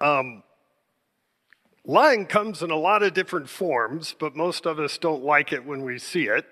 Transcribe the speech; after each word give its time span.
Um, 0.00 0.42
lying 1.84 2.26
comes 2.26 2.62
in 2.62 2.70
a 2.70 2.76
lot 2.76 3.02
of 3.02 3.14
different 3.14 3.48
forms, 3.48 4.14
but 4.18 4.34
most 4.34 4.66
of 4.66 4.78
us 4.78 4.98
don't 4.98 5.24
like 5.24 5.52
it 5.52 5.64
when 5.64 5.82
we 5.82 5.98
see 5.98 6.26
it. 6.26 6.46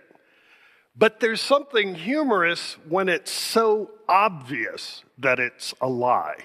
But 0.96 1.21
there's 1.21 1.40
something 1.40 1.95
humorous 1.95 2.76
when 2.88 3.08
it's 3.08 3.30
so 3.30 3.92
obvious 4.08 5.04
that 5.19 5.38
it's 5.38 5.72
a 5.80 5.88
lie. 5.88 6.38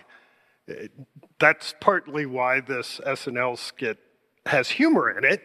That's 1.39 1.73
partly 1.81 2.25
why 2.25 2.61
this 2.61 3.01
SNL 3.05 3.57
skit 3.57 3.97
has 4.45 4.69
humor 4.69 5.09
in 5.09 5.23
it, 5.23 5.41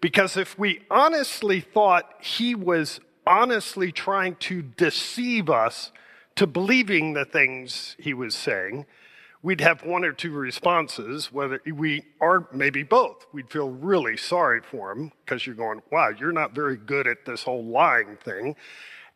because 0.00 0.36
if 0.36 0.58
we 0.58 0.82
honestly 0.90 1.60
thought 1.60 2.12
he 2.20 2.54
was 2.54 3.00
honestly 3.26 3.90
trying 3.90 4.36
to 4.36 4.62
deceive 4.62 5.48
us 5.48 5.92
to 6.34 6.46
believing 6.46 7.14
the 7.14 7.24
things 7.24 7.96
he 7.98 8.12
was 8.12 8.34
saying, 8.34 8.84
we'd 9.42 9.60
have 9.60 9.84
one 9.84 10.04
or 10.04 10.12
two 10.12 10.32
responses, 10.32 11.32
whether 11.32 11.60
we 11.74 12.04
are 12.20 12.46
maybe 12.52 12.82
both. 12.82 13.26
We'd 13.32 13.50
feel 13.50 13.70
really 13.70 14.16
sorry 14.16 14.60
for 14.60 14.92
him 14.92 15.12
because 15.24 15.46
you're 15.46 15.56
going, 15.56 15.82
wow, 15.90 16.10
you're 16.10 16.32
not 16.32 16.54
very 16.54 16.76
good 16.76 17.06
at 17.06 17.24
this 17.24 17.42
whole 17.42 17.64
lying 17.64 18.16
thing. 18.24 18.54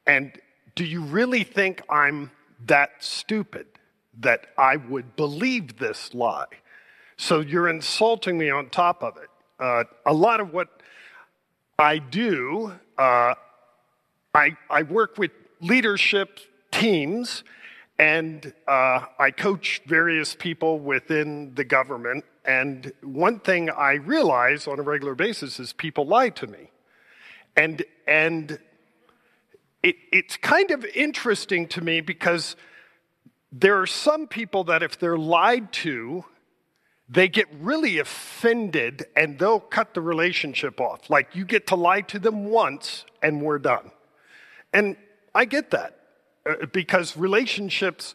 And 0.07 0.33
do 0.75 0.85
you 0.85 1.02
really 1.02 1.45
think 1.45 1.83
I'm 1.89 2.30
that 2.66 2.91
stupid 2.99 3.66
that 4.21 4.49
I 4.59 4.77
would 4.77 5.15
believe 5.16 5.79
this 5.79 6.12
lie? 6.12 6.47
So 7.16 7.41
you're 7.41 7.69
insulting 7.69 8.37
me 8.37 8.51
on 8.51 8.69
top 8.69 9.02
of 9.02 9.16
it. 9.16 9.30
Uh, 9.59 9.85
a 10.05 10.13
lot 10.13 10.41
of 10.41 10.52
what 10.52 10.69
I 11.79 11.99
do, 11.99 12.73
uh, 12.99 13.35
I, 14.35 14.57
I 14.69 14.83
work 14.83 15.19
with 15.19 15.30
leadership 15.61 16.41
teams 16.71 17.43
and 17.99 18.53
uh, 18.69 19.07
I 19.19 19.31
coach 19.31 19.83
various 19.87 20.35
people 20.35 20.79
within 20.79 21.55
the 21.55 21.65
government. 21.65 22.25
And 22.45 22.93
one 23.03 23.41
thing 23.41 23.71
I 23.71 23.95
realize 23.95 24.67
on 24.67 24.79
a 24.79 24.83
regular 24.83 25.15
basis 25.15 25.59
is 25.59 25.73
people 25.73 26.07
lie 26.07 26.29
to 26.30 26.47
me. 26.47 26.71
And, 27.57 27.83
and 28.07 28.59
it, 29.83 29.97
it's 30.13 30.37
kind 30.37 30.71
of 30.71 30.85
interesting 30.85 31.66
to 31.69 31.80
me 31.80 32.03
because 32.03 32.55
there 33.51 33.80
are 33.80 33.87
some 33.87 34.27
people 34.27 34.65
that 34.65 34.83
if 34.83 34.99
they're 34.99 35.16
lied 35.16 35.73
to, 35.73 36.25
they 37.09 37.29
get 37.29 37.47
really 37.60 37.99
offended 37.99 39.07
and 39.16 39.38
they'll 39.38 39.60
cut 39.60 39.95
the 39.95 40.01
relationship 40.03 40.81
off. 40.81 41.09
Like 41.09 41.35
you 41.35 41.45
get 41.47 41.69
to 41.69 41.77
lie 41.77 42.03
to 42.03 42.19
them 42.19 42.47
once 42.47 43.07
and 43.23 43.41
we're 43.41 43.59
done. 43.59 43.91
And 44.73 44.97
I 45.35 45.47
get 45.47 45.71
that. 45.71 46.05
Uh, 46.47 46.66
because 46.66 47.16
relationships 47.16 48.15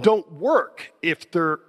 don't 0.00 0.32
work 0.32 0.92
if 1.02 1.30
they're 1.30 1.60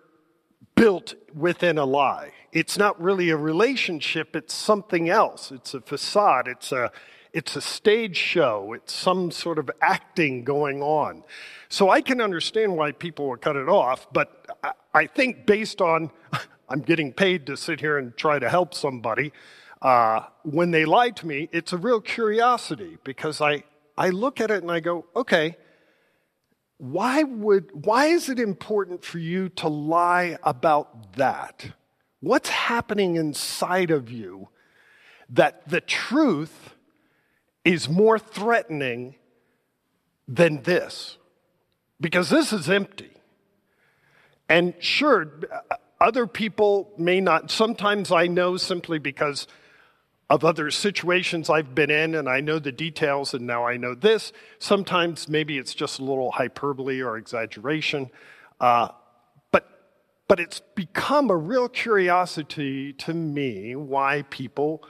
built 0.75 1.13
within 1.35 1.77
a 1.77 1.85
lie. 1.85 2.31
It's 2.51 2.77
not 2.77 2.99
really 3.01 3.29
a 3.29 3.37
relationship, 3.37 4.35
it's 4.35 4.53
something 4.53 5.09
else. 5.09 5.51
It's 5.51 5.73
a 5.73 5.81
facade, 5.81 6.47
it's 6.47 6.71
a, 6.71 6.91
it's 7.31 7.55
a 7.55 7.61
stage 7.61 8.17
show, 8.17 8.73
it's 8.73 8.93
some 8.93 9.29
sort 9.29 9.59
of 9.59 9.69
acting 9.81 10.43
going 10.43 10.81
on. 10.81 11.23
So 11.69 11.89
I 11.89 12.01
can 12.01 12.21
understand 12.21 12.75
why 12.75 12.91
people 12.91 13.29
would 13.29 13.41
cut 13.41 13.55
it 13.55 13.69
off, 13.69 14.07
but 14.11 14.47
I 14.93 15.05
think 15.05 15.45
based 15.45 15.81
on 15.81 16.11
I'm 16.69 16.81
getting 16.81 17.11
paid 17.11 17.45
to 17.47 17.57
sit 17.57 17.81
here 17.81 17.97
and 17.97 18.15
try 18.17 18.39
to 18.39 18.49
help 18.49 18.73
somebody, 18.73 19.31
uh, 19.81 20.21
when 20.43 20.71
they 20.71 20.85
lie 20.85 21.09
to 21.11 21.27
me, 21.27 21.49
it's 21.51 21.73
a 21.73 21.77
real 21.77 21.99
curiosity 21.99 22.97
because 23.03 23.41
I, 23.41 23.63
I 23.97 24.09
look 24.09 24.39
at 24.39 24.49
it 24.49 24.63
and 24.63 24.71
I 24.71 24.79
go, 24.79 25.05
okay, 25.15 25.57
why 26.83 27.23
would 27.23 27.85
why 27.85 28.07
is 28.07 28.27
it 28.27 28.39
important 28.39 29.05
for 29.05 29.17
you 29.17 29.47
to 29.47 29.69
lie 29.69 30.37
about 30.43 31.13
that? 31.13 31.71
What's 32.19 32.49
happening 32.49 33.15
inside 33.15 33.89
of 33.89 34.11
you 34.11 34.49
that 35.29 35.69
the 35.69 35.79
truth 35.79 36.73
is 37.63 37.87
more 37.87 38.19
threatening 38.19 39.15
than 40.27 40.63
this? 40.63 41.17
Because 42.01 42.29
this 42.29 42.51
is 42.51 42.69
empty. 42.69 43.11
And 44.49 44.73
sure 44.79 45.39
other 46.01 46.27
people 46.27 46.91
may 46.97 47.21
not 47.21 47.49
sometimes 47.49 48.11
i 48.11 48.27
know 48.27 48.57
simply 48.57 48.99
because 48.99 49.47
of 50.33 50.43
other 50.43 50.71
situations 50.71 51.47
I've 51.47 51.75
been 51.75 51.91
in, 51.91 52.15
and 52.15 52.27
I 52.27 52.39
know 52.39 52.57
the 52.57 52.71
details, 52.71 53.35
and 53.35 53.45
now 53.45 53.67
I 53.67 53.77
know 53.77 53.93
this. 53.93 54.33
Sometimes 54.57 55.29
maybe 55.29 55.59
it's 55.59 55.75
just 55.75 55.99
a 55.99 56.03
little 56.03 56.31
hyperbole 56.31 57.03
or 57.03 57.17
exaggeration, 57.17 58.09
uh, 58.59 58.87
but 59.51 59.69
but 60.27 60.39
it's 60.39 60.59
become 60.73 61.29
a 61.29 61.37
real 61.37 61.69
curiosity 61.69 62.93
to 62.93 63.13
me 63.13 63.75
why 63.75 64.23
people 64.31 64.83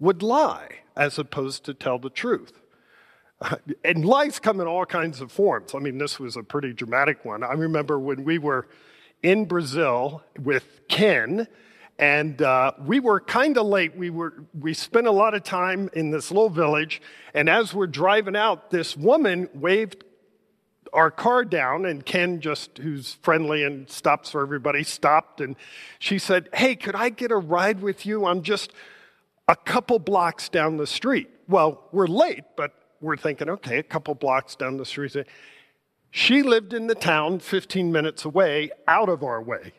would 0.00 0.22
lie 0.22 0.76
as 0.96 1.18
opposed 1.18 1.64
to 1.64 1.74
tell 1.74 1.98
the 1.98 2.08
truth. 2.08 2.54
and 3.84 4.06
lies 4.06 4.38
come 4.38 4.58
in 4.58 4.66
all 4.66 4.86
kinds 4.86 5.20
of 5.20 5.30
forms. 5.30 5.74
I 5.74 5.80
mean, 5.80 5.98
this 5.98 6.18
was 6.18 6.34
a 6.34 6.42
pretty 6.42 6.72
dramatic 6.72 7.26
one. 7.26 7.42
I 7.42 7.52
remember 7.52 7.98
when 7.98 8.24
we 8.24 8.38
were 8.38 8.66
in 9.22 9.44
Brazil 9.44 10.22
with 10.40 10.80
Ken 10.88 11.46
and 11.98 12.40
uh, 12.42 12.72
we 12.84 13.00
were 13.00 13.20
kind 13.20 13.58
of 13.58 13.66
late. 13.66 13.96
We 13.96 14.10
were 14.10 14.44
we 14.58 14.72
spent 14.74 15.06
a 15.06 15.12
lot 15.12 15.34
of 15.34 15.42
time 15.42 15.90
in 15.94 16.10
this 16.10 16.30
little 16.30 16.50
village, 16.50 17.02
and 17.34 17.48
as 17.48 17.74
we're 17.74 17.88
driving 17.88 18.36
out, 18.36 18.70
this 18.70 18.96
woman 18.96 19.48
waved 19.54 20.04
our 20.92 21.10
car 21.10 21.44
down, 21.44 21.84
and 21.84 22.06
Ken, 22.06 22.40
just 22.40 22.78
who's 22.78 23.14
friendly 23.22 23.64
and 23.64 23.90
stops 23.90 24.30
for 24.30 24.42
everybody, 24.42 24.84
stopped, 24.84 25.40
and 25.40 25.56
she 25.98 26.18
said, 26.18 26.48
"Hey, 26.54 26.76
could 26.76 26.94
I 26.94 27.08
get 27.08 27.32
a 27.32 27.36
ride 27.36 27.82
with 27.82 28.06
you? 28.06 28.26
I'm 28.26 28.42
just 28.42 28.72
a 29.48 29.56
couple 29.56 29.98
blocks 29.98 30.48
down 30.48 30.76
the 30.76 30.86
street." 30.86 31.28
Well, 31.48 31.82
we're 31.92 32.06
late, 32.06 32.44
but 32.56 32.74
we're 33.00 33.16
thinking, 33.16 33.48
okay, 33.48 33.78
a 33.78 33.82
couple 33.82 34.14
blocks 34.14 34.54
down 34.54 34.76
the 34.76 34.84
street. 34.84 35.16
She 36.10 36.42
lived 36.42 36.72
in 36.72 36.86
the 36.86 36.94
town 36.94 37.38
15 37.38 37.92
minutes 37.92 38.24
away, 38.24 38.70
out 38.86 39.08
of 39.08 39.22
our 39.22 39.42
way. 39.42 39.72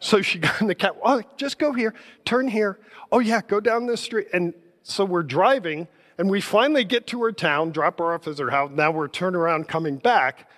So 0.00 0.22
she 0.22 0.38
got 0.40 0.60
in 0.60 0.66
the 0.66 0.74
cab. 0.74 0.96
Oh, 1.04 1.22
just 1.36 1.58
go 1.58 1.72
here, 1.72 1.94
turn 2.24 2.48
here. 2.48 2.78
Oh, 3.10 3.20
yeah, 3.20 3.40
go 3.46 3.60
down 3.60 3.86
this 3.86 4.00
street. 4.00 4.28
And 4.32 4.54
so 4.82 5.04
we're 5.04 5.22
driving, 5.22 5.88
and 6.18 6.30
we 6.30 6.40
finally 6.40 6.84
get 6.84 7.06
to 7.08 7.22
her 7.22 7.32
town, 7.32 7.70
drop 7.70 7.98
her 7.98 8.12
off 8.12 8.26
at 8.26 8.38
her 8.38 8.50
house. 8.50 8.70
Now 8.72 8.90
we're 8.90 9.08
turning 9.08 9.40
around 9.40 9.68
coming 9.68 9.96
back. 9.96 10.48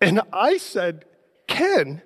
And 0.00 0.20
I 0.32 0.58
said, 0.58 1.04
Ken, 1.46 2.02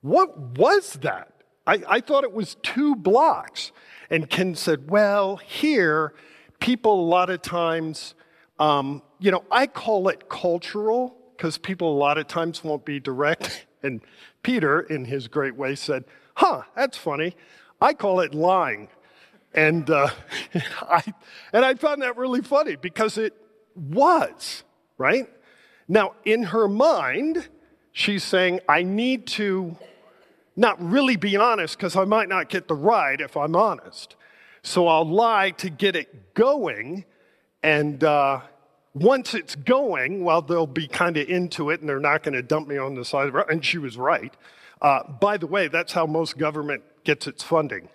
what 0.00 0.36
was 0.58 0.94
that? 0.94 1.32
I, 1.66 1.82
I 1.88 2.00
thought 2.00 2.24
it 2.24 2.32
was 2.32 2.56
two 2.62 2.96
blocks. 2.96 3.72
And 4.10 4.28
Ken 4.28 4.54
said, 4.54 4.90
Well, 4.90 5.36
here, 5.36 6.14
people 6.60 7.00
a 7.00 7.08
lot 7.08 7.30
of 7.30 7.42
times, 7.42 8.14
um, 8.58 9.02
you 9.18 9.30
know, 9.30 9.44
I 9.50 9.66
call 9.66 10.08
it 10.08 10.28
cultural 10.28 11.16
because 11.36 11.58
people 11.58 11.92
a 11.92 11.98
lot 11.98 12.18
of 12.18 12.26
times 12.26 12.64
won't 12.64 12.84
be 12.84 13.00
direct. 13.00 13.66
And 13.82 14.00
Peter, 14.42 14.80
in 14.80 15.04
his 15.04 15.28
great 15.28 15.56
way, 15.56 15.74
said, 15.74 16.04
Huh, 16.34 16.62
that's 16.76 16.96
funny. 16.96 17.34
I 17.80 17.94
call 17.94 18.20
it 18.20 18.34
lying. 18.34 18.88
And, 19.54 19.88
uh, 19.90 20.10
I, 20.82 21.02
and 21.52 21.64
I 21.64 21.74
found 21.74 22.02
that 22.02 22.16
really 22.16 22.42
funny 22.42 22.76
because 22.76 23.18
it 23.18 23.34
was, 23.74 24.62
right? 24.98 25.28
Now, 25.88 26.14
in 26.24 26.44
her 26.44 26.68
mind, 26.68 27.48
she's 27.92 28.22
saying, 28.22 28.60
I 28.68 28.82
need 28.82 29.26
to 29.28 29.76
not 30.54 30.80
really 30.82 31.16
be 31.16 31.36
honest 31.36 31.78
because 31.78 31.96
I 31.96 32.04
might 32.04 32.28
not 32.28 32.48
get 32.48 32.68
the 32.68 32.74
ride 32.74 33.20
if 33.20 33.36
I'm 33.36 33.56
honest. 33.56 34.16
So 34.62 34.88
I'll 34.88 35.08
lie 35.08 35.50
to 35.52 35.70
get 35.70 35.96
it 35.96 36.34
going. 36.34 37.04
And 37.62 38.02
uh, 38.04 38.40
once 38.94 39.34
it's 39.34 39.54
going, 39.54 40.24
well, 40.24 40.42
they'll 40.42 40.66
be 40.66 40.88
kind 40.88 41.16
of 41.16 41.28
into 41.28 41.70
it 41.70 41.80
and 41.80 41.88
they're 41.88 42.00
not 42.00 42.22
going 42.22 42.34
to 42.34 42.42
dump 42.42 42.68
me 42.68 42.78
on 42.78 42.94
the 42.94 43.04
side 43.04 43.26
of 43.26 43.32
the 43.32 43.38
road. 43.38 43.50
And 43.50 43.64
she 43.64 43.78
was 43.78 43.96
right. 43.96 44.34
Uh, 44.80 45.02
by 45.20 45.36
the 45.36 45.46
way, 45.46 45.68
that's 45.68 45.92
how 45.92 46.06
most 46.06 46.38
government 46.38 46.82
gets 47.04 47.26
its 47.26 47.42
funding. 47.42 47.88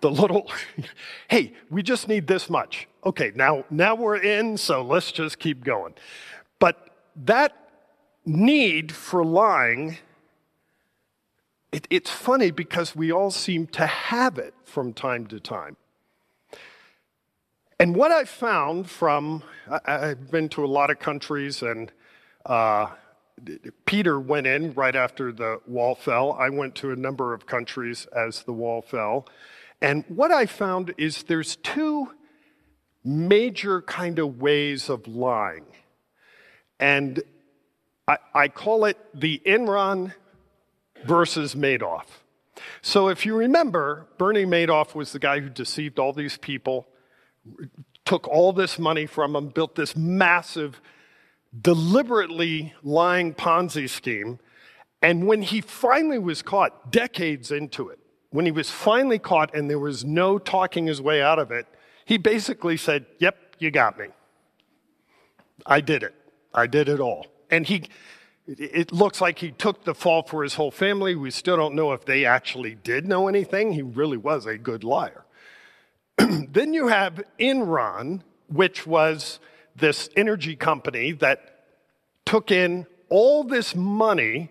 The 0.00 0.10
little, 0.10 0.50
hey, 1.28 1.54
we 1.70 1.82
just 1.82 2.08
need 2.08 2.26
this 2.26 2.48
much. 2.48 2.88
Okay, 3.04 3.32
now, 3.34 3.64
now 3.70 3.94
we're 3.94 4.16
in, 4.16 4.56
so 4.56 4.82
let's 4.82 5.12
just 5.12 5.38
keep 5.38 5.64
going. 5.64 5.94
But 6.58 6.90
that 7.16 7.56
need 8.24 8.92
for 8.92 9.24
lying, 9.24 9.98
it, 11.72 11.86
it's 11.90 12.10
funny 12.10 12.50
because 12.50 12.94
we 12.94 13.12
all 13.12 13.30
seem 13.30 13.66
to 13.68 13.86
have 13.86 14.38
it 14.38 14.54
from 14.64 14.92
time 14.92 15.26
to 15.28 15.40
time. 15.40 15.76
And 17.80 17.96
what 17.96 18.12
I 18.12 18.24
found 18.24 18.90
from, 18.90 19.42
I, 19.86 20.08
have 20.08 20.30
been 20.30 20.50
to 20.50 20.62
a 20.62 20.68
lot 20.68 20.90
of 20.90 20.98
countries, 20.98 21.62
and 21.62 21.90
uh, 22.44 22.88
Peter 23.86 24.20
went 24.20 24.46
in 24.46 24.74
right 24.74 24.94
after 24.94 25.32
the 25.32 25.62
wall 25.66 25.94
fell. 25.94 26.32
I 26.34 26.50
went 26.50 26.74
to 26.74 26.92
a 26.92 26.96
number 26.96 27.32
of 27.32 27.46
countries 27.46 28.06
as 28.14 28.42
the 28.42 28.52
wall 28.52 28.82
fell. 28.82 29.26
And 29.80 30.04
what 30.08 30.30
I 30.30 30.44
found 30.44 30.92
is 30.98 31.22
there's 31.22 31.56
two 31.56 32.12
major 33.02 33.80
kind 33.80 34.18
of 34.18 34.42
ways 34.42 34.90
of 34.90 35.08
lying. 35.08 35.64
And 36.78 37.22
I, 38.06 38.18
I 38.34 38.48
call 38.48 38.84
it 38.84 38.98
the 39.14 39.40
Enron 39.46 40.12
versus 41.06 41.54
Madoff. 41.54 42.04
So, 42.82 43.08
if 43.08 43.24
you 43.24 43.34
remember, 43.36 44.06
Bernie 44.18 44.44
Madoff 44.44 44.94
was 44.94 45.12
the 45.12 45.18
guy 45.18 45.40
who 45.40 45.48
deceived 45.48 45.98
all 45.98 46.12
these 46.12 46.36
people, 46.36 46.86
took 48.04 48.26
all 48.28 48.52
this 48.52 48.78
money 48.78 49.06
from 49.06 49.32
them, 49.32 49.48
built 49.48 49.74
this 49.74 49.94
massive, 49.96 50.80
deliberately 51.58 52.74
lying 52.82 53.34
Ponzi 53.34 53.88
scheme. 53.88 54.38
And 55.02 55.26
when 55.26 55.42
he 55.42 55.60
finally 55.60 56.18
was 56.18 56.42
caught, 56.42 56.90
decades 56.90 57.50
into 57.50 57.88
it, 57.88 57.98
when 58.30 58.44
he 58.44 58.52
was 58.52 58.70
finally 58.70 59.18
caught 59.18 59.54
and 59.54 59.68
there 59.68 59.78
was 59.78 60.04
no 60.04 60.38
talking 60.38 60.86
his 60.86 61.00
way 61.00 61.22
out 61.22 61.38
of 61.38 61.50
it, 61.50 61.66
he 62.04 62.18
basically 62.18 62.76
said, 62.76 63.06
Yep, 63.18 63.36
you 63.58 63.70
got 63.70 63.98
me. 63.98 64.06
I 65.66 65.80
did 65.80 66.02
it. 66.02 66.14
I 66.52 66.66
did 66.66 66.88
it 66.88 67.00
all. 67.00 67.26
And 67.50 67.66
he, 67.66 67.84
it 68.46 68.92
looks 68.92 69.20
like 69.20 69.38
he 69.38 69.52
took 69.52 69.84
the 69.84 69.94
fall 69.94 70.22
for 70.22 70.42
his 70.42 70.54
whole 70.54 70.70
family. 70.70 71.14
We 71.14 71.30
still 71.30 71.56
don't 71.56 71.74
know 71.74 71.92
if 71.92 72.04
they 72.04 72.24
actually 72.24 72.74
did 72.74 73.06
know 73.06 73.28
anything. 73.28 73.72
He 73.72 73.82
really 73.82 74.16
was 74.16 74.46
a 74.46 74.58
good 74.58 74.84
liar. 74.84 75.24
then 76.52 76.74
you 76.74 76.88
have 76.88 77.22
Enron, 77.38 78.22
which 78.48 78.86
was 78.86 79.38
this 79.76 80.10
energy 80.16 80.56
company 80.56 81.12
that 81.12 81.64
took 82.26 82.50
in 82.50 82.86
all 83.08 83.44
this 83.44 83.74
money, 83.74 84.50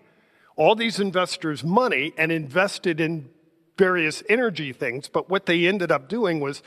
all 0.56 0.74
these 0.74 0.98
investors' 0.98 1.62
money, 1.62 2.12
and 2.16 2.32
invested 2.32 3.00
in 3.00 3.28
various 3.78 4.22
energy 4.28 4.72
things. 4.72 5.08
But 5.08 5.30
what 5.30 5.46
they 5.46 5.66
ended 5.66 5.90
up 5.90 6.08
doing 6.08 6.40
was 6.40 6.62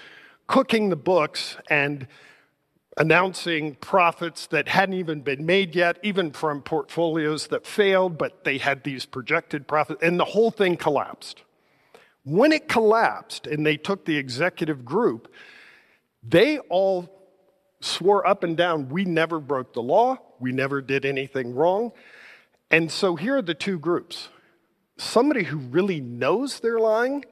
cooking 0.47 0.89
the 0.89 0.95
books 0.95 1.57
and 1.69 2.07
announcing 2.97 3.75
profits 3.75 4.47
that 4.47 4.67
hadn't 4.67 4.95
even 4.95 5.21
been 5.21 5.45
made 5.45 5.75
yet, 5.75 5.97
even 6.03 6.31
from 6.31 6.61
portfolios 6.61 7.47
that 7.47 7.65
failed, 7.65 8.17
but 8.17 8.43
they 8.43 8.59
had 8.59 8.83
these 8.83 9.05
projected 9.05 9.67
profits, 9.67 10.01
and 10.03 10.19
the 10.19 10.25
whole 10.25 10.51
thing 10.51 10.77
collapsed. 10.77 11.43
When 12.23 12.51
it 12.51 12.67
collapsed 12.67 13.47
and 13.47 13.65
they 13.65 13.77
took 13.77 14.05
the 14.05 14.17
executive 14.17 14.85
group, 14.85 15.33
they 16.21 16.59
all 16.59 17.09
swore 17.81 18.25
up 18.25 18.43
and 18.43 18.55
down, 18.55 18.89
we 18.89 19.03
never 19.03 19.39
broke 19.39 19.73
the 19.73 19.81
law, 19.81 20.17
we 20.39 20.51
never 20.51 20.81
did 20.81 21.05
anything 21.05 21.53
wrong. 21.53 21.91
And 22.71 22.89
so 22.91 23.15
here 23.15 23.37
are 23.37 23.41
the 23.41 23.53
two 23.53 23.77
groups 23.77 24.29
somebody 24.97 25.43
who 25.43 25.57
really 25.57 25.99
knows 25.99 26.59
they're 26.59 26.79
lying 26.79 27.25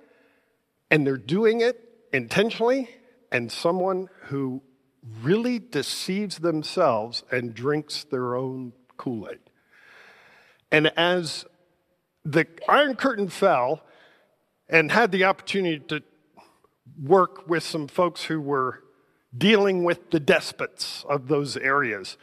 and 0.89 1.07
they're 1.07 1.15
doing 1.15 1.61
it 1.61 1.79
intentionally, 2.11 2.89
and 3.31 3.49
someone 3.49 4.09
who 4.23 4.61
really 5.21 5.57
deceives 5.57 6.39
themselves 6.39 7.23
and 7.31 7.53
drinks 7.53 8.03
their 8.03 8.35
own 8.35 8.73
Kool 8.97 9.29
Aid. 9.31 9.39
And 10.71 10.91
as 10.97 11.45
the 12.25 12.45
Iron 12.67 12.95
Curtain 12.95 13.29
fell 13.29 13.81
and 14.71 14.91
had 14.91 15.11
the 15.11 15.25
opportunity 15.25 15.79
to 15.89 16.01
work 17.03 17.47
with 17.47 17.63
some 17.63 17.87
folks 17.87 18.23
who 18.23 18.41
were 18.41 18.83
dealing 19.37 19.83
with 19.83 20.11
the 20.11 20.19
despots 20.19 21.05
of 21.07 21.27
those 21.27 21.57
areas, 21.57 22.17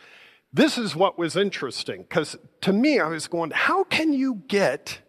this 0.52 0.76
is 0.76 0.96
what 0.96 1.18
was 1.18 1.36
interesting 1.36 2.02
because 2.02 2.36
to 2.62 2.72
me, 2.72 2.98
I 2.98 3.08
was 3.08 3.28
going, 3.28 3.50
how 3.50 3.84
can 3.84 4.12
you 4.12 4.42
get, 4.48 5.00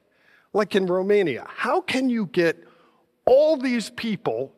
like 0.53 0.75
in 0.75 0.85
Romania, 0.85 1.47
how 1.47 1.81
can 1.81 2.09
you 2.09 2.27
get 2.27 2.63
all 3.25 3.57
these 3.57 3.89
people 3.91 4.53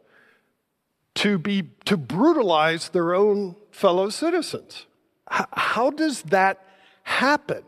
to 1.16 1.38
be 1.38 1.64
to 1.86 1.98
brutalize 1.98 2.90
their 2.90 3.14
own 3.14 3.56
fellow 3.72 4.10
citizens. 4.10 4.86
H- 5.32 5.46
how 5.52 5.90
does 5.90 6.24
that 6.24 6.66
happen? 7.04 7.64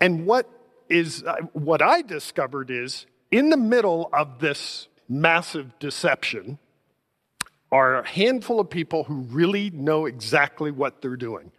And 0.00 0.26
what 0.26 0.48
is 0.88 1.24
uh, 1.24 1.36
what 1.52 1.82
I 1.82 2.02
discovered 2.02 2.70
is 2.70 3.06
in 3.30 3.50
the 3.50 3.56
middle 3.56 4.08
of 4.12 4.38
this 4.38 4.88
massive 5.08 5.78
deception 5.78 6.58
are 7.72 8.00
a 8.00 8.08
handful 8.08 8.60
of 8.60 8.70
people 8.70 9.04
who 9.04 9.22
really 9.22 9.70
know 9.70 10.06
exactly 10.06 10.70
what 10.70 11.02
they're 11.02 11.16
doing. 11.16 11.50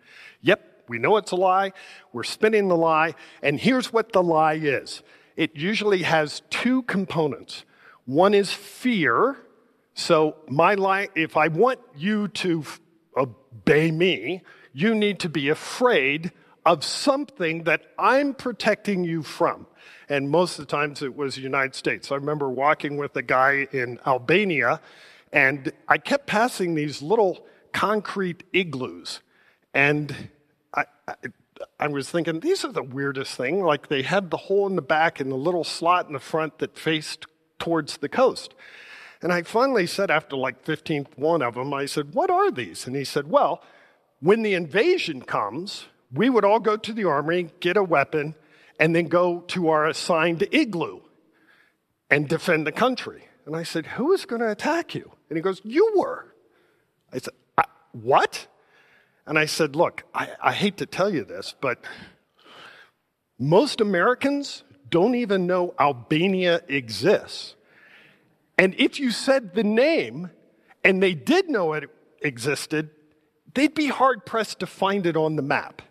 Yep, 0.42 0.86
we 0.88 1.00
know 1.00 1.18
it's 1.18 1.32
a 1.32 1.36
lie. 1.36 1.74
We're 2.14 2.24
spinning 2.24 2.68
the 2.70 2.78
lie. 2.78 3.16
And 3.44 3.60
here's 3.60 3.92
what 3.92 4.14
the 4.14 4.24
lie 4.24 4.54
is 4.54 5.04
it 5.36 5.56
usually 5.56 6.04
has 6.04 6.42
two 6.50 6.84
components 6.84 7.66
one 8.06 8.34
is 8.34 8.54
fear, 8.54 9.38
so, 10.00 10.36
my 10.48 10.76
lie, 10.76 11.10
if 11.16 11.36
I 11.36 11.48
want 11.48 11.80
you 11.96 12.28
to 12.28 12.64
obey 13.18 13.90
me, 13.90 14.44
you 14.72 14.94
need 14.94 15.20
to 15.22 15.30
be 15.30 15.50
afraid 15.50 16.32
of 16.68 16.84
something 16.84 17.64
that 17.64 17.82
I'm 17.98 18.34
protecting 18.34 19.06
you 19.06 19.24
from. 19.24 19.66
And 20.10 20.30
most 20.30 20.60
of 20.60 20.68
the 20.68 20.70
times 20.70 21.02
it 21.02 21.16
was 21.16 21.36
the 21.36 21.42
United 21.42 21.74
States. 21.76 22.12
I 22.12 22.16
remember 22.16 22.50
walking 22.50 22.98
with 22.98 23.16
a 23.16 23.22
guy 23.22 23.70
in 23.72 24.00
Albania, 24.06 24.82
and 25.32 25.72
I 25.88 25.98
kept 25.98 26.28
passing 26.28 26.76
these 26.76 27.02
little 27.02 27.46
concrete 27.72 28.44
igloos. 28.52 29.22
And 29.74 30.30
I, 30.74 30.84
I, 31.08 31.14
I 31.80 31.88
was 31.88 32.12
thinking, 32.12 32.42
these 32.42 32.66
are 32.66 32.74
the 32.74 32.84
weirdest 32.84 33.38
thing. 33.38 33.64
Like 33.64 33.88
they 33.88 34.02
had 34.02 34.30
the 34.30 34.36
hole 34.36 34.68
in 34.68 34.76
the 34.76 34.82
back 34.82 35.22
and 35.22 35.32
the 35.32 35.38
little 35.38 35.64
slot 35.64 36.08
in 36.08 36.14
the 36.14 36.20
front 36.20 36.60
that 36.60 36.78
faced 36.78 37.28
towards 37.60 37.98
the 37.98 38.10
coast. 38.10 38.54
And 39.22 39.32
I 39.32 39.44
finally 39.44 39.88
said, 39.88 40.12
after 40.12 40.36
like 40.36 40.66
15th 40.66 41.18
one 41.18 41.42
of 41.42 41.56
them, 41.56 41.74
I 41.74 41.86
said, 41.86 42.14
What 42.14 42.30
are 42.30 42.52
these? 42.52 42.86
And 42.86 42.96
he 42.96 43.06
said, 43.06 43.30
Well, 43.30 43.64
when 44.20 44.42
the 44.42 44.54
invasion 44.54 45.22
comes, 45.22 45.86
we 46.12 46.30
would 46.30 46.46
all 46.46 46.60
go 46.60 46.78
to 46.78 46.94
the 46.94 47.06
armory, 47.06 47.52
get 47.60 47.78
a 47.78 47.84
weapon, 47.84 48.36
and 48.80 48.96
then 48.96 49.08
go 49.08 49.42
to 49.42 49.70
our 49.70 49.88
assigned 49.88 50.48
igloo 50.52 51.02
and 52.10 52.28
defend 52.28 52.66
the 52.66 52.72
country. 52.72 53.28
And 53.46 53.56
I 53.56 53.64
said, 53.64 53.86
Who 53.86 54.14
is 54.14 54.26
going 54.26 54.42
to 54.42 54.52
attack 54.52 54.96
you? 54.96 55.12
And 55.30 55.38
he 55.38 55.42
goes, 55.42 55.62
You 55.64 55.94
were. 55.98 56.34
I 57.12 57.20
said, 57.20 57.34
I, 57.58 57.64
What? 57.92 58.48
And 59.26 59.38
I 59.38 59.46
said, 59.46 59.76
Look, 59.76 60.04
I, 60.14 60.30
I 60.42 60.54
hate 60.54 60.78
to 60.78 60.86
tell 60.86 61.10
you 61.14 61.24
this, 61.24 61.56
but 61.60 61.80
most 63.40 63.82
Americans 63.82 64.64
don't 64.90 65.16
even 65.16 65.48
know 65.48 65.74
Albania 65.80 66.62
exists. 66.68 67.56
And 68.58 68.74
if 68.80 69.00
you 69.00 69.12
said 69.12 69.54
the 69.54 69.64
name 69.64 70.32
and 70.84 71.04
they 71.04 71.14
did 71.14 71.50
know 71.50 71.74
it 71.74 71.90
existed, 72.22 72.90
they'd 73.54 73.76
be 73.76 73.88
hard 73.88 74.26
pressed 74.26 74.60
to 74.62 74.66
find 74.68 75.06
it 75.06 75.16
on 75.16 75.36
the 75.36 75.42
map. 75.42 75.82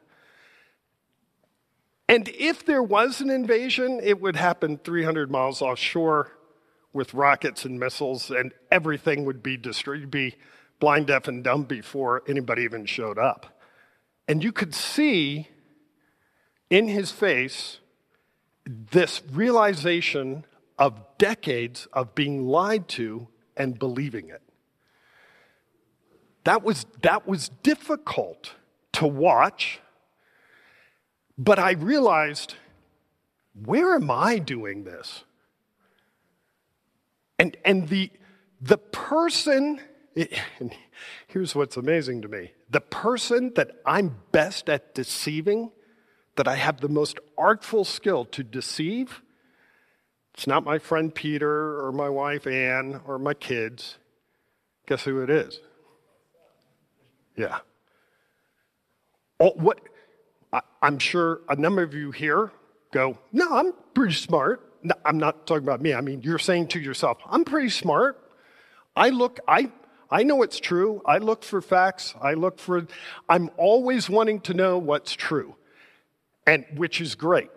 And 2.09 2.29
if 2.29 2.65
there 2.65 2.83
was 2.83 3.21
an 3.21 3.31
invasion, 3.31 4.01
it 4.03 4.21
would 4.21 4.37
happen 4.37 4.79
300 4.79 5.31
miles 5.31 5.61
offshore 5.61 6.33
with 6.93 7.15
rockets 7.15 7.65
and 7.65 7.79
missiles, 7.79 8.31
and 8.31 8.53
everything 8.71 9.25
would 9.25 9.43
be 9.43 9.57
destroyed. 9.57 10.01
You'd 10.01 10.11
be 10.11 10.37
blind, 10.79 11.09
deaf, 11.09 11.29
and 11.29 11.43
dumb 11.43 11.65
before 11.65 12.23
anybody 12.29 12.63
even 12.63 12.87
showed 12.87 13.19
up. 13.19 13.61
And 14.29 14.43
you 14.43 14.53
could 14.53 14.75
see 14.75 15.49
in 16.71 16.89
his 16.89 17.11
face 17.11 17.79
this 18.65 19.23
realization 19.33 20.45
of 20.79 21.01
decades 21.19 21.87
of 21.93 22.15
being 22.15 22.47
lied 22.47 22.89
to 22.89 23.29
and 23.57 23.79
believing 23.79 24.29
it. 24.29 24.43
That 26.45 26.63
was, 26.63 26.87
that 27.03 27.27
was 27.27 27.49
difficult 27.63 28.55
to 28.93 29.07
watch, 29.07 29.81
but 31.39 31.59
I 31.59 31.73
realized 31.73 32.55
where 33.65 33.95
am 33.95 34.11
I 34.11 34.39
doing 34.39 34.85
this? 34.85 35.25
And, 37.39 37.57
and 37.65 37.89
the, 37.89 38.11
the 38.61 38.79
person, 38.79 39.81
it, 40.15 40.39
here's 41.29 41.55
what's 41.55 41.77
amazing 41.77 42.23
to 42.23 42.29
me 42.29 42.53
the 42.69 42.81
person 42.81 43.53
that 43.55 43.71
I'm 43.87 44.17
best 44.33 44.69
at 44.69 44.95
deceiving, 44.95 45.71
that 46.35 46.49
I 46.49 46.57
have 46.57 46.81
the 46.81 46.89
most 46.89 47.19
artful 47.39 47.85
skill 47.85 48.25
to 48.27 48.43
deceive, 48.43 49.23
it's 50.35 50.47
not 50.47 50.65
my 50.65 50.79
friend 50.79 51.15
Peter 51.15 51.81
or 51.83 51.93
my 51.93 52.11
wife 52.11 52.47
Ann 52.47 53.01
or 53.07 53.19
my 53.19 53.33
kids. 53.33 53.97
Guess 54.87 55.05
who 55.05 55.23
it 55.23 55.31
is? 55.31 55.61
Yeah. 57.37 57.59
Oh, 59.41 59.53
what? 59.57 59.81
I, 60.57 60.61
I'm 60.81 60.99
sure 60.99 61.41
a 61.49 61.57
number 61.57 61.83
of 61.83 61.93
you 61.93 62.11
here 62.11 62.51
go, 62.91 63.19
no, 63.33 63.53
I'm 63.53 63.75
pretty 63.95 64.15
smart. 64.15 64.73
No, 64.83 64.95
I'm 65.05 65.19
not 65.19 65.47
talking 65.47 65.65
about 65.65 65.83
me. 65.83 65.93
I 65.93 66.01
mean, 66.01 66.23
you're 66.23 66.39
saying 66.39 66.69
to 66.69 66.81
yourself, 66.81 67.19
I'm 67.27 67.45
pretty 67.45 67.69
smart. 67.69 68.19
I 68.95 69.11
look, 69.11 69.39
I, 69.47 69.71
I 70.11 70.23
know 70.23 70.43
it's 70.43 70.59
true. 70.59 71.03
I 71.05 71.19
look 71.19 71.43
for 71.43 71.61
facts. 71.61 72.15
I 72.23 72.35
look 72.35 72.59
for, 72.59 72.87
I'm 73.29 73.51
always 73.59 74.09
wanting 74.09 74.41
to 74.43 74.55
know 74.55 74.79
what's 74.79 75.13
true, 75.13 75.57
and 76.47 76.65
which 76.75 77.01
is 77.01 77.15
great. 77.15 77.51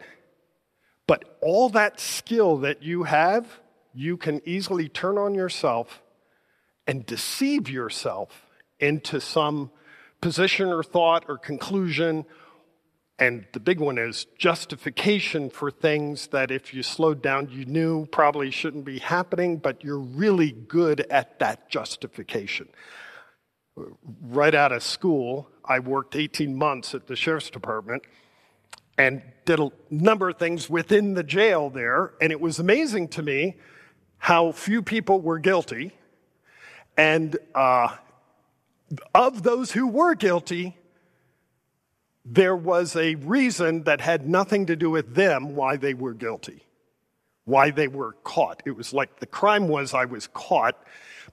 But 1.08 1.38
all 1.42 1.70
that 1.70 2.00
skill 2.00 2.58
that 2.58 2.84
you 2.84 3.04
have, 3.04 3.48
you 3.94 4.18
can 4.18 4.42
easily 4.46 4.90
turn 4.90 5.18
on 5.18 5.36
yourself 5.36 6.02
and 6.86 7.06
deceive 7.06 7.70
yourself 7.70 8.46
into 8.80 9.22
some 9.22 9.72
position 10.20 10.68
or 10.68 10.84
thought 10.84 11.26
or 11.30 11.38
conclusion 11.38 12.26
and 13.20 13.46
the 13.52 13.60
big 13.60 13.82
one 13.82 13.98
is 13.98 14.26
justification 14.38 15.50
for 15.50 15.70
things 15.70 16.28
that 16.28 16.52
if 16.52 16.74
you 16.74 16.82
slowed 16.82 17.22
down, 17.22 17.50
you 17.52 17.66
knew 17.66 18.06
probably 18.06 18.50
shouldn't 18.50 18.86
be 18.86 19.00
happening, 19.00 19.58
but 19.58 19.84
you're 19.84 20.00
really 20.00 20.52
good 20.54 21.02
at 21.10 21.38
that 21.40 21.70
justification. 21.70 22.70
Right 24.22 24.56
out 24.56 24.72
of 24.72 24.84
school, 24.84 25.50
I 25.66 25.80
worked 25.80 26.16
18 26.16 26.56
months 26.56 26.96
at 26.96 27.08
the 27.08 27.16
sheriff's 27.18 27.50
department 27.50 28.04
and 28.98 29.22
did 29.44 29.60
a 29.60 29.70
number 29.90 30.30
of 30.30 30.38
things 30.38 30.70
within 30.70 31.14
the 31.14 31.24
jail 31.24 31.70
there. 31.70 32.14
And 32.22 32.32
it 32.32 32.40
was 32.40 32.58
amazing 32.60 33.10
to 33.10 33.22
me 33.22 33.58
how 34.18 34.54
few 34.54 34.82
people 34.82 35.20
were 35.20 35.40
guilty. 35.40 35.92
And 36.98 37.38
uh, 37.54 37.96
of 39.14 39.44
those 39.44 39.72
who 39.72 39.88
were 39.88 40.16
guilty, 40.16 40.79
there 42.32 42.56
was 42.56 42.96
a 42.96 43.16
reason 43.16 43.84
that 43.84 44.02
had 44.02 44.30
nothing 44.30 44.68
to 44.68 44.76
do 44.76 44.90
with 44.92 45.16
them 45.16 45.56
why 45.56 45.78
they 45.78 45.96
were 45.96 46.14
guilty, 46.14 46.64
why 47.46 47.72
they 47.72 47.88
were 47.88 48.14
caught. 48.24 48.62
It 48.66 48.76
was 48.76 48.94
like 48.94 49.20
the 49.20 49.26
crime 49.26 49.68
was 49.68 49.96
I 49.96 50.06
was 50.06 50.28
caught. 50.28 50.78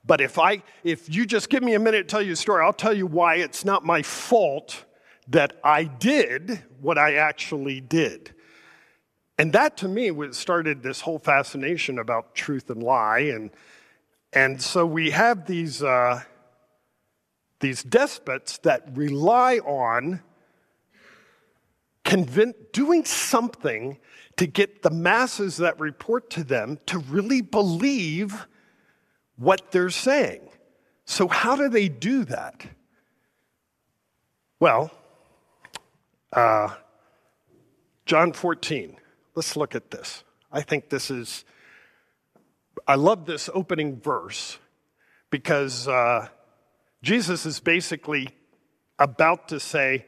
But 0.07 0.21
if 0.23 0.39
I 0.39 0.63
if 0.85 1.15
you 1.15 1.27
just 1.27 1.51
give 1.51 1.63
me 1.63 1.75
a 1.75 1.79
minute 1.79 2.09
to 2.09 2.13
tell 2.13 2.23
you 2.23 2.33
a 2.33 2.37
story, 2.37 2.65
I'll 2.65 2.73
tell 2.73 2.97
you 2.97 3.07
why 3.07 3.37
it's 3.37 3.65
not 3.65 3.85
my 3.85 4.03
fault 4.03 4.85
that 5.29 5.59
I 5.63 5.85
did 5.85 6.63
what 6.81 6.97
I 6.97 7.17
actually 7.17 7.81
did. 7.81 8.33
And 9.39 9.53
that 9.53 9.77
to 9.79 9.89
me 9.89 10.11
was 10.11 10.39
started 10.39 10.83
this 10.83 11.03
whole 11.03 11.19
fascination 11.19 11.99
about 11.99 12.35
truth 12.35 12.71
and 12.71 12.83
lie. 12.83 13.19
And, 13.19 13.51
and 14.33 14.63
so 14.63 14.87
we 14.87 15.11
have 15.11 15.47
these, 15.47 15.83
uh, 15.83 16.23
these 17.61 17.83
despots 17.83 18.59
that 18.59 18.85
rely 18.95 19.59
on 19.59 20.23
convince, 22.07 22.55
doing 22.73 23.05
something 23.05 23.99
to 24.37 24.47
get 24.47 24.83
the 24.83 24.91
masses 24.91 25.59
that 25.59 25.79
report 25.79 26.31
to 26.31 26.45
them 26.45 26.79
to 26.87 26.99
really 26.99 27.43
believe 27.43 28.47
what 29.37 29.73
they're 29.73 29.91
saying. 29.91 30.49
So, 31.05 31.29
how 31.29 31.57
do 31.57 31.69
they 31.69 31.89
do 31.89 32.25
that? 32.25 32.65
Well, 34.59 34.91
uh, 36.33 36.75
John 38.07 38.33
14. 38.33 38.97
Let's 39.35 39.57
look 39.57 39.75
at 39.75 39.91
this. 39.91 40.25
I 40.51 40.63
think 40.63 40.89
this 40.89 41.11
is, 41.11 41.45
I 42.87 42.95
love 42.95 43.27
this 43.27 43.51
opening 43.53 44.01
verse 44.01 44.59
because 45.31 45.89
uh, 45.89 46.29
Jesus 47.03 47.45
is 47.45 47.61
basically 47.61 48.29
about 48.99 49.49
to 49.49 49.61
say, 49.61 50.07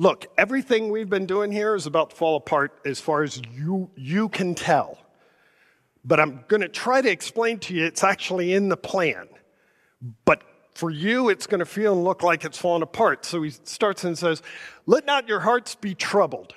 Look, 0.00 0.28
everything 0.38 0.88
we've 0.88 1.10
been 1.10 1.26
doing 1.26 1.52
here 1.52 1.74
is 1.74 1.84
about 1.84 2.08
to 2.08 2.16
fall 2.16 2.36
apart 2.36 2.72
as 2.86 2.98
far 2.98 3.22
as 3.22 3.38
you, 3.52 3.90
you 3.96 4.30
can 4.30 4.54
tell. 4.54 4.96
But 6.06 6.18
I'm 6.18 6.42
going 6.48 6.62
to 6.62 6.70
try 6.70 7.02
to 7.02 7.10
explain 7.10 7.58
to 7.58 7.74
you 7.74 7.84
it's 7.84 8.02
actually 8.02 8.54
in 8.54 8.70
the 8.70 8.78
plan. 8.78 9.28
But 10.24 10.42
for 10.74 10.88
you, 10.88 11.28
it's 11.28 11.46
going 11.46 11.58
to 11.58 11.66
feel 11.66 11.92
and 11.92 12.02
look 12.02 12.22
like 12.22 12.46
it's 12.46 12.56
falling 12.56 12.80
apart. 12.80 13.26
So 13.26 13.42
he 13.42 13.50
starts 13.50 14.02
and 14.04 14.16
says, 14.16 14.40
Let 14.86 15.04
not 15.04 15.28
your 15.28 15.40
hearts 15.40 15.74
be 15.74 15.94
troubled. 15.94 16.54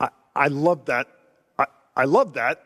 I, 0.00 0.08
I 0.34 0.48
love 0.48 0.86
that. 0.86 1.06
I, 1.56 1.66
I 1.94 2.06
love 2.06 2.32
that. 2.32 2.64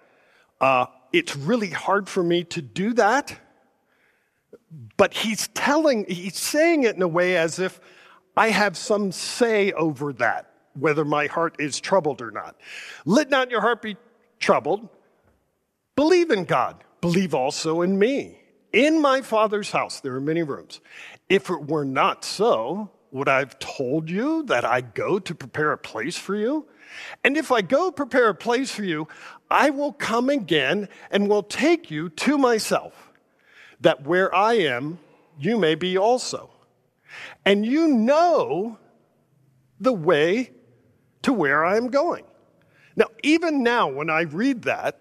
Uh, 0.59 0.87
it's 1.13 1.37
really 1.37 1.69
hard 1.69 2.09
for 2.09 2.23
me 2.23 2.45
to 2.45 2.63
do 2.63 2.95
that. 2.95 3.39
But 4.97 5.13
he's 5.13 5.49
telling, 5.49 6.07
he's 6.09 6.39
saying 6.39 6.85
it 6.85 6.97
in 6.97 7.03
a 7.03 7.09
way 7.09 7.37
as 7.37 7.59
if 7.59 7.79
I 8.39 8.51
have 8.51 8.77
some 8.77 9.11
say 9.11 9.73
over 9.73 10.13
that, 10.15 10.53
whether 10.79 11.05
my 11.05 11.27
heart 11.27 11.57
is 11.59 11.81
troubled 11.81 12.23
or 12.23 12.31
not. 12.31 12.55
Let 13.05 13.31
not 13.31 13.51
your 13.51 13.61
heart 13.61 13.83
be 13.83 13.97
troubled. 14.39 14.89
Believe 15.97 16.31
in 16.31 16.45
God. 16.45 16.85
Believe 17.01 17.35
also 17.35 17.83
in 17.83 17.99
me. 17.99 18.41
In 18.73 19.03
my 19.03 19.23
Father's 19.23 19.73
house, 19.73 20.01
there 20.01 20.15
are 20.15 20.21
many 20.21 20.45
rooms. 20.45 20.81
If 21.29 21.51
it 21.51 21.67
were 21.67 21.85
not 21.85 22.25
so, 22.25 22.91
would 23.11 23.29
I 23.29 23.41
have 23.41 23.59
told 23.59 24.09
you 24.09 24.45
that 24.45 24.65
I 24.65 24.83
go 24.83 25.19
to 25.19 25.35
prepare 25.35 25.73
a 25.73 25.79
place 25.79 26.17
for 26.17 26.37
you? 26.37 26.65
And 27.25 27.37
if 27.37 27.51
I 27.51 27.61
go 27.61 27.91
prepare 27.91 28.29
a 28.29 28.37
place 28.37 28.71
for 28.71 28.85
you, 28.85 29.09
I 29.51 29.71
will 29.71 29.93
come 29.93 30.31
again 30.31 30.89
and 31.11 31.29
will 31.29 31.43
take 31.43 31.91
you 31.91 32.09
to 32.11 32.39
myself, 32.39 33.11
that 33.81 34.07
where 34.07 34.33
I 34.33 34.55
am, 34.55 35.01
you 35.41 35.59
may 35.59 35.75
be 35.75 35.99
also 35.99 36.51
and 37.45 37.65
you 37.65 37.89
know 37.89 38.79
the 39.81 39.93
way 39.93 40.51
to 41.23 41.33
where 41.33 41.65
I 41.65 41.77
am 41.77 41.89
going. 41.89 42.25
Now, 42.97 43.07
even 43.23 43.63
now, 43.63 43.89
when 43.89 44.11
I 44.11 44.23
read 44.23 44.63
that, 44.63 45.01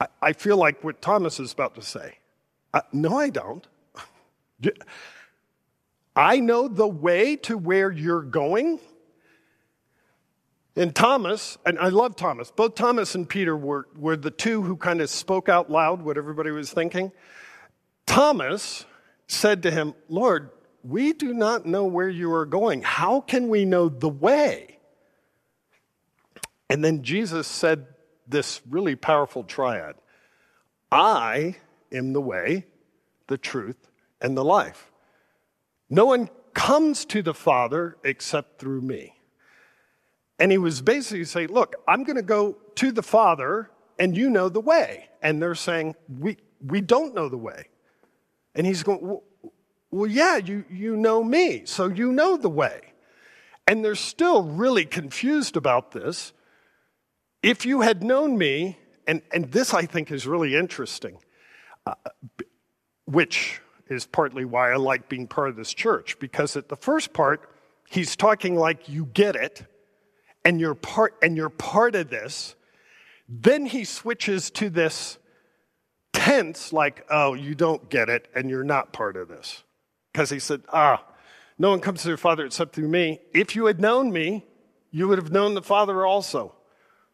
I, 0.00 0.06
I 0.22 0.32
feel 0.32 0.56
like 0.56 0.82
what 0.82 1.02
Thomas 1.02 1.38
is 1.38 1.52
about 1.52 1.74
to 1.74 1.82
say. 1.82 2.18
Uh, 2.72 2.82
no, 2.92 3.18
I 3.18 3.30
don't. 3.30 3.66
I 6.16 6.40
know 6.40 6.68
the 6.68 6.88
way 6.88 7.36
to 7.36 7.56
where 7.56 7.90
you're 7.90 8.22
going. 8.22 8.80
And 10.76 10.94
Thomas, 10.94 11.58
and 11.66 11.78
I 11.78 11.88
love 11.88 12.16
Thomas, 12.16 12.50
both 12.50 12.74
Thomas 12.74 13.14
and 13.14 13.28
Peter 13.28 13.56
were, 13.56 13.86
were 13.96 14.16
the 14.16 14.30
two 14.30 14.62
who 14.62 14.76
kind 14.76 15.00
of 15.00 15.10
spoke 15.10 15.48
out 15.48 15.70
loud 15.70 16.02
what 16.02 16.16
everybody 16.16 16.50
was 16.50 16.72
thinking. 16.72 17.12
Thomas 18.06 18.84
said 19.26 19.62
to 19.64 19.70
him, 19.70 19.94
Lord, 20.08 20.50
we 20.82 21.12
do 21.12 21.32
not 21.34 21.66
know 21.66 21.84
where 21.84 22.08
you 22.08 22.32
are 22.32 22.46
going. 22.46 22.82
How 22.82 23.20
can 23.20 23.48
we 23.48 23.64
know 23.64 23.88
the 23.88 24.08
way? 24.08 24.78
And 26.68 26.84
then 26.84 27.02
Jesus 27.02 27.46
said 27.46 27.86
this 28.26 28.60
really 28.68 28.96
powerful 28.96 29.44
triad 29.44 29.96
I 30.92 31.56
am 31.92 32.12
the 32.12 32.20
way, 32.20 32.66
the 33.26 33.38
truth, 33.38 33.88
and 34.20 34.36
the 34.36 34.44
life. 34.44 34.90
No 35.88 36.06
one 36.06 36.30
comes 36.54 37.04
to 37.06 37.22
the 37.22 37.34
Father 37.34 37.96
except 38.04 38.58
through 38.60 38.80
me. 38.80 39.14
And 40.38 40.50
he 40.50 40.58
was 40.58 40.80
basically 40.80 41.24
saying, 41.24 41.48
Look, 41.48 41.76
I'm 41.86 42.04
going 42.04 42.16
to 42.16 42.22
go 42.22 42.56
to 42.76 42.92
the 42.92 43.02
Father, 43.02 43.70
and 43.98 44.16
you 44.16 44.30
know 44.30 44.48
the 44.48 44.60
way. 44.60 45.10
And 45.22 45.42
they're 45.42 45.54
saying, 45.54 45.96
We, 46.08 46.38
we 46.64 46.80
don't 46.80 47.14
know 47.14 47.28
the 47.28 47.36
way. 47.36 47.66
And 48.54 48.66
he's 48.66 48.82
going, 48.82 49.20
well, 49.90 50.10
yeah, 50.10 50.36
you, 50.36 50.64
you 50.70 50.96
know 50.96 51.24
me, 51.24 51.62
so 51.64 51.88
you 51.88 52.12
know 52.12 52.36
the 52.36 52.48
way. 52.48 52.80
And 53.66 53.84
they're 53.84 53.94
still 53.94 54.44
really 54.44 54.84
confused 54.84 55.56
about 55.56 55.92
this. 55.92 56.32
If 57.42 57.64
you 57.64 57.80
had 57.80 58.02
known 58.02 58.38
me, 58.38 58.78
and, 59.06 59.22
and 59.32 59.50
this 59.50 59.74
I 59.74 59.86
think 59.86 60.10
is 60.10 60.26
really 60.26 60.54
interesting, 60.54 61.18
uh, 61.86 61.94
which 63.06 63.60
is 63.88 64.06
partly 64.06 64.44
why 64.44 64.72
I 64.72 64.76
like 64.76 65.08
being 65.08 65.26
part 65.26 65.48
of 65.48 65.56
this 65.56 65.74
church, 65.74 66.18
because 66.18 66.56
at 66.56 66.68
the 66.68 66.76
first 66.76 67.12
part, 67.12 67.50
he's 67.88 68.14
talking 68.14 68.54
like 68.54 68.88
you 68.88 69.06
get 69.06 69.34
it, 69.34 69.66
and 70.44 70.60
you're 70.60 70.74
part, 70.74 71.14
and 71.22 71.36
you're 71.36 71.48
part 71.50 71.94
of 71.96 72.10
this. 72.10 72.54
Then 73.28 73.66
he 73.66 73.84
switches 73.84 74.50
to 74.52 74.70
this 74.70 75.18
tense, 76.12 76.72
like, 76.72 77.04
oh, 77.10 77.34
you 77.34 77.54
don't 77.54 77.88
get 77.90 78.08
it, 78.08 78.28
and 78.34 78.48
you're 78.50 78.64
not 78.64 78.92
part 78.92 79.16
of 79.16 79.28
this. 79.28 79.64
Because 80.12 80.30
he 80.30 80.38
said, 80.38 80.62
Ah, 80.72 81.04
no 81.58 81.70
one 81.70 81.80
comes 81.80 82.02
to 82.02 82.10
the 82.10 82.16
Father 82.16 82.46
except 82.46 82.74
through 82.74 82.88
me. 82.88 83.20
If 83.32 83.54
you 83.54 83.66
had 83.66 83.80
known 83.80 84.12
me, 84.12 84.44
you 84.90 85.08
would 85.08 85.18
have 85.18 85.30
known 85.30 85.54
the 85.54 85.62
Father 85.62 86.04
also. 86.04 86.54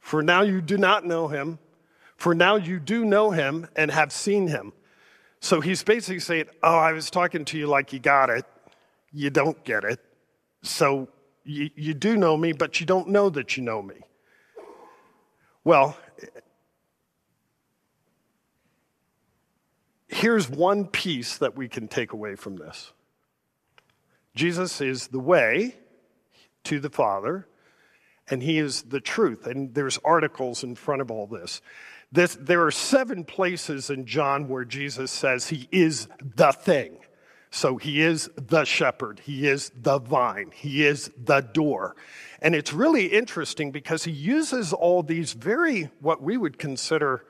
For 0.00 0.22
now 0.22 0.42
you 0.42 0.60
do 0.60 0.78
not 0.78 1.04
know 1.04 1.28
him. 1.28 1.58
For 2.16 2.34
now 2.34 2.56
you 2.56 2.78
do 2.78 3.04
know 3.04 3.30
him 3.30 3.68
and 3.76 3.90
have 3.90 4.12
seen 4.12 4.48
him. 4.48 4.72
So 5.40 5.60
he's 5.60 5.82
basically 5.82 6.20
saying, 6.20 6.46
Oh, 6.62 6.76
I 6.76 6.92
was 6.92 7.10
talking 7.10 7.44
to 7.46 7.58
you 7.58 7.66
like 7.66 7.92
you 7.92 7.98
got 7.98 8.30
it. 8.30 8.44
You 9.12 9.30
don't 9.30 9.62
get 9.64 9.84
it. 9.84 10.00
So 10.62 11.08
you, 11.44 11.70
you 11.74 11.94
do 11.94 12.16
know 12.16 12.36
me, 12.36 12.52
but 12.52 12.80
you 12.80 12.86
don't 12.86 13.08
know 13.08 13.30
that 13.30 13.56
you 13.56 13.62
know 13.62 13.82
me. 13.82 13.96
Well, 15.64 15.96
here's 20.16 20.48
one 20.48 20.86
piece 20.86 21.36
that 21.38 21.56
we 21.56 21.68
can 21.68 21.88
take 21.88 22.12
away 22.12 22.34
from 22.34 22.56
this 22.56 22.92
Jesus 24.34 24.80
is 24.80 25.08
the 25.08 25.20
way 25.20 25.76
to 26.64 26.80
the 26.80 26.90
Father, 26.90 27.46
and 28.28 28.42
He 28.42 28.58
is 28.58 28.82
the 28.82 29.00
truth. 29.00 29.46
And 29.46 29.74
there's 29.74 29.98
articles 30.04 30.64
in 30.64 30.74
front 30.74 31.00
of 31.00 31.10
all 31.10 31.26
this. 31.26 31.60
this. 32.10 32.36
There 32.40 32.64
are 32.64 32.70
seven 32.70 33.24
places 33.24 33.90
in 33.90 34.06
John 34.06 34.48
where 34.48 34.64
Jesus 34.64 35.10
says 35.10 35.48
He 35.48 35.68
is 35.70 36.08
the 36.20 36.52
thing. 36.52 36.98
So 37.50 37.76
He 37.76 38.02
is 38.02 38.28
the 38.36 38.64
shepherd, 38.64 39.20
He 39.20 39.46
is 39.46 39.70
the 39.80 39.98
vine, 39.98 40.50
He 40.52 40.84
is 40.84 41.10
the 41.16 41.40
door. 41.40 41.94
And 42.42 42.54
it's 42.54 42.72
really 42.72 43.06
interesting 43.06 43.70
because 43.70 44.04
He 44.04 44.12
uses 44.12 44.72
all 44.72 45.02
these 45.02 45.32
very, 45.32 45.90
what 46.00 46.22
we 46.22 46.36
would 46.36 46.58
consider, 46.58 47.24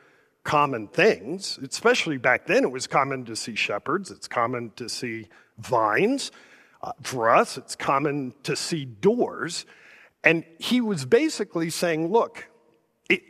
common 0.47 0.87
things. 0.87 1.59
Especially 1.59 2.17
back 2.17 2.47
then, 2.47 2.65
it 2.65 2.71
was 2.71 2.87
common 2.87 3.25
to 3.27 3.37
see 3.37 3.55
shepherds, 3.55 4.11
it's 4.11 4.29
common 4.29 4.71
to 4.77 4.89
see 4.89 5.27
vines. 5.59 6.31
Uh, 6.83 6.93
for 7.03 7.29
us, 7.29 7.59
it's 7.59 7.75
common 7.75 8.33
to 8.45 8.55
see 8.55 8.85
doors. 8.85 9.67
And 10.23 10.45
he 10.59 10.81
was 10.81 11.05
basically 11.05 11.69
saying, 11.69 12.13
look, 12.13 12.49
it, 13.11 13.23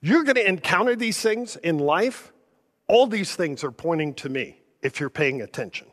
you're 0.00 0.22
going 0.22 0.36
to 0.36 0.46
encounter 0.46 0.94
these 0.94 1.20
things 1.20 1.56
in 1.56 1.78
life. 1.78 2.32
All 2.86 3.06
these 3.06 3.34
things 3.34 3.64
are 3.64 3.72
pointing 3.72 4.14
to 4.14 4.28
me 4.28 4.60
if 4.82 5.00
you're 5.00 5.10
paying 5.10 5.42
attention. 5.42 5.88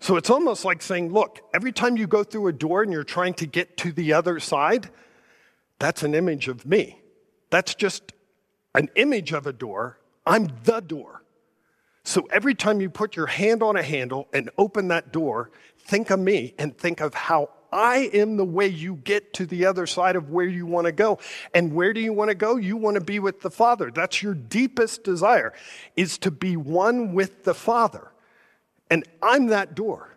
So 0.00 0.16
it's 0.16 0.30
almost 0.30 0.64
like 0.64 0.82
saying, 0.82 1.12
look, 1.12 1.40
every 1.54 1.72
time 1.72 1.96
you 1.96 2.06
go 2.06 2.24
through 2.24 2.48
a 2.48 2.52
door 2.52 2.82
and 2.82 2.92
you're 2.92 3.04
trying 3.04 3.34
to 3.34 3.46
get 3.46 3.76
to 3.78 3.92
the 3.92 4.14
other 4.14 4.40
side, 4.40 4.88
that's 5.78 6.02
an 6.02 6.14
image 6.14 6.48
of 6.48 6.64
me. 6.64 7.00
That's 7.50 7.74
just 7.74 8.12
an 8.74 8.88
image 8.96 9.32
of 9.32 9.46
a 9.46 9.52
door. 9.52 9.98
I'm 10.26 10.48
the 10.64 10.80
door. 10.80 11.22
So 12.04 12.26
every 12.30 12.54
time 12.54 12.80
you 12.80 12.90
put 12.90 13.16
your 13.16 13.26
hand 13.26 13.62
on 13.62 13.76
a 13.76 13.82
handle 13.82 14.28
and 14.32 14.50
open 14.58 14.88
that 14.88 15.12
door, 15.12 15.50
think 15.78 16.10
of 16.10 16.18
me 16.18 16.54
and 16.58 16.76
think 16.76 17.00
of 17.00 17.14
how 17.14 17.50
I 17.72 18.10
am 18.12 18.36
the 18.36 18.44
way 18.44 18.66
you 18.66 18.96
get 18.96 19.32
to 19.34 19.46
the 19.46 19.64
other 19.66 19.86
side 19.86 20.14
of 20.14 20.30
where 20.30 20.46
you 20.46 20.66
want 20.66 20.86
to 20.86 20.92
go. 20.92 21.18
And 21.54 21.72
where 21.72 21.92
do 21.92 22.00
you 22.00 22.12
want 22.12 22.28
to 22.28 22.34
go? 22.34 22.56
You 22.56 22.76
want 22.76 22.96
to 22.96 23.00
be 23.00 23.18
with 23.18 23.40
the 23.40 23.50
Father. 23.50 23.90
That's 23.90 24.22
your 24.22 24.34
deepest 24.34 25.04
desire, 25.04 25.54
is 25.96 26.18
to 26.18 26.30
be 26.30 26.56
one 26.56 27.14
with 27.14 27.44
the 27.44 27.54
Father. 27.54 28.12
And 28.90 29.04
I'm 29.22 29.46
that 29.46 29.74
door. 29.74 30.16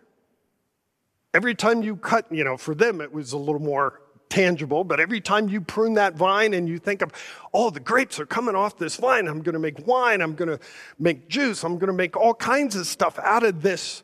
Every 1.32 1.54
time 1.54 1.82
you 1.82 1.96
cut, 1.96 2.30
you 2.30 2.44
know, 2.44 2.56
for 2.56 2.74
them 2.74 3.00
it 3.00 3.12
was 3.12 3.32
a 3.32 3.38
little 3.38 3.60
more 3.60 4.02
tangible, 4.36 4.84
but 4.84 5.00
every 5.00 5.18
time 5.18 5.48
you 5.48 5.62
prune 5.62 5.94
that 5.94 6.14
vine 6.14 6.52
and 6.52 6.68
you 6.68 6.78
think 6.78 7.00
of, 7.00 7.10
oh, 7.54 7.70
the 7.70 7.80
grapes 7.80 8.20
are 8.20 8.26
coming 8.26 8.54
off 8.54 8.76
this 8.76 8.96
vine, 8.96 9.28
I'm 9.28 9.40
going 9.40 9.54
to 9.54 9.58
make 9.58 9.86
wine, 9.86 10.20
I'm 10.20 10.34
going 10.34 10.50
to 10.50 10.60
make 10.98 11.26
juice, 11.30 11.64
I'm 11.64 11.78
going 11.78 11.86
to 11.86 11.94
make 11.94 12.18
all 12.18 12.34
kinds 12.34 12.76
of 12.76 12.86
stuff 12.86 13.18
out 13.20 13.44
of 13.44 13.62
this 13.62 14.02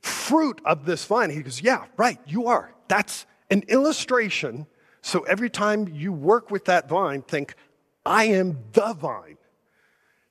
fruit 0.00 0.58
of 0.64 0.86
this 0.86 1.04
vine. 1.04 1.28
He 1.28 1.42
goes, 1.42 1.60
yeah, 1.60 1.84
right, 1.98 2.18
you 2.26 2.46
are. 2.46 2.72
That's 2.88 3.26
an 3.50 3.62
illustration. 3.68 4.66
So 5.02 5.20
every 5.24 5.50
time 5.50 5.86
you 5.88 6.14
work 6.14 6.50
with 6.50 6.64
that 6.64 6.88
vine, 6.88 7.20
think, 7.20 7.54
I 8.06 8.24
am 8.24 8.60
the 8.72 8.94
vine. 8.94 9.36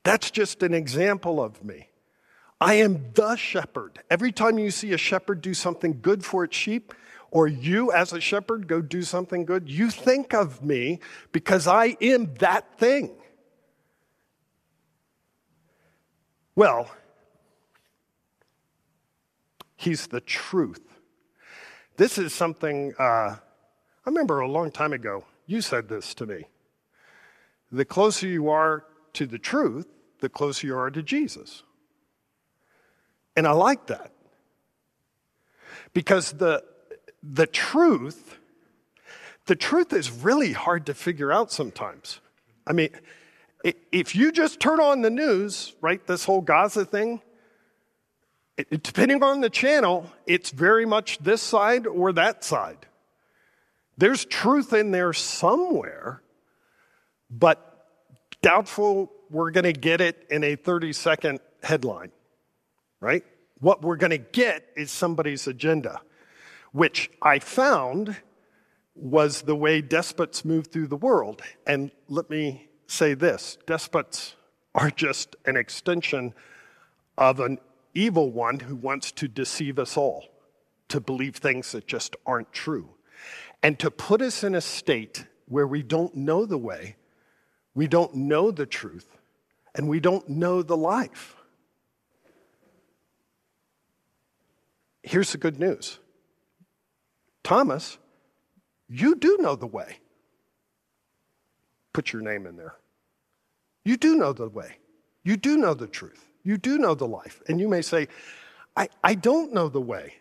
That's 0.01 0.31
just 0.31 0.63
an 0.63 0.73
example 0.73 1.39
of 1.39 1.63
me. 1.63 1.89
I 2.59 2.75
am 2.75 3.11
the 3.13 3.35
shepherd. 3.35 3.99
Every 4.09 4.31
time 4.31 4.57
you 4.57 4.71
see 4.71 4.93
a 4.93 4.97
shepherd 4.97 5.41
do 5.41 5.53
something 5.53 5.99
good 6.01 6.25
for 6.25 6.43
its 6.43 6.57
sheep, 6.57 6.91
or 7.33 7.47
you 7.47 7.91
as 7.91 8.13
a 8.13 8.21
shepherd 8.21 8.67
go 8.67 8.79
do 8.79 9.01
something 9.01 9.43
good, 9.43 9.67
you 9.67 9.89
think 9.89 10.35
of 10.35 10.63
me 10.63 10.99
because 11.31 11.67
I 11.67 11.97
am 11.99 12.31
that 12.35 12.77
thing. 12.77 13.09
Well, 16.55 16.91
he's 19.75 20.05
the 20.05 20.21
truth. 20.21 20.81
This 21.97 22.19
is 22.19 22.35
something, 22.35 22.93
uh, 22.99 23.01
I 23.03 23.39
remember 24.05 24.39
a 24.39 24.47
long 24.47 24.69
time 24.69 24.93
ago, 24.93 25.25
you 25.47 25.61
said 25.61 25.89
this 25.89 26.13
to 26.15 26.27
me. 26.27 26.45
The 27.71 27.83
closer 27.85 28.27
you 28.27 28.49
are 28.49 28.85
to 29.13 29.25
the 29.25 29.39
truth, 29.39 29.87
the 30.19 30.29
closer 30.29 30.67
you 30.67 30.77
are 30.77 30.91
to 30.91 31.01
Jesus. 31.01 31.63
And 33.35 33.47
I 33.47 33.53
like 33.53 33.87
that. 33.87 34.11
Because 35.95 36.33
the, 36.33 36.63
the 37.23 37.47
truth, 37.47 38.37
the 39.45 39.55
truth 39.55 39.93
is 39.93 40.11
really 40.11 40.51
hard 40.51 40.85
to 40.87 40.93
figure 40.93 41.31
out 41.31 41.51
sometimes. 41.51 42.19
I 42.67 42.73
mean, 42.73 42.89
if 43.91 44.15
you 44.15 44.31
just 44.31 44.59
turn 44.59 44.81
on 44.81 45.01
the 45.01 45.09
news, 45.09 45.73
right, 45.81 46.05
this 46.05 46.25
whole 46.25 46.41
Gaza 46.41 46.85
thing, 46.85 47.21
depending 48.69 49.23
on 49.23 49.41
the 49.41 49.49
channel, 49.49 50.11
it's 50.27 50.49
very 50.49 50.85
much 50.85 51.17
this 51.19 51.41
side 51.41 51.87
or 51.87 52.11
that 52.13 52.43
side. 52.43 52.85
There's 53.97 54.25
truth 54.25 54.73
in 54.73 54.91
there 54.91 55.13
somewhere, 55.13 56.21
but 57.29 57.87
doubtful 58.41 59.11
we're 59.29 59.51
going 59.51 59.63
to 59.63 59.73
get 59.73 60.01
it 60.01 60.27
in 60.29 60.43
a 60.43 60.55
30 60.55 60.93
second 60.93 61.39
headline, 61.63 62.11
right? 62.99 63.23
What 63.59 63.81
we're 63.81 63.95
going 63.95 64.11
to 64.11 64.17
get 64.17 64.65
is 64.75 64.91
somebody's 64.91 65.47
agenda, 65.47 66.01
which 66.73 67.09
I 67.21 67.39
found 67.39 68.17
was 68.95 69.43
the 69.43 69.55
way 69.55 69.81
despots 69.81 70.43
move 70.43 70.67
through 70.67 70.87
the 70.87 70.97
world. 70.97 71.41
And 71.65 71.91
let 72.09 72.29
me 72.29 72.67
say 72.87 73.13
this 73.13 73.57
despots 73.65 74.35
are 74.75 74.91
just 74.91 75.35
an 75.45 75.55
extension 75.55 76.33
of 77.17 77.39
an 77.39 77.59
evil 77.93 78.31
one 78.31 78.59
who 78.59 78.75
wants 78.75 79.11
to 79.13 79.27
deceive 79.27 79.79
us 79.79 79.95
all, 79.95 80.25
to 80.89 80.99
believe 80.99 81.35
things 81.35 81.71
that 81.71 81.87
just 81.87 82.15
aren't 82.25 82.51
true, 82.51 82.89
and 83.61 83.79
to 83.79 83.91
put 83.91 84.21
us 84.21 84.43
in 84.43 84.55
a 84.55 84.61
state 84.61 85.25
where 85.47 85.67
we 85.67 85.83
don't 85.83 86.15
know 86.15 86.45
the 86.45 86.57
way, 86.57 86.95
we 87.75 87.87
don't 87.87 88.15
know 88.15 88.49
the 88.49 88.65
truth, 88.65 89.17
and 89.75 89.87
we 89.87 89.99
don't 89.99 90.27
know 90.27 90.63
the 90.63 90.77
life. 90.77 91.35
Here's 95.03 95.31
the 95.31 95.37
good 95.37 95.59
news 95.59 95.99
Thomas, 97.43 97.97
you 98.89 99.15
do 99.15 99.37
know 99.39 99.55
the 99.55 99.67
way. 99.67 99.97
Put 101.93 102.13
your 102.13 102.21
name 102.21 102.47
in 102.47 102.57
there. 102.57 102.75
You 103.85 103.97
do 103.97 104.15
know 104.15 104.33
the 104.33 104.47
way. 104.47 104.77
You 105.23 105.37
do 105.37 105.57
know 105.57 105.73
the 105.73 105.87
truth. 105.87 106.25
You 106.43 106.57
do 106.57 106.77
know 106.77 106.95
the 106.95 107.07
life. 107.07 107.41
And 107.47 107.59
you 107.59 107.67
may 107.67 107.81
say, 107.81 108.07
I, 108.75 108.89
I 109.03 109.15
don't 109.15 109.53
know 109.53 109.69
the 109.69 109.81
way. 109.81 110.15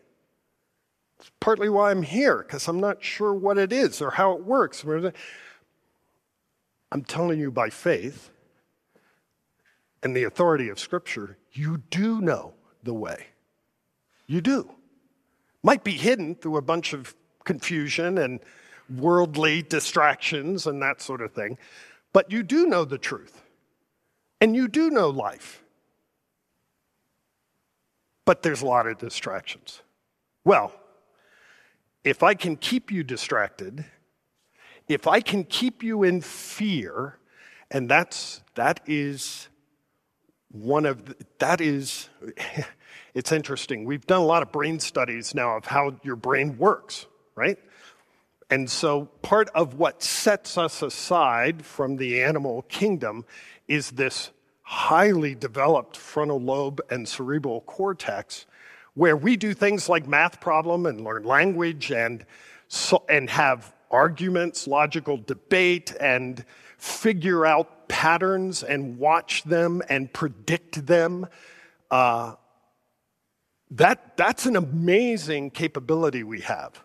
It's 1.18 1.30
partly 1.40 1.68
why 1.68 1.90
I'm 1.90 2.02
here, 2.02 2.38
because 2.38 2.68
I'm 2.68 2.80
not 2.80 3.02
sure 3.02 3.32
what 3.32 3.56
it 3.56 3.72
is 3.72 4.02
or 4.02 4.10
how 4.10 4.32
it 4.32 4.44
works. 4.44 4.84
I'm 4.84 5.12
telling 7.04 7.38
you 7.38 7.50
by 7.50 7.70
faith 7.70 8.30
and 10.02 10.16
the 10.16 10.24
authority 10.24 10.68
of 10.68 10.80
Scripture, 10.80 11.38
you 11.52 11.82
do 11.90 12.20
know 12.20 12.54
the 12.82 12.94
way. 12.94 13.26
You 14.26 14.40
do. 14.40 14.74
Might 15.62 15.84
be 15.84 15.92
hidden 15.92 16.34
through 16.34 16.56
a 16.56 16.62
bunch 16.62 16.92
of 16.92 17.14
confusion 17.44 18.18
and 18.18 18.40
worldly 18.94 19.62
distractions 19.62 20.66
and 20.66 20.82
that 20.82 21.00
sort 21.00 21.20
of 21.20 21.32
thing, 21.32 21.58
but 22.12 22.30
you 22.30 22.42
do 22.42 22.66
know 22.66 22.84
the 22.84 22.98
truth. 22.98 23.42
And 24.40 24.56
you 24.56 24.66
do 24.66 24.90
know 24.90 25.08
life 25.08 25.62
but 28.24 28.42
there's 28.42 28.62
a 28.62 28.66
lot 28.66 28.86
of 28.86 28.98
distractions. 28.98 29.82
Well, 30.44 30.72
if 32.04 32.22
I 32.22 32.34
can 32.34 32.56
keep 32.56 32.90
you 32.90 33.04
distracted, 33.04 33.84
if 34.88 35.06
I 35.06 35.20
can 35.20 35.44
keep 35.44 35.82
you 35.82 36.02
in 36.02 36.20
fear, 36.20 37.18
and 37.70 37.88
that's 37.88 38.42
that 38.54 38.80
is 38.86 39.48
one 40.50 40.84
of 40.84 41.06
the, 41.06 41.16
that 41.38 41.60
is 41.60 42.08
it's 43.14 43.32
interesting. 43.32 43.84
We've 43.84 44.06
done 44.06 44.20
a 44.20 44.26
lot 44.26 44.42
of 44.42 44.52
brain 44.52 44.80
studies 44.80 45.34
now 45.34 45.56
of 45.56 45.66
how 45.66 45.96
your 46.02 46.16
brain 46.16 46.58
works, 46.58 47.06
right? 47.34 47.58
And 48.50 48.70
so 48.70 49.06
part 49.22 49.48
of 49.54 49.74
what 49.74 50.02
sets 50.02 50.58
us 50.58 50.82
aside 50.82 51.64
from 51.64 51.96
the 51.96 52.22
animal 52.22 52.62
kingdom 52.62 53.24
is 53.66 53.92
this 53.92 54.30
highly 54.62 55.34
developed 55.34 55.96
frontal 55.96 56.40
lobe 56.40 56.80
and 56.90 57.08
cerebral 57.08 57.62
cortex 57.62 58.46
where 58.94 59.16
we 59.16 59.36
do 59.36 59.54
things 59.54 59.88
like 59.88 60.06
math 60.06 60.40
problem 60.40 60.86
and 60.86 61.02
learn 61.02 61.22
language 61.24 61.90
and, 61.90 62.26
so, 62.68 63.04
and 63.08 63.30
have 63.30 63.72
arguments, 63.90 64.66
logical 64.66 65.16
debate, 65.16 65.94
and 66.00 66.44
figure 66.76 67.46
out 67.46 67.88
patterns 67.88 68.62
and 68.62 68.98
watch 68.98 69.44
them 69.44 69.82
and 69.88 70.12
predict 70.12 70.86
them. 70.86 71.26
Uh, 71.90 72.34
that, 73.76 74.16
that's 74.16 74.46
an 74.46 74.56
amazing 74.56 75.50
capability 75.50 76.22
we 76.22 76.40
have. 76.40 76.82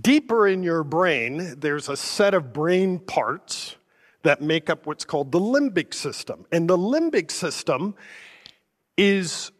Deeper 0.00 0.48
in 0.48 0.64
your 0.64 0.82
brain, 0.82 1.54
there's 1.58 1.88
a 1.88 1.96
set 1.96 2.34
of 2.34 2.52
brain 2.52 2.98
parts 2.98 3.76
that 4.24 4.42
make 4.42 4.68
up 4.68 4.86
what's 4.86 5.04
called 5.04 5.30
the 5.30 5.38
limbic 5.38 5.94
system. 5.94 6.46
And 6.50 6.68
the 6.68 6.76
limbic 6.76 7.30
system 7.30 7.94
is 8.96 9.52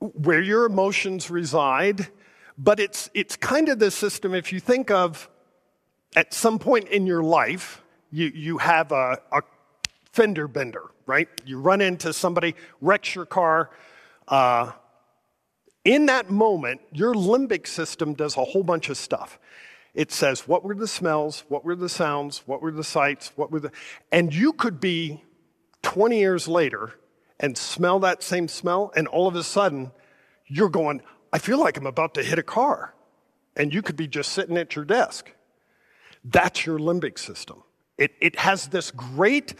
where 0.00 0.40
your 0.40 0.66
emotions 0.66 1.30
reside, 1.30 2.08
but 2.58 2.78
it's, 2.78 3.08
it's 3.14 3.36
kind 3.36 3.70
of 3.70 3.78
the 3.78 3.90
system, 3.90 4.34
if 4.34 4.52
you 4.52 4.60
think 4.60 4.90
of 4.90 5.30
at 6.14 6.34
some 6.34 6.58
point 6.58 6.88
in 6.88 7.06
your 7.06 7.22
life, 7.22 7.82
you, 8.10 8.30
you 8.34 8.58
have 8.58 8.92
a, 8.92 9.18
a 9.32 9.42
fender 10.12 10.46
bender, 10.46 10.90
right? 11.06 11.28
You 11.46 11.58
run 11.58 11.80
into 11.80 12.12
somebody, 12.12 12.54
wrecks 12.82 13.14
your 13.14 13.26
car. 13.26 13.70
Uh, 14.30 14.72
in 15.84 16.06
that 16.06 16.30
moment, 16.30 16.80
your 16.92 17.12
limbic 17.12 17.66
system 17.66 18.14
does 18.14 18.36
a 18.36 18.44
whole 18.44 18.62
bunch 18.62 18.88
of 18.88 18.96
stuff 18.96 19.38
it 19.94 20.12
says 20.12 20.46
what 20.46 20.64
were 20.64 20.74
the 20.74 20.88
smells, 20.88 21.44
what 21.48 21.64
were 21.64 21.74
the 21.74 21.88
sounds, 21.88 22.42
what 22.46 22.62
were 22.62 22.70
the 22.70 22.84
sights, 22.84 23.32
what 23.36 23.50
were 23.50 23.60
the. 23.60 23.72
And 24.12 24.34
you 24.34 24.52
could 24.52 24.80
be 24.80 25.24
20 25.82 26.18
years 26.18 26.46
later 26.46 26.94
and 27.38 27.56
smell 27.56 27.98
that 28.00 28.22
same 28.22 28.48
smell, 28.48 28.92
and 28.94 29.08
all 29.08 29.26
of 29.26 29.34
a 29.34 29.42
sudden 29.42 29.92
you're 30.46 30.68
going, 30.68 31.02
I 31.32 31.38
feel 31.38 31.58
like 31.58 31.76
I'm 31.76 31.86
about 31.86 32.14
to 32.14 32.22
hit 32.22 32.38
a 32.38 32.42
car. 32.42 32.94
and 33.56 33.74
you 33.74 33.82
could 33.82 33.96
be 33.96 34.06
just 34.06 34.32
sitting 34.32 34.56
at 34.56 34.76
your 34.76 34.84
desk. 34.84 35.32
That's 36.24 36.64
your 36.64 36.78
limbic 36.78 37.18
system. 37.18 37.62
It, 37.98 38.12
it 38.20 38.38
has 38.38 38.68
this 38.68 38.90
great 38.92 39.54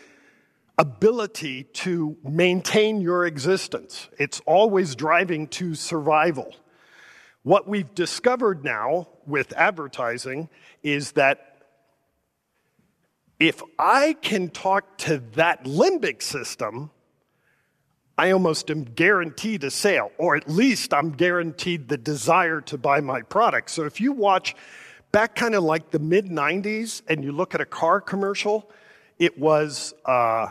ability 0.80 1.64
to 1.64 2.16
maintain 2.24 3.02
your 3.02 3.26
existence, 3.26 4.08
it's 4.18 4.40
always 4.46 4.96
driving 4.96 5.46
to 5.46 5.74
survival. 5.74 6.56
What 7.42 7.68
we've 7.68 7.94
discovered 7.94 8.64
now 8.64 9.08
with 9.26 9.52
advertising 9.52 10.48
is 10.82 11.12
that 11.12 11.58
if 13.38 13.62
I 13.78 14.14
can 14.22 14.48
talk 14.48 14.96
to 14.98 15.18
that 15.34 15.64
limbic 15.64 16.22
system, 16.22 16.90
I 18.16 18.30
almost 18.30 18.70
am 18.70 18.84
guaranteed 18.84 19.64
a 19.64 19.70
sale, 19.70 20.10
or 20.16 20.34
at 20.34 20.48
least 20.48 20.94
I'm 20.94 21.10
guaranteed 21.10 21.88
the 21.88 21.98
desire 21.98 22.62
to 22.62 22.78
buy 22.78 23.00
my 23.00 23.20
product. 23.20 23.70
So 23.70 23.84
if 23.84 24.00
you 24.00 24.12
watch 24.12 24.56
back 25.12 25.34
kind 25.34 25.54
of 25.54 25.62
like 25.62 25.90
the 25.90 25.98
mid 25.98 26.26
90s 26.26 27.02
and 27.06 27.22
you 27.22 27.32
look 27.32 27.54
at 27.54 27.60
a 27.60 27.66
car 27.66 28.00
commercial, 28.00 28.70
it 29.18 29.38
was, 29.38 29.92
uh, 30.06 30.48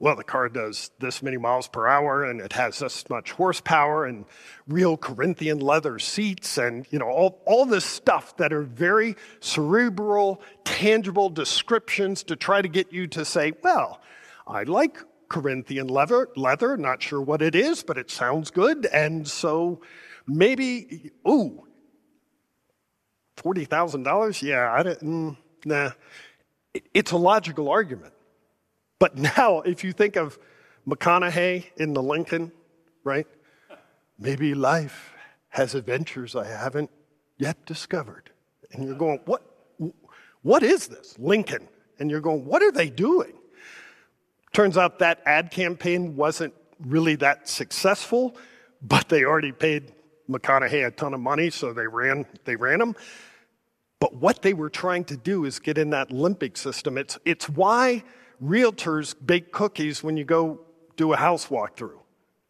well, 0.00 0.14
the 0.14 0.24
car 0.24 0.48
does 0.48 0.90
this 1.00 1.22
many 1.22 1.36
miles 1.36 1.66
per 1.66 1.88
hour 1.88 2.24
and 2.24 2.40
it 2.40 2.52
has 2.52 2.78
this 2.78 3.08
much 3.10 3.32
horsepower 3.32 4.04
and 4.04 4.26
real 4.68 4.96
Corinthian 4.96 5.58
leather 5.58 5.98
seats 5.98 6.56
and, 6.56 6.86
you 6.90 7.00
know, 7.00 7.08
all, 7.08 7.42
all 7.46 7.66
this 7.66 7.84
stuff 7.84 8.36
that 8.36 8.52
are 8.52 8.62
very 8.62 9.16
cerebral, 9.40 10.40
tangible 10.64 11.28
descriptions 11.30 12.22
to 12.22 12.36
try 12.36 12.62
to 12.62 12.68
get 12.68 12.92
you 12.92 13.08
to 13.08 13.24
say, 13.24 13.52
well, 13.62 14.00
I 14.46 14.62
like 14.62 14.98
Corinthian 15.28 15.88
leather, 15.88 16.28
leather, 16.36 16.76
not 16.76 17.02
sure 17.02 17.20
what 17.20 17.42
it 17.42 17.56
is, 17.56 17.82
but 17.82 17.98
it 17.98 18.08
sounds 18.08 18.52
good. 18.52 18.86
And 18.86 19.26
so 19.26 19.80
maybe, 20.28 21.10
ooh, 21.28 21.66
$40,000? 23.36 24.42
Yeah, 24.42 24.72
I 24.72 24.82
didn't, 24.84 25.36
nah. 25.64 25.90
It's 26.94 27.10
a 27.10 27.16
logical 27.16 27.68
argument. 27.68 28.12
But 28.98 29.16
now, 29.16 29.60
if 29.60 29.84
you 29.84 29.92
think 29.92 30.16
of 30.16 30.38
McConaughey 30.86 31.66
in 31.76 31.92
the 31.92 32.02
Lincoln, 32.02 32.52
right? 33.04 33.26
Maybe 34.18 34.54
life 34.54 35.12
has 35.50 35.74
adventures 35.74 36.34
I 36.34 36.46
haven't 36.46 36.90
yet 37.38 37.64
discovered. 37.66 38.30
And 38.72 38.84
you're 38.84 38.96
going, 38.96 39.20
what, 39.24 39.42
what 40.42 40.62
is 40.62 40.88
this? 40.88 41.18
Lincoln. 41.18 41.68
And 41.98 42.10
you're 42.10 42.20
going, 42.20 42.44
what 42.44 42.62
are 42.62 42.72
they 42.72 42.90
doing? 42.90 43.34
Turns 44.52 44.76
out 44.76 44.98
that 44.98 45.20
ad 45.26 45.50
campaign 45.50 46.16
wasn't 46.16 46.54
really 46.80 47.16
that 47.16 47.48
successful, 47.48 48.36
but 48.82 49.08
they 49.08 49.24
already 49.24 49.52
paid 49.52 49.92
McConaughey 50.28 50.86
a 50.86 50.90
ton 50.90 51.14
of 51.14 51.20
money, 51.20 51.50
so 51.50 51.72
they 51.72 51.86
ran, 51.86 52.26
they 52.44 52.56
ran 52.56 52.80
him. 52.80 52.94
But 54.00 54.14
what 54.14 54.42
they 54.42 54.54
were 54.54 54.70
trying 54.70 55.04
to 55.04 55.16
do 55.16 55.44
is 55.44 55.58
get 55.58 55.76
in 55.78 55.90
that 55.90 56.10
limbic 56.10 56.56
system. 56.56 56.96
It's, 56.98 57.18
it's 57.24 57.48
why 57.48 58.04
realtors 58.42 59.14
bake 59.24 59.52
cookies 59.52 60.02
when 60.02 60.16
you 60.16 60.24
go 60.24 60.60
do 60.96 61.12
a 61.12 61.16
house 61.16 61.46
walkthrough. 61.46 61.98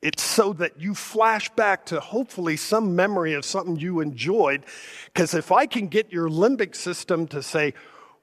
It's 0.01 0.22
so 0.22 0.53
that 0.55 0.81
you 0.81 0.94
flash 0.94 1.51
back 1.51 1.87
to 1.87 1.98
hopefully 1.98 2.57
some 2.57 2.94
memory 2.94 3.35
of 3.35 3.44
something 3.44 3.77
you 3.77 4.01
enjoyed. 4.01 4.64
Because 5.07 5.35
if 5.35 5.51
I 5.51 5.66
can 5.66 5.88
get 5.88 6.12
your 6.12 6.29
limbic 6.29 6.77
system 6.77 7.27
to 7.29 7.42
say, 7.42 7.74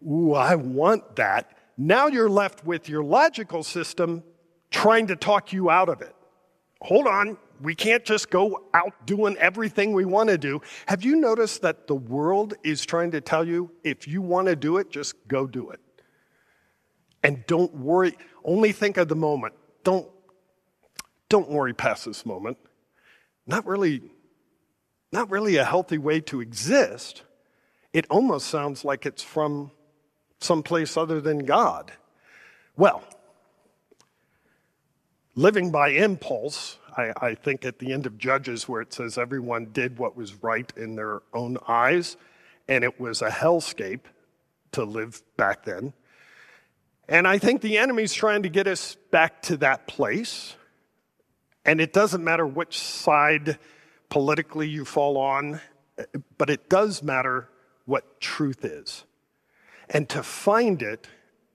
Ooh, 0.07 0.33
I 0.33 0.55
want 0.55 1.15
that, 1.15 1.57
now 1.77 2.07
you're 2.07 2.29
left 2.29 2.65
with 2.65 2.87
your 2.87 3.03
logical 3.03 3.63
system 3.63 4.23
trying 4.71 5.07
to 5.07 5.15
talk 5.15 5.51
you 5.51 5.69
out 5.69 5.89
of 5.89 6.01
it. 6.01 6.15
Hold 6.81 7.07
on, 7.07 7.37
we 7.61 7.75
can't 7.75 8.03
just 8.03 8.29
go 8.29 8.63
out 8.73 9.05
doing 9.05 9.35
everything 9.37 9.93
we 9.93 10.05
want 10.05 10.29
to 10.29 10.37
do. 10.37 10.61
Have 10.87 11.03
you 11.03 11.15
noticed 11.15 11.61
that 11.61 11.87
the 11.87 11.95
world 11.95 12.53
is 12.63 12.85
trying 12.85 13.11
to 13.11 13.21
tell 13.21 13.45
you 13.45 13.71
if 13.83 14.07
you 14.07 14.21
want 14.21 14.47
to 14.47 14.55
do 14.55 14.77
it, 14.77 14.91
just 14.91 15.15
go 15.27 15.47
do 15.47 15.71
it? 15.71 15.79
And 17.25 17.43
don't 17.47 17.73
worry, 17.73 18.15
only 18.43 18.71
think 18.71 18.97
of 18.97 19.07
the 19.07 19.15
moment. 19.15 19.55
Don't, 19.83 20.07
don't 21.27 21.49
worry 21.49 21.73
past 21.73 22.05
this 22.05 22.23
moment. 22.23 22.55
Not 23.47 23.65
really, 23.65 24.03
not 25.11 25.31
really 25.31 25.57
a 25.57 25.65
healthy 25.65 25.97
way 25.97 26.19
to 26.21 26.39
exist. 26.39 27.23
It 27.93 28.05
almost 28.11 28.45
sounds 28.45 28.85
like 28.85 29.07
it's 29.07 29.23
from 29.23 29.71
someplace 30.39 30.97
other 30.97 31.19
than 31.19 31.39
God. 31.45 31.91
Well, 32.77 33.03
living 35.33 35.71
by 35.71 35.89
impulse, 35.89 36.77
I, 36.95 37.11
I, 37.19 37.33
think 37.33 37.65
at 37.65 37.79
the 37.79 37.91
end 37.91 38.05
of 38.05 38.19
Judges, 38.19 38.69
where 38.69 38.81
it 38.81 38.93
says 38.93 39.17
everyone 39.17 39.71
did 39.73 39.97
what 39.97 40.15
was 40.15 40.43
right 40.43 40.71
in 40.77 40.95
their 40.95 41.23
own 41.33 41.57
eyes, 41.67 42.17
and 42.67 42.83
it 42.83 42.99
was 42.99 43.23
a 43.23 43.29
hellscape 43.29 44.01
to 44.73 44.83
live 44.83 45.23
back 45.37 45.65
then. 45.65 45.93
And 47.07 47.27
I 47.27 47.37
think 47.37 47.61
the 47.61 47.77
enemy's 47.77 48.13
trying 48.13 48.43
to 48.43 48.49
get 48.49 48.67
us 48.67 48.95
back 49.11 49.41
to 49.43 49.57
that 49.57 49.87
place. 49.87 50.55
And 51.63 51.79
it 51.79 51.93
doesn't 51.93 52.23
matter 52.23 52.45
which 52.45 52.79
side 52.79 53.59
politically 54.09 54.67
you 54.67 54.85
fall 54.85 55.17
on, 55.17 55.61
but 56.37 56.49
it 56.49 56.69
does 56.69 57.03
matter 57.03 57.49
what 57.85 58.19
truth 58.19 58.65
is. 58.65 59.03
And 59.89 60.09
to 60.09 60.23
find 60.23 60.81
it 60.81 61.07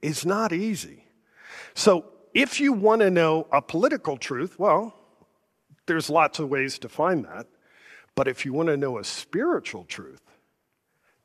is 0.02 0.24
not 0.24 0.52
easy. 0.52 1.04
So, 1.74 2.04
if 2.32 2.60
you 2.60 2.72
want 2.72 3.00
to 3.00 3.10
know 3.10 3.48
a 3.50 3.60
political 3.60 4.16
truth, 4.16 4.56
well, 4.56 4.94
there's 5.86 6.08
lots 6.08 6.38
of 6.38 6.48
ways 6.48 6.78
to 6.78 6.88
find 6.88 7.24
that. 7.24 7.46
But 8.14 8.28
if 8.28 8.44
you 8.44 8.52
want 8.52 8.68
to 8.68 8.76
know 8.76 8.98
a 8.98 9.04
spiritual 9.04 9.84
truth, 9.84 10.22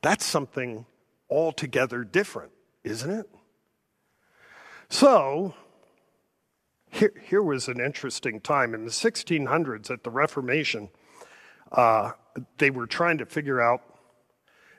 that's 0.01 0.25
something 0.25 0.85
altogether 1.29 2.03
different, 2.03 2.51
isn't 2.83 3.11
it? 3.11 3.29
So, 4.89 5.55
here, 6.89 7.13
here 7.27 7.41
was 7.41 7.67
an 7.67 7.79
interesting 7.79 8.39
time. 8.39 8.73
In 8.73 8.85
the 8.85 8.91
1600s, 8.91 9.89
at 9.91 10.03
the 10.03 10.09
Reformation, 10.09 10.89
uh, 11.71 12.11
they 12.57 12.69
were 12.69 12.87
trying 12.87 13.17
to 13.17 13.25
figure 13.25 13.61
out, 13.61 13.81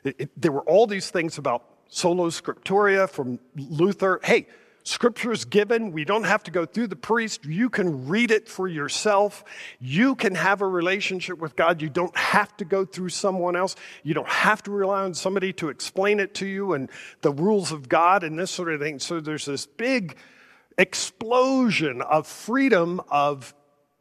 it, 0.04 0.16
it, 0.18 0.40
there 0.40 0.52
were 0.52 0.62
all 0.62 0.86
these 0.86 1.10
things 1.10 1.38
about 1.38 1.64
Sola 1.88 2.28
Scriptura 2.28 3.08
from 3.08 3.38
Luther. 3.56 4.20
Hey, 4.22 4.46
Scripture 4.86 5.32
is 5.32 5.44
given. 5.44 5.90
We 5.90 6.04
don't 6.04 6.22
have 6.22 6.44
to 6.44 6.52
go 6.52 6.64
through 6.64 6.86
the 6.86 6.94
priest. 6.94 7.44
You 7.44 7.68
can 7.68 8.06
read 8.06 8.30
it 8.30 8.48
for 8.48 8.68
yourself. 8.68 9.42
You 9.80 10.14
can 10.14 10.36
have 10.36 10.60
a 10.60 10.68
relationship 10.68 11.38
with 11.38 11.56
God. 11.56 11.82
You 11.82 11.90
don't 11.90 12.16
have 12.16 12.56
to 12.58 12.64
go 12.64 12.84
through 12.84 13.08
someone 13.08 13.56
else. 13.56 13.74
You 14.04 14.14
don't 14.14 14.28
have 14.28 14.62
to 14.62 14.70
rely 14.70 15.02
on 15.02 15.14
somebody 15.14 15.52
to 15.54 15.70
explain 15.70 16.20
it 16.20 16.34
to 16.34 16.46
you 16.46 16.72
and 16.72 16.88
the 17.22 17.32
rules 17.32 17.72
of 17.72 17.88
God 17.88 18.22
and 18.22 18.38
this 18.38 18.52
sort 18.52 18.72
of 18.72 18.78
thing. 18.78 19.00
So 19.00 19.18
there's 19.18 19.46
this 19.46 19.66
big 19.66 20.16
explosion 20.78 22.00
of 22.00 22.28
freedom, 22.28 23.00
of 23.08 23.54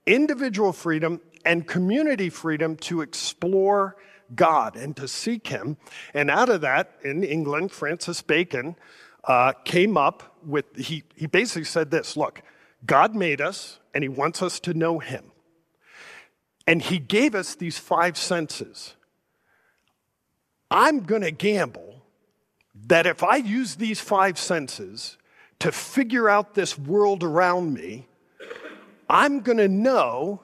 individual 0.05 0.71
freedom 0.71 1.19
and 1.43 1.67
community 1.67 2.29
freedom 2.29 2.75
to 2.75 3.01
explore 3.01 3.95
God 4.35 4.75
and 4.75 4.95
to 4.97 5.07
seek 5.07 5.47
Him. 5.47 5.77
And 6.13 6.29
out 6.29 6.49
of 6.49 6.61
that, 6.61 6.91
in 7.03 7.23
England, 7.23 7.71
Francis 7.71 8.21
Bacon 8.21 8.75
uh, 9.27 9.53
came 9.63 9.97
up 9.97 10.35
with, 10.45 10.75
he, 10.75 11.03
he 11.15 11.27
basically 11.27 11.63
said 11.63 11.91
this 11.91 12.15
look, 12.15 12.41
God 12.85 13.15
made 13.15 13.41
us 13.41 13.79
and 13.93 14.03
He 14.03 14.09
wants 14.09 14.41
us 14.41 14.59
to 14.61 14.73
know 14.73 14.99
Him. 14.99 15.31
And 16.67 16.81
He 16.81 16.99
gave 16.99 17.35
us 17.35 17.55
these 17.55 17.77
five 17.77 18.17
senses. 18.17 18.95
I'm 20.69 21.01
going 21.01 21.21
to 21.21 21.31
gamble 21.31 22.03
that 22.88 23.05
if 23.05 23.23
I 23.23 23.38
use 23.38 23.75
these 23.75 24.01
five 24.01 24.38
senses 24.38 25.17
to 25.59 25.71
figure 25.71 26.29
out 26.29 26.53
this 26.53 26.77
world 26.77 27.23
around 27.23 27.73
me, 27.73 28.07
I'm 29.09 29.41
going 29.41 29.59
to 29.59 29.67
know 29.67 30.41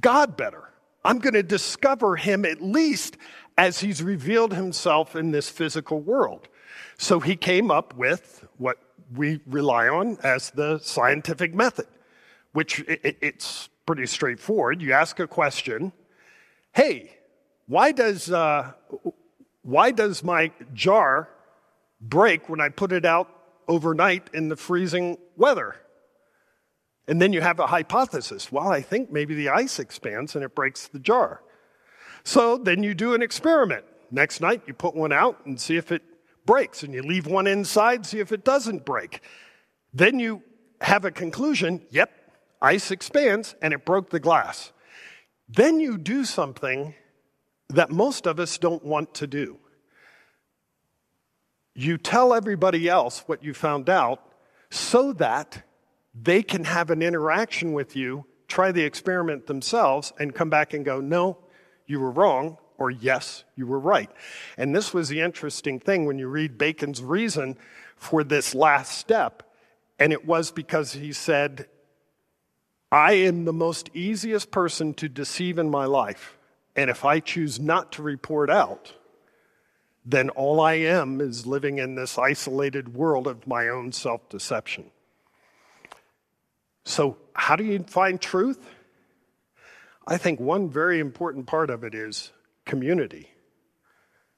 God 0.00 0.36
better. 0.36 0.64
I'm 1.04 1.18
going 1.18 1.34
to 1.34 1.42
discover 1.42 2.16
him 2.16 2.44
at 2.44 2.60
least 2.60 3.16
as 3.56 3.80
he's 3.80 4.02
revealed 4.02 4.52
himself 4.52 5.16
in 5.16 5.30
this 5.30 5.48
physical 5.48 6.00
world. 6.00 6.48
So 6.98 7.20
he 7.20 7.36
came 7.36 7.70
up 7.70 7.94
with 7.94 8.46
what 8.58 8.78
we 9.14 9.40
rely 9.46 9.88
on 9.88 10.18
as 10.22 10.50
the 10.50 10.78
scientific 10.78 11.54
method, 11.54 11.86
which 12.52 12.84
it's 12.86 13.68
pretty 13.86 14.06
straightforward. 14.06 14.80
You 14.82 14.92
ask 14.92 15.18
a 15.18 15.26
question, 15.26 15.92
hey, 16.72 17.16
why 17.66 17.92
does, 17.92 18.30
uh, 18.30 18.72
why 19.62 19.90
does 19.90 20.22
my 20.22 20.52
jar 20.74 21.28
break 22.00 22.48
when 22.48 22.60
I 22.60 22.68
put 22.68 22.92
it 22.92 23.04
out 23.04 23.28
overnight 23.66 24.28
in 24.32 24.48
the 24.48 24.56
freezing 24.56 25.18
weather? 25.36 25.76
And 27.08 27.20
then 27.20 27.32
you 27.32 27.40
have 27.40 27.58
a 27.58 27.66
hypothesis. 27.66 28.52
Well, 28.52 28.68
I 28.68 28.82
think 28.82 29.10
maybe 29.10 29.34
the 29.34 29.48
ice 29.48 29.80
expands 29.80 30.36
and 30.36 30.44
it 30.44 30.54
breaks 30.54 30.86
the 30.86 31.00
jar. 31.00 31.42
So 32.22 32.56
then 32.56 32.82
you 32.82 32.94
do 32.94 33.14
an 33.14 33.22
experiment. 33.22 33.84
Next 34.12 34.40
night, 34.40 34.62
you 34.66 34.74
put 34.74 34.94
one 34.94 35.12
out 35.12 35.44
and 35.46 35.60
see 35.60 35.76
if 35.76 35.90
it 35.90 36.02
breaks, 36.46 36.82
and 36.82 36.94
you 36.94 37.02
leave 37.02 37.26
one 37.26 37.46
inside, 37.46 38.06
see 38.06 38.20
if 38.20 38.32
it 38.32 38.44
doesn't 38.44 38.84
break. 38.84 39.20
Then 39.92 40.18
you 40.18 40.42
have 40.80 41.04
a 41.04 41.10
conclusion 41.10 41.82
yep, 41.90 42.10
ice 42.62 42.90
expands 42.90 43.54
and 43.60 43.72
it 43.74 43.84
broke 43.84 44.10
the 44.10 44.20
glass. 44.20 44.72
Then 45.48 45.80
you 45.80 45.98
do 45.98 46.24
something 46.24 46.94
that 47.68 47.90
most 47.90 48.26
of 48.26 48.38
us 48.40 48.58
don't 48.58 48.84
want 48.84 49.14
to 49.14 49.26
do. 49.26 49.58
You 51.74 51.98
tell 51.98 52.34
everybody 52.34 52.88
else 52.88 53.24
what 53.26 53.44
you 53.44 53.54
found 53.54 53.88
out 53.88 54.22
so 54.70 55.12
that 55.14 55.62
they 56.14 56.42
can 56.42 56.64
have 56.64 56.90
an 56.90 57.02
interaction 57.02 57.72
with 57.72 57.96
you, 57.96 58.26
try 58.48 58.72
the 58.72 58.82
experiment 58.82 59.46
themselves, 59.46 60.12
and 60.18 60.34
come 60.34 60.50
back 60.50 60.74
and 60.74 60.84
go, 60.84 61.00
no, 61.00 61.38
you 61.86 62.00
were 62.00 62.10
wrong, 62.10 62.58
or 62.80 62.90
yes, 62.90 63.44
you 63.54 63.66
were 63.66 63.78
right. 63.78 64.10
And 64.56 64.74
this 64.74 64.92
was 64.92 65.10
the 65.10 65.20
interesting 65.20 65.78
thing 65.78 66.06
when 66.06 66.18
you 66.18 66.26
read 66.26 66.58
Bacon's 66.58 67.02
reason 67.02 67.56
for 67.94 68.24
this 68.24 68.54
last 68.54 68.98
step. 68.98 69.42
And 69.98 70.14
it 70.14 70.26
was 70.26 70.50
because 70.50 70.94
he 70.94 71.12
said, 71.12 71.66
I 72.90 73.12
am 73.12 73.44
the 73.44 73.52
most 73.52 73.90
easiest 73.94 74.50
person 74.50 74.94
to 74.94 75.08
deceive 75.10 75.58
in 75.58 75.70
my 75.70 75.84
life. 75.84 76.38
And 76.74 76.88
if 76.88 77.04
I 77.04 77.20
choose 77.20 77.60
not 77.60 77.92
to 77.92 78.02
report 78.02 78.48
out, 78.48 78.94
then 80.06 80.30
all 80.30 80.58
I 80.58 80.74
am 80.74 81.20
is 81.20 81.46
living 81.46 81.76
in 81.76 81.94
this 81.94 82.16
isolated 82.16 82.94
world 82.94 83.26
of 83.26 83.46
my 83.46 83.68
own 83.68 83.92
self 83.92 84.26
deception. 84.30 84.90
So, 86.84 87.18
how 87.34 87.56
do 87.56 87.64
you 87.64 87.84
find 87.86 88.18
truth? 88.18 88.66
I 90.06 90.16
think 90.16 90.40
one 90.40 90.70
very 90.70 90.98
important 90.98 91.46
part 91.46 91.68
of 91.68 91.84
it 91.84 91.94
is 91.94 92.32
community. 92.70 93.28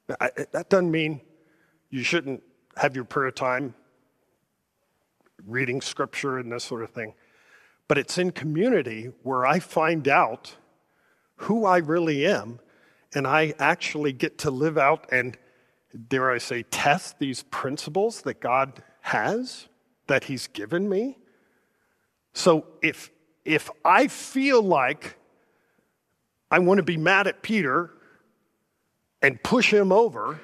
That 0.09 0.71
doesn't 0.71 0.91
mean 0.91 1.21
you 1.91 2.03
shouldn't 2.03 2.43
have 2.79 2.97
your 2.97 3.05
prayer 3.05 3.31
time, 3.31 3.75
reading 5.47 5.83
scripture, 5.83 6.39
and 6.39 6.51
this 6.51 6.65
sort 6.65 6.83
of 6.83 6.89
thing. 6.89 7.13
But 7.89 7.99
it's 7.99 8.17
in 8.17 8.31
community 8.31 9.11
where 9.23 9.45
I 9.45 9.59
find 9.59 10.09
out 10.09 10.57
who 11.37 11.67
I 11.67 11.77
really 11.77 12.27
am, 12.27 12.59
and 13.15 13.27
I 13.27 13.53
actually 13.59 14.15
get 14.15 14.39
to 14.39 14.51
live 14.51 14.79
out 14.79 15.13
and, 15.13 15.37
dare 16.09 16.31
I 16.31 16.39
say, 16.39 16.63
test 16.63 17.19
these 17.19 17.43
principles 17.43 18.23
that 18.23 18.41
God 18.41 18.83
has, 19.03 19.69
that 20.07 20.25
He's 20.25 20.47
given 20.47 20.89
me. 20.89 21.19
So 22.33 22.65
if, 22.81 23.11
if 23.45 23.69
I 23.85 24.07
feel 24.07 24.63
like 24.63 25.19
I 26.51 26.61
want 26.61 26.79
to 26.79 26.83
be 26.83 26.97
mad 26.97 27.27
at 27.27 27.43
Peter 27.43 27.91
and 29.23 29.43
push 29.43 29.73
him 29.73 29.93
over, 29.93 30.41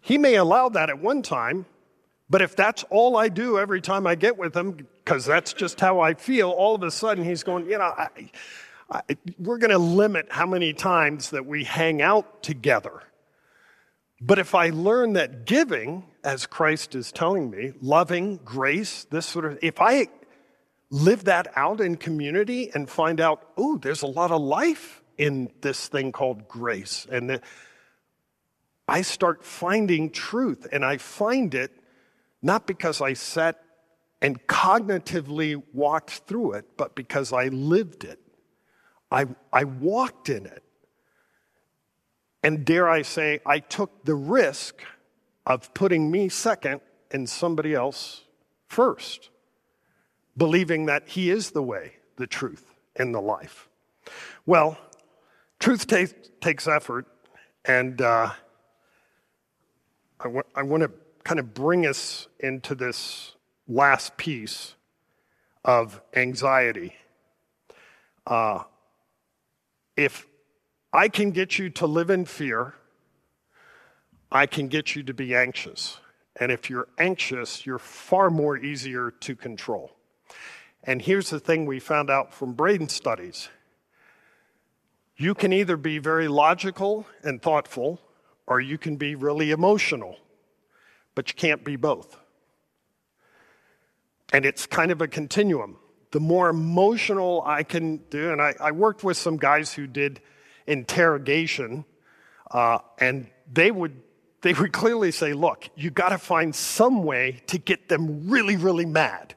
he 0.00 0.18
may 0.18 0.34
allow 0.34 0.68
that 0.68 0.90
at 0.90 0.98
one 0.98 1.22
time, 1.22 1.66
but 2.28 2.42
if 2.42 2.54
that's 2.56 2.84
all 2.90 3.16
I 3.16 3.28
do 3.28 3.58
every 3.58 3.80
time 3.80 4.06
I 4.06 4.14
get 4.14 4.36
with 4.36 4.54
him, 4.56 4.72
because 4.72 5.24
that's 5.24 5.52
just 5.52 5.80
how 5.80 6.00
I 6.00 6.14
feel, 6.14 6.50
all 6.50 6.74
of 6.74 6.82
a 6.82 6.90
sudden 6.90 7.24
he's 7.24 7.42
going, 7.42 7.66
you 7.70 7.78
know, 7.78 7.84
I, 7.84 8.08
I, 8.90 9.02
we're 9.38 9.58
going 9.58 9.70
to 9.70 9.78
limit 9.78 10.26
how 10.30 10.46
many 10.46 10.72
times 10.72 11.30
that 11.30 11.46
we 11.46 11.64
hang 11.64 12.02
out 12.02 12.42
together. 12.42 13.02
But 14.20 14.38
if 14.38 14.54
I 14.54 14.70
learn 14.70 15.14
that 15.14 15.44
giving, 15.44 16.04
as 16.22 16.46
Christ 16.46 16.94
is 16.94 17.12
telling 17.12 17.50
me, 17.50 17.72
loving, 17.80 18.40
grace, 18.44 19.04
this 19.04 19.26
sort 19.26 19.44
of, 19.44 19.58
if 19.60 19.80
I 19.80 20.08
live 20.90 21.24
that 21.24 21.52
out 21.56 21.80
in 21.80 21.96
community 21.96 22.70
and 22.72 22.88
find 22.88 23.20
out, 23.20 23.46
oh, 23.56 23.76
there's 23.76 24.02
a 24.02 24.06
lot 24.06 24.30
of 24.30 24.40
life 24.40 25.02
in 25.18 25.50
this 25.60 25.88
thing 25.88 26.12
called 26.12 26.48
grace. 26.48 27.06
And 27.10 27.30
the, 27.30 27.40
I 28.88 29.02
start 29.02 29.44
finding 29.44 30.10
truth, 30.10 30.66
and 30.70 30.84
I 30.84 30.98
find 30.98 31.54
it 31.54 31.72
not 32.42 32.66
because 32.66 33.00
I 33.00 33.14
sat 33.14 33.62
and 34.20 34.46
cognitively 34.46 35.62
walked 35.72 36.10
through 36.10 36.52
it, 36.52 36.76
but 36.76 36.94
because 36.94 37.32
I 37.32 37.48
lived 37.48 38.04
it. 38.04 38.20
I, 39.10 39.26
I 39.52 39.64
walked 39.64 40.28
in 40.28 40.46
it. 40.46 40.62
And 42.42 42.64
dare 42.64 42.88
I 42.88 43.02
say, 43.02 43.40
I 43.46 43.58
took 43.58 44.04
the 44.04 44.14
risk 44.14 44.82
of 45.46 45.72
putting 45.72 46.10
me 46.10 46.28
second 46.28 46.80
and 47.10 47.28
somebody 47.28 47.74
else 47.74 48.22
first 48.66 49.30
believing 50.36 50.86
that 50.86 51.08
He 51.08 51.30
is 51.30 51.50
the 51.52 51.62
way, 51.62 51.92
the 52.16 52.26
truth, 52.26 52.74
and 52.96 53.14
the 53.14 53.20
life. 53.20 53.68
Well, 54.46 54.78
truth 55.64 55.86
takes 56.42 56.68
effort, 56.68 57.06
and 57.64 58.02
uh, 58.02 58.30
I 60.20 60.62
want 60.62 60.82
to 60.82 60.90
kind 61.22 61.40
of 61.40 61.54
bring 61.54 61.86
us 61.86 62.28
into 62.38 62.74
this 62.74 63.34
last 63.66 64.18
piece 64.18 64.74
of 65.64 66.02
anxiety. 66.14 66.94
Uh, 68.26 68.64
if 69.96 70.26
I 70.92 71.08
can 71.08 71.30
get 71.30 71.58
you 71.58 71.70
to 71.70 71.86
live 71.86 72.10
in 72.10 72.26
fear, 72.26 72.74
I 74.30 74.44
can 74.44 74.68
get 74.68 74.94
you 74.94 75.02
to 75.04 75.14
be 75.14 75.34
anxious. 75.34 75.98
And 76.36 76.52
if 76.52 76.68
you're 76.68 76.88
anxious, 76.98 77.64
you're 77.64 77.78
far 77.78 78.28
more 78.28 78.58
easier 78.58 79.12
to 79.20 79.34
control. 79.34 79.92
And 80.82 81.00
here's 81.00 81.30
the 81.30 81.40
thing 81.40 81.64
we 81.64 81.80
found 81.80 82.10
out 82.10 82.34
from 82.34 82.52
brain 82.52 82.90
studies 82.90 83.48
you 85.16 85.34
can 85.34 85.52
either 85.52 85.76
be 85.76 85.98
very 85.98 86.28
logical 86.28 87.06
and 87.22 87.40
thoughtful, 87.40 88.00
or 88.46 88.60
you 88.60 88.78
can 88.78 88.96
be 88.96 89.14
really 89.14 89.50
emotional, 89.50 90.16
but 91.14 91.28
you 91.28 91.34
can't 91.34 91.64
be 91.64 91.76
both. 91.76 92.18
And 94.32 94.44
it's 94.44 94.66
kind 94.66 94.90
of 94.90 95.00
a 95.00 95.08
continuum. 95.08 95.76
The 96.10 96.20
more 96.20 96.48
emotional 96.48 97.42
I 97.46 97.62
can 97.62 97.98
do, 98.10 98.32
and 98.32 98.40
I, 98.40 98.54
I 98.60 98.72
worked 98.72 99.04
with 99.04 99.16
some 99.16 99.36
guys 99.36 99.72
who 99.72 99.86
did 99.86 100.20
interrogation, 100.66 101.84
uh, 102.50 102.78
and 102.98 103.28
they 103.52 103.70
would 103.70 104.00
they 104.42 104.52
would 104.52 104.72
clearly 104.72 105.10
say, 105.10 105.32
"Look, 105.32 105.68
you 105.74 105.90
got 105.90 106.10
to 106.10 106.18
find 106.18 106.54
some 106.54 107.02
way 107.02 107.42
to 107.46 107.58
get 107.58 107.88
them 107.88 108.28
really, 108.28 108.56
really 108.56 108.86
mad." 108.86 109.34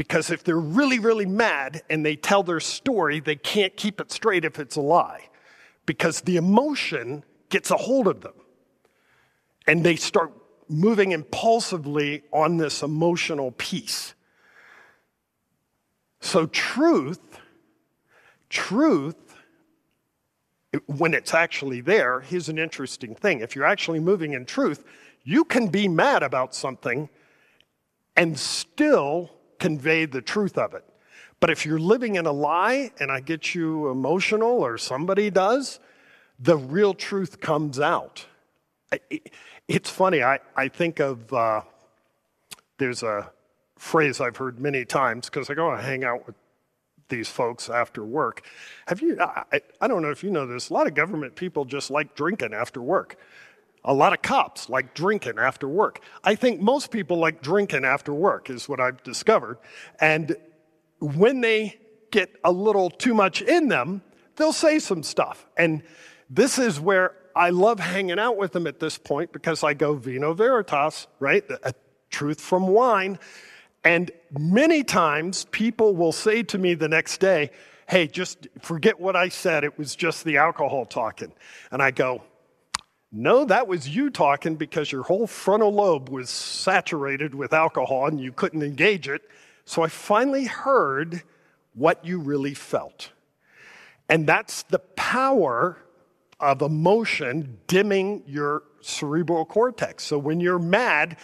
Because 0.00 0.30
if 0.30 0.44
they're 0.44 0.56
really, 0.56 0.98
really 0.98 1.26
mad 1.26 1.82
and 1.90 2.06
they 2.06 2.16
tell 2.16 2.42
their 2.42 2.58
story, 2.58 3.20
they 3.20 3.36
can't 3.36 3.76
keep 3.76 4.00
it 4.00 4.10
straight 4.10 4.46
if 4.46 4.58
it's 4.58 4.76
a 4.76 4.80
lie. 4.80 5.28
Because 5.84 6.22
the 6.22 6.38
emotion 6.38 7.22
gets 7.50 7.70
a 7.70 7.76
hold 7.76 8.08
of 8.08 8.22
them. 8.22 8.32
And 9.66 9.84
they 9.84 9.96
start 9.96 10.32
moving 10.70 11.12
impulsively 11.12 12.22
on 12.32 12.56
this 12.56 12.82
emotional 12.82 13.52
piece. 13.52 14.14
So, 16.22 16.46
truth, 16.46 17.38
truth, 18.48 19.34
when 20.86 21.12
it's 21.12 21.34
actually 21.34 21.82
there, 21.82 22.20
here's 22.20 22.48
an 22.48 22.56
interesting 22.56 23.14
thing. 23.14 23.40
If 23.40 23.54
you're 23.54 23.66
actually 23.66 24.00
moving 24.00 24.32
in 24.32 24.46
truth, 24.46 24.82
you 25.24 25.44
can 25.44 25.68
be 25.68 25.88
mad 25.88 26.22
about 26.22 26.54
something 26.54 27.10
and 28.16 28.38
still 28.38 29.32
convey 29.60 30.06
the 30.06 30.20
truth 30.20 30.58
of 30.58 30.74
it. 30.74 30.84
But 31.38 31.50
if 31.50 31.64
you're 31.64 31.78
living 31.78 32.16
in 32.16 32.26
a 32.26 32.32
lie 32.32 32.90
and 32.98 33.12
I 33.12 33.20
get 33.20 33.54
you 33.54 33.88
emotional 33.88 34.64
or 34.64 34.76
somebody 34.76 35.30
does, 35.30 35.78
the 36.38 36.56
real 36.56 36.94
truth 36.94 37.40
comes 37.40 37.78
out. 37.78 38.26
It's 39.68 39.88
funny, 39.88 40.22
I, 40.22 40.40
I 40.56 40.68
think 40.68 40.98
of 40.98 41.32
uh, 41.32 41.62
there's 42.78 43.02
a 43.02 43.30
phrase 43.78 44.20
I've 44.20 44.36
heard 44.36 44.58
many 44.58 44.84
times 44.84 45.30
because 45.30 45.48
I 45.48 45.54
go 45.54 45.70
and 45.70 45.80
hang 45.80 46.02
out 46.04 46.26
with 46.26 46.34
these 47.08 47.28
folks 47.28 47.70
after 47.70 48.04
work. 48.04 48.42
Have 48.86 49.00
you, 49.00 49.20
I, 49.20 49.60
I 49.80 49.88
don't 49.88 50.02
know 50.02 50.10
if 50.10 50.24
you 50.24 50.30
know 50.30 50.46
this, 50.46 50.70
a 50.70 50.74
lot 50.74 50.86
of 50.86 50.94
government 50.94 51.36
people 51.36 51.64
just 51.64 51.90
like 51.90 52.14
drinking 52.14 52.52
after 52.52 52.82
work. 52.82 53.16
A 53.84 53.94
lot 53.94 54.12
of 54.12 54.22
cops 54.22 54.68
like 54.68 54.94
drinking 54.94 55.38
after 55.38 55.66
work. 55.66 56.00
I 56.22 56.34
think 56.34 56.60
most 56.60 56.90
people 56.90 57.16
like 57.16 57.42
drinking 57.42 57.84
after 57.84 58.12
work, 58.12 58.50
is 58.50 58.68
what 58.68 58.80
I've 58.80 59.02
discovered. 59.02 59.58
And 60.00 60.36
when 61.00 61.40
they 61.40 61.78
get 62.10 62.36
a 62.44 62.52
little 62.52 62.90
too 62.90 63.14
much 63.14 63.40
in 63.40 63.68
them, 63.68 64.02
they'll 64.36 64.52
say 64.52 64.78
some 64.78 65.02
stuff. 65.02 65.46
And 65.56 65.82
this 66.28 66.58
is 66.58 66.78
where 66.78 67.14
I 67.34 67.50
love 67.50 67.80
hanging 67.80 68.18
out 68.18 68.36
with 68.36 68.52
them 68.52 68.66
at 68.66 68.80
this 68.80 68.98
point 68.98 69.32
because 69.32 69.64
I 69.64 69.74
go 69.74 69.94
vino 69.94 70.34
veritas, 70.34 71.06
right? 71.18 71.44
A 71.62 71.72
truth 72.10 72.40
from 72.40 72.66
wine. 72.66 73.18
And 73.84 74.10
many 74.38 74.84
times 74.84 75.46
people 75.46 75.94
will 75.94 76.12
say 76.12 76.42
to 76.44 76.58
me 76.58 76.74
the 76.74 76.88
next 76.88 77.18
day, 77.18 77.50
hey, 77.88 78.06
just 78.06 78.46
forget 78.60 79.00
what 79.00 79.16
I 79.16 79.30
said. 79.30 79.64
It 79.64 79.78
was 79.78 79.96
just 79.96 80.24
the 80.24 80.36
alcohol 80.36 80.84
talking. 80.84 81.32
And 81.70 81.82
I 81.82 81.90
go, 81.90 82.22
no, 83.12 83.44
that 83.44 83.66
was 83.66 83.88
you 83.88 84.10
talking 84.10 84.56
because 84.56 84.92
your 84.92 85.02
whole 85.02 85.26
frontal 85.26 85.72
lobe 85.72 86.08
was 86.08 86.30
saturated 86.30 87.34
with 87.34 87.52
alcohol 87.52 88.06
and 88.06 88.20
you 88.20 88.32
couldn't 88.32 88.62
engage 88.62 89.08
it. 89.08 89.22
So 89.64 89.82
I 89.82 89.88
finally 89.88 90.44
heard 90.44 91.22
what 91.74 92.04
you 92.04 92.18
really 92.18 92.54
felt. 92.54 93.10
And 94.08 94.26
that's 94.26 94.62
the 94.64 94.78
power 94.80 95.78
of 96.38 96.62
emotion 96.62 97.58
dimming 97.66 98.22
your 98.26 98.62
cerebral 98.80 99.44
cortex. 99.44 100.04
So 100.04 100.18
when 100.18 100.40
you're 100.40 100.58
mad, 100.58 101.16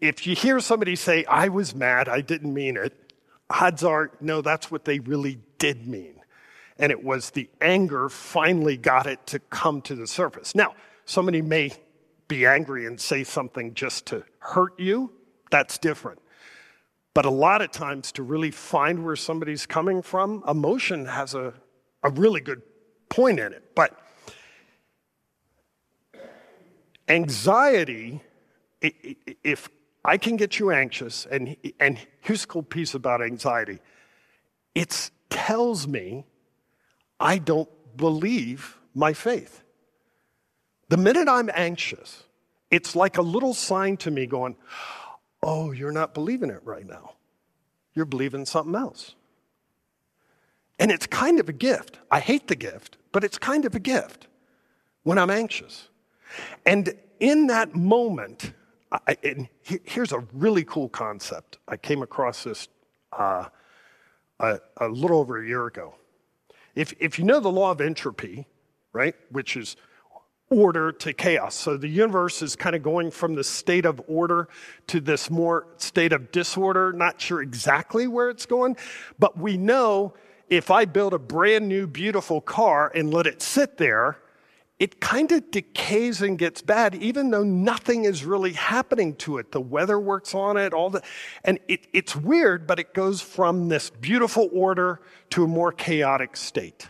if 0.00 0.26
you 0.26 0.34
hear 0.34 0.60
somebody 0.60 0.96
say, 0.96 1.24
I 1.24 1.48
was 1.48 1.74
mad, 1.74 2.08
I 2.08 2.20
didn't 2.20 2.52
mean 2.54 2.76
it, 2.76 3.12
odds 3.48 3.84
are, 3.84 4.10
no, 4.20 4.40
that's 4.40 4.70
what 4.70 4.84
they 4.84 4.98
really 5.00 5.38
did 5.58 5.86
mean. 5.86 6.14
and 6.80 6.90
it 6.90 7.04
was 7.04 7.30
the 7.30 7.48
anger 7.60 8.08
finally 8.08 8.76
got 8.76 9.06
it 9.06 9.24
to 9.26 9.38
come 9.38 9.82
to 9.82 9.94
the 9.94 10.06
surface. 10.06 10.54
Now, 10.54 10.74
somebody 11.10 11.42
may 11.42 11.72
be 12.28 12.46
angry 12.46 12.86
and 12.86 13.00
say 13.00 13.24
something 13.24 13.74
just 13.74 14.06
to 14.06 14.22
hurt 14.38 14.78
you, 14.78 15.12
that's 15.50 15.76
different. 15.76 16.20
But 17.12 17.24
a 17.24 17.30
lot 17.30 17.60
of 17.60 17.72
times, 17.72 18.12
to 18.12 18.22
really 18.22 18.52
find 18.52 19.04
where 19.04 19.16
somebody's 19.16 19.66
coming 19.66 20.00
from, 20.00 20.44
emotion 20.46 21.06
has 21.06 21.34
a, 21.34 21.52
a 22.04 22.10
really 22.10 22.40
good 22.40 22.62
point 23.08 23.40
in 23.40 23.52
it. 23.52 23.74
But 23.74 23.98
anxiety, 27.08 28.22
if 28.80 29.68
I 30.04 30.16
can 30.16 30.36
get 30.36 30.60
you 30.60 30.70
anxious, 30.70 31.26
and, 31.26 31.56
and 31.80 31.98
here's 32.20 32.42
the 32.42 32.46
cool 32.46 32.62
piece 32.62 32.94
about 32.94 33.20
anxiety 33.20 33.80
it 34.76 35.10
tells 35.28 35.88
me 35.88 36.24
I 37.18 37.38
don't 37.38 37.68
believe 37.96 38.78
my 38.94 39.12
faith. 39.12 39.64
The 40.90 40.96
minute 40.96 41.28
I'm 41.28 41.48
anxious, 41.54 42.24
it's 42.68 42.96
like 42.96 43.16
a 43.16 43.22
little 43.22 43.54
sign 43.54 43.96
to 43.98 44.10
me 44.10 44.26
going, 44.26 44.56
Oh, 45.40 45.70
you're 45.70 45.92
not 45.92 46.14
believing 46.14 46.50
it 46.50 46.60
right 46.64 46.86
now. 46.86 47.12
You're 47.94 48.04
believing 48.04 48.44
something 48.44 48.74
else. 48.74 49.14
And 50.80 50.90
it's 50.90 51.06
kind 51.06 51.38
of 51.38 51.48
a 51.48 51.52
gift. 51.52 51.98
I 52.10 52.18
hate 52.18 52.48
the 52.48 52.56
gift, 52.56 52.98
but 53.12 53.22
it's 53.22 53.38
kind 53.38 53.64
of 53.64 53.74
a 53.74 53.78
gift 53.78 54.26
when 55.04 55.16
I'm 55.16 55.30
anxious. 55.30 55.88
And 56.66 56.92
in 57.20 57.46
that 57.46 57.74
moment, 57.74 58.52
I, 58.90 59.16
here's 59.62 60.12
a 60.12 60.24
really 60.32 60.64
cool 60.64 60.88
concept. 60.88 61.58
I 61.68 61.76
came 61.76 62.02
across 62.02 62.42
this 62.42 62.68
uh, 63.12 63.46
a, 64.40 64.58
a, 64.78 64.88
little 64.88 65.20
over 65.20 65.42
a 65.42 65.46
year 65.46 65.66
ago. 65.66 65.94
If, 66.74 66.92
if 66.98 67.18
you 67.18 67.24
know 67.24 67.38
the 67.38 67.50
law 67.50 67.70
of 67.70 67.80
entropy, 67.80 68.46
right, 68.92 69.14
which 69.30 69.56
is 69.56 69.76
order 70.50 70.90
to 70.90 71.12
chaos. 71.12 71.54
So 71.54 71.76
the 71.76 71.88
universe 71.88 72.42
is 72.42 72.56
kind 72.56 72.74
of 72.74 72.82
going 72.82 73.12
from 73.12 73.36
the 73.36 73.44
state 73.44 73.86
of 73.86 74.02
order 74.08 74.48
to 74.88 75.00
this 75.00 75.30
more 75.30 75.68
state 75.76 76.12
of 76.12 76.32
disorder. 76.32 76.92
Not 76.92 77.20
sure 77.20 77.40
exactly 77.40 78.08
where 78.08 78.30
it's 78.30 78.46
going, 78.46 78.76
but 79.18 79.38
we 79.38 79.56
know 79.56 80.14
if 80.48 80.72
I 80.72 80.84
build 80.86 81.14
a 81.14 81.18
brand 81.20 81.68
new, 81.68 81.86
beautiful 81.86 82.40
car 82.40 82.90
and 82.92 83.14
let 83.14 83.28
it 83.28 83.40
sit 83.40 83.78
there, 83.78 84.18
it 84.80 85.00
kind 85.00 85.30
of 85.30 85.50
decays 85.52 86.20
and 86.22 86.36
gets 86.36 86.62
bad, 86.62 86.96
even 86.96 87.30
though 87.30 87.44
nothing 87.44 88.04
is 88.04 88.24
really 88.24 88.54
happening 88.54 89.14
to 89.16 89.38
it. 89.38 89.52
The 89.52 89.60
weather 89.60 90.00
works 90.00 90.34
on 90.34 90.56
it, 90.56 90.72
all 90.72 90.90
the, 90.90 91.02
and 91.44 91.60
it, 91.68 91.86
it's 91.92 92.16
weird, 92.16 92.66
but 92.66 92.80
it 92.80 92.92
goes 92.94 93.20
from 93.20 93.68
this 93.68 93.90
beautiful 93.90 94.48
order 94.52 95.00
to 95.30 95.44
a 95.44 95.46
more 95.46 95.70
chaotic 95.70 96.36
state. 96.36 96.88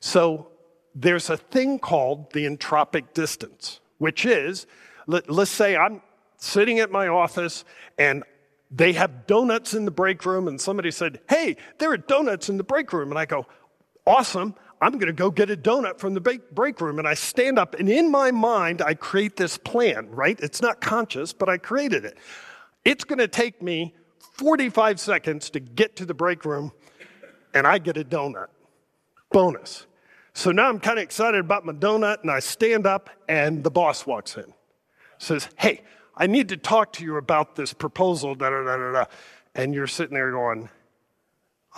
So 0.00 0.51
there's 0.94 1.30
a 1.30 1.36
thing 1.36 1.78
called 1.78 2.32
the 2.32 2.46
entropic 2.46 3.14
distance, 3.14 3.80
which 3.98 4.26
is, 4.26 4.66
let, 5.06 5.30
let's 5.30 5.50
say 5.50 5.76
I'm 5.76 6.02
sitting 6.36 6.80
at 6.80 6.90
my 6.90 7.08
office 7.08 7.64
and 7.98 8.24
they 8.70 8.92
have 8.94 9.26
donuts 9.26 9.74
in 9.74 9.84
the 9.84 9.90
break 9.90 10.24
room, 10.24 10.48
and 10.48 10.58
somebody 10.58 10.90
said, 10.90 11.20
Hey, 11.28 11.56
there 11.78 11.92
are 11.92 11.98
donuts 11.98 12.48
in 12.48 12.56
the 12.56 12.64
break 12.64 12.92
room. 12.92 13.10
And 13.10 13.18
I 13.18 13.26
go, 13.26 13.46
Awesome. 14.06 14.54
I'm 14.80 14.92
going 14.94 15.06
to 15.06 15.12
go 15.12 15.30
get 15.30 15.48
a 15.48 15.56
donut 15.56 16.00
from 16.00 16.14
the 16.14 16.20
break 16.20 16.80
room. 16.80 16.98
And 16.98 17.06
I 17.06 17.14
stand 17.14 17.56
up, 17.56 17.78
and 17.78 17.88
in 17.88 18.10
my 18.10 18.32
mind, 18.32 18.82
I 18.82 18.94
create 18.94 19.36
this 19.36 19.56
plan, 19.56 20.10
right? 20.10 20.38
It's 20.40 20.60
not 20.60 20.80
conscious, 20.80 21.32
but 21.32 21.48
I 21.48 21.58
created 21.58 22.04
it. 22.04 22.18
It's 22.84 23.04
going 23.04 23.20
to 23.20 23.28
take 23.28 23.62
me 23.62 23.94
45 24.32 24.98
seconds 24.98 25.50
to 25.50 25.60
get 25.60 25.94
to 25.96 26.04
the 26.04 26.14
break 26.14 26.44
room, 26.44 26.72
and 27.54 27.64
I 27.64 27.78
get 27.78 27.96
a 27.96 28.02
donut. 28.02 28.48
Bonus. 29.30 29.86
So 30.34 30.50
now 30.50 30.68
I'm 30.68 30.80
kind 30.80 30.98
of 30.98 31.02
excited 31.02 31.40
about 31.40 31.64
my 31.64 31.72
donut, 31.72 32.22
and 32.22 32.30
I 32.30 32.40
stand 32.40 32.86
up, 32.86 33.10
and 33.28 33.62
the 33.62 33.70
boss 33.70 34.06
walks 34.06 34.36
in. 34.36 34.52
Says, 35.18 35.48
Hey, 35.56 35.82
I 36.16 36.26
need 36.26 36.48
to 36.50 36.56
talk 36.56 36.92
to 36.94 37.04
you 37.04 37.16
about 37.16 37.56
this 37.56 37.72
proposal, 37.72 38.34
da 38.34 38.50
da 38.50 38.64
da 38.64 38.76
da 38.76 38.92
da. 38.92 39.04
And 39.54 39.74
you're 39.74 39.86
sitting 39.86 40.14
there 40.14 40.30
going, 40.30 40.68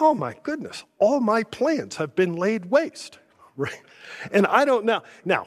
oh 0.00 0.14
my 0.14 0.34
goodness, 0.42 0.84
all 0.98 1.20
my 1.20 1.42
plans 1.44 1.96
have 1.96 2.14
been 2.14 2.36
laid 2.36 2.66
waste. 2.66 3.18
Right? 3.56 3.82
And 4.32 4.48
I 4.48 4.64
don't 4.64 4.84
know. 4.84 5.04
Now, 5.24 5.46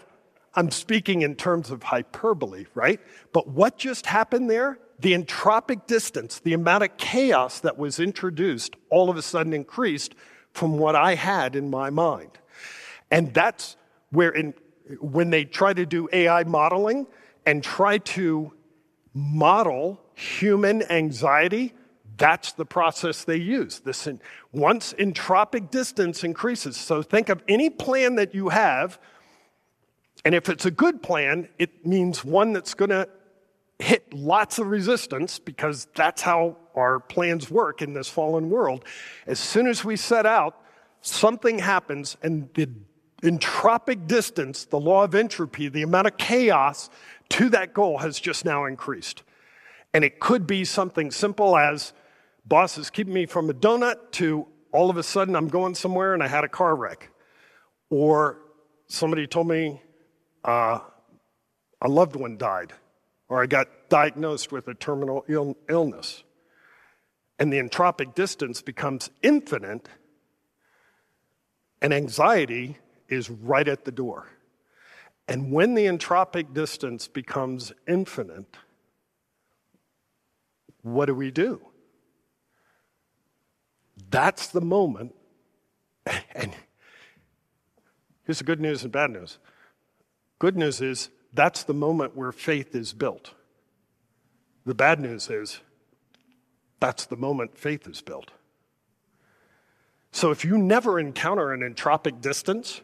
I'm 0.55 0.71
speaking 0.71 1.23
in 1.23 1.35
terms 1.35 1.71
of 1.71 1.83
hyperbole, 1.83 2.67
right? 2.73 3.01
But 3.33 3.49
what 3.49 3.77
just 3.77 4.05
happened 4.05 4.49
there? 4.49 4.79
The 4.99 5.11
entropic 5.11 5.87
distance, 5.87 6.39
the 6.39 6.53
amount 6.53 6.85
of 6.85 6.95
chaos 6.95 7.59
that 7.59 7.77
was 7.77 7.99
introduced, 7.99 8.77
all 8.89 9.09
of 9.09 9.17
a 9.17 9.21
sudden 9.21 9.51
increased 9.51 10.15
from 10.53 10.77
what 10.77 10.95
I 10.95 11.15
had 11.15 11.57
in 11.57 11.69
my 11.69 11.89
mind. 11.89 12.31
And 13.11 13.33
that's 13.33 13.77
where, 14.11 14.31
in, 14.31 14.53
when 14.99 15.29
they 15.29 15.45
try 15.45 15.73
to 15.73 15.85
do 15.85 16.09
AI 16.11 16.43
modeling 16.43 17.07
and 17.45 17.63
try 17.63 17.97
to 17.99 18.53
model 19.13 19.99
human 20.13 20.83
anxiety, 20.91 21.73
that's 22.17 22.53
the 22.53 22.65
process 22.65 23.23
they 23.23 23.37
use. 23.37 23.79
This 23.79 24.07
in, 24.07 24.19
once 24.51 24.93
entropic 24.93 25.69
distance 25.69 26.23
increases. 26.23 26.75
So 26.75 27.01
think 27.01 27.29
of 27.29 27.43
any 27.47 27.69
plan 27.69 28.15
that 28.15 28.33
you 28.33 28.49
have, 28.49 28.99
and 30.25 30.33
if 30.33 30.49
it's 30.49 30.65
a 30.65 30.71
good 30.71 31.01
plan, 31.01 31.47
it 31.59 31.85
means 31.85 32.25
one 32.25 32.53
that's 32.53 32.73
going 32.73 32.89
to 32.89 33.07
hit 33.79 34.11
lots 34.11 34.57
of 34.57 34.67
resistance 34.67 35.37
because 35.37 35.87
that's 35.95 36.23
how 36.23 36.57
our 36.75 36.99
plans 36.99 37.49
work 37.51 37.81
in 37.81 37.93
this 37.93 38.09
fallen 38.09 38.49
world. 38.49 38.83
As 39.27 39.39
soon 39.39 39.67
as 39.67 39.85
we 39.85 39.95
set 39.95 40.25
out, 40.25 40.59
something 41.01 41.59
happens, 41.59 42.17
and 42.23 42.49
the 42.55 42.69
entropic 43.23 44.07
distance, 44.07 44.65
the 44.65 44.79
law 44.79 45.03
of 45.03 45.15
entropy, 45.15 45.69
the 45.69 45.81
amount 45.81 46.07
of 46.07 46.17
chaos 46.17 46.89
to 47.29 47.49
that 47.49 47.73
goal 47.73 47.97
has 47.99 48.19
just 48.19 48.45
now 48.45 48.65
increased. 48.65 49.23
And 49.93 50.03
it 50.03 50.19
could 50.19 50.45
be 50.45 50.65
something 50.65 51.11
simple 51.11 51.57
as 51.57 51.93
boss 52.45 52.77
is 52.77 52.89
keeping 52.89 53.13
me 53.13 53.25
from 53.25 53.49
a 53.49 53.53
donut 53.53 54.11
to 54.13 54.47
all 54.71 54.89
of 54.89 54.97
a 54.97 55.03
sudden 55.03 55.35
I'm 55.35 55.47
going 55.47 55.75
somewhere 55.75 56.13
and 56.13 56.21
I 56.21 56.27
had 56.27 56.43
a 56.43 56.49
car 56.49 56.75
wreck. 56.75 57.09
Or 57.89 58.39
somebody 58.87 59.25
told 59.27 59.47
me 59.47 59.81
uh, 60.43 60.79
a 61.81 61.87
loved 61.87 62.15
one 62.15 62.37
died, 62.37 62.73
or 63.29 63.41
I 63.41 63.45
got 63.45 63.67
diagnosed 63.89 64.51
with 64.51 64.67
a 64.67 64.73
terminal 64.73 65.25
Ill- 65.27 65.57
illness. 65.69 66.23
And 67.39 67.51
the 67.53 67.57
entropic 67.57 68.15
distance 68.15 68.61
becomes 68.61 69.09
infinite, 69.21 69.87
and 71.81 71.93
anxiety 71.93 72.77
is 73.09 73.29
right 73.29 73.67
at 73.67 73.85
the 73.85 73.91
door. 73.91 74.27
And 75.27 75.51
when 75.51 75.73
the 75.73 75.85
entropic 75.85 76.53
distance 76.53 77.07
becomes 77.07 77.73
infinite, 77.87 78.57
what 80.81 81.07
do 81.07 81.15
we 81.15 81.31
do? 81.31 81.61
That's 84.09 84.47
the 84.47 84.61
moment. 84.61 85.13
And 86.33 86.53
here's 88.23 88.37
the 88.37 88.45
good 88.45 88.61
news 88.61 88.83
and 88.83 88.91
bad 88.91 89.11
news. 89.11 89.39
Good 90.39 90.55
news 90.55 90.79
is 90.79 91.09
that's 91.33 91.63
the 91.63 91.73
moment 91.73 92.15
where 92.15 92.31
faith 92.31 92.75
is 92.75 92.93
built. 92.93 93.33
The 94.65 94.75
bad 94.75 94.99
news 94.99 95.29
is 95.29 95.59
that's 96.79 97.05
the 97.05 97.17
moment 97.17 97.57
faith 97.57 97.87
is 97.87 98.01
built. 98.01 98.31
So 100.11 100.31
if 100.31 100.45
you 100.45 100.57
never 100.57 100.99
encounter 100.99 101.51
an 101.51 101.61
entropic 101.61 102.21
distance, 102.21 102.81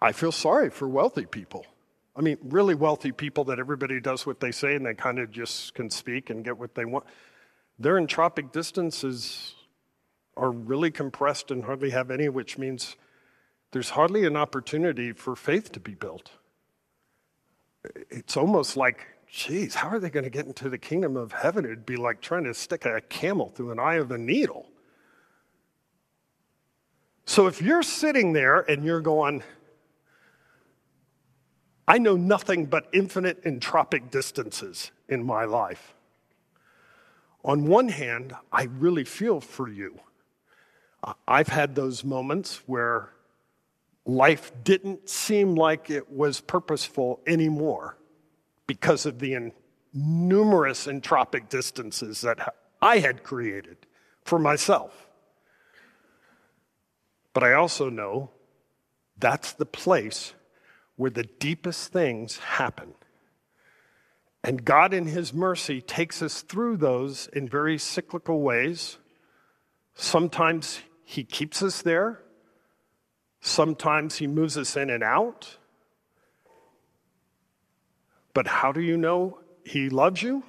I, 0.00 0.12
feel 0.12 0.32
sorry 0.32 0.70
for 0.70 0.88
wealthy 0.88 1.26
people. 1.26 1.64
I 2.16 2.20
mean, 2.20 2.36
really 2.42 2.74
wealthy 2.74 3.12
people 3.12 3.44
that 3.44 3.60
everybody 3.60 4.00
does 4.00 4.26
what 4.26 4.40
they 4.40 4.50
say 4.50 4.74
and 4.74 4.84
they 4.84 4.94
kind 4.94 5.20
of 5.20 5.30
just 5.30 5.74
can 5.74 5.88
speak 5.88 6.30
and 6.30 6.44
get 6.44 6.58
what 6.58 6.74
they 6.74 6.84
want. 6.84 7.04
Their 7.78 7.94
entropic 7.94 8.50
distances 8.50 9.54
are 10.36 10.50
really 10.50 10.90
compressed 10.90 11.52
and 11.52 11.64
hardly 11.64 11.90
have 11.90 12.10
any, 12.10 12.28
which 12.28 12.58
means 12.58 12.96
there's 13.70 13.90
hardly 13.90 14.24
an 14.24 14.36
opportunity 14.36 15.12
for 15.12 15.36
faith 15.36 15.70
to 15.72 15.80
be 15.80 15.94
built. 15.94 16.32
It's 18.10 18.36
almost 18.36 18.76
like, 18.76 19.06
geez, 19.30 19.76
how 19.76 19.88
are 19.88 20.00
they 20.00 20.10
going 20.10 20.24
to 20.24 20.30
get 20.30 20.46
into 20.46 20.68
the 20.68 20.78
kingdom 20.78 21.16
of 21.16 21.32
heaven? 21.32 21.64
It'd 21.64 21.86
be 21.86 21.96
like 21.96 22.20
trying 22.20 22.44
to 22.44 22.54
stick 22.54 22.84
a 22.84 23.00
camel 23.02 23.50
through 23.50 23.70
an 23.70 23.78
eye 23.78 23.96
of 23.96 24.10
a 24.10 24.18
needle. 24.18 24.66
So 27.26 27.46
if 27.46 27.62
you're 27.62 27.82
sitting 27.82 28.32
there 28.32 28.60
and 28.60 28.82
you're 28.84 29.02
going, 29.02 29.42
I 31.88 31.98
know 31.98 32.16
nothing 32.16 32.66
but 32.66 32.86
infinite 32.92 33.42
entropic 33.42 34.12
distances 34.12 34.92
in 35.08 35.24
my 35.24 35.44
life 35.44 35.94
on 37.44 37.66
one 37.66 37.88
hand, 37.88 38.34
I 38.52 38.64
really 38.64 39.04
feel 39.04 39.40
for 39.40 39.68
you. 39.68 39.98
I've 41.26 41.48
had 41.48 41.74
those 41.74 42.04
moments 42.04 42.62
where 42.66 43.10
life 44.04 44.52
didn't 44.64 45.08
seem 45.08 45.54
like 45.54 45.90
it 45.90 46.10
was 46.10 46.40
purposeful 46.40 47.20
anymore 47.26 47.96
because 48.66 49.06
of 49.06 49.18
the 49.18 49.52
numerous 49.94 50.86
entropic 50.86 51.48
distances 51.48 52.20
that 52.20 52.54
I 52.82 52.98
had 52.98 53.22
created 53.22 53.78
for 54.24 54.38
myself. 54.38 55.08
But 57.32 57.44
I 57.44 57.54
also 57.54 57.88
know 57.88 58.30
that's 59.16 59.52
the 59.52 59.66
place 59.66 60.34
where 60.98 61.10
the 61.10 61.22
deepest 61.22 61.92
things 61.92 62.38
happen. 62.38 62.92
And 64.42 64.64
God, 64.64 64.92
in 64.92 65.06
His 65.06 65.32
mercy, 65.32 65.80
takes 65.80 66.20
us 66.20 66.42
through 66.42 66.76
those 66.76 67.28
in 67.32 67.48
very 67.48 67.78
cyclical 67.78 68.40
ways. 68.42 68.98
Sometimes 69.94 70.80
He 71.04 71.22
keeps 71.22 71.62
us 71.62 71.82
there, 71.82 72.20
sometimes 73.40 74.16
He 74.16 74.26
moves 74.26 74.58
us 74.58 74.76
in 74.76 74.90
and 74.90 75.04
out. 75.04 75.56
But 78.34 78.48
how 78.48 78.72
do 78.72 78.80
you 78.80 78.96
know 78.96 79.38
He 79.64 79.88
loves 79.88 80.22
you? 80.22 80.42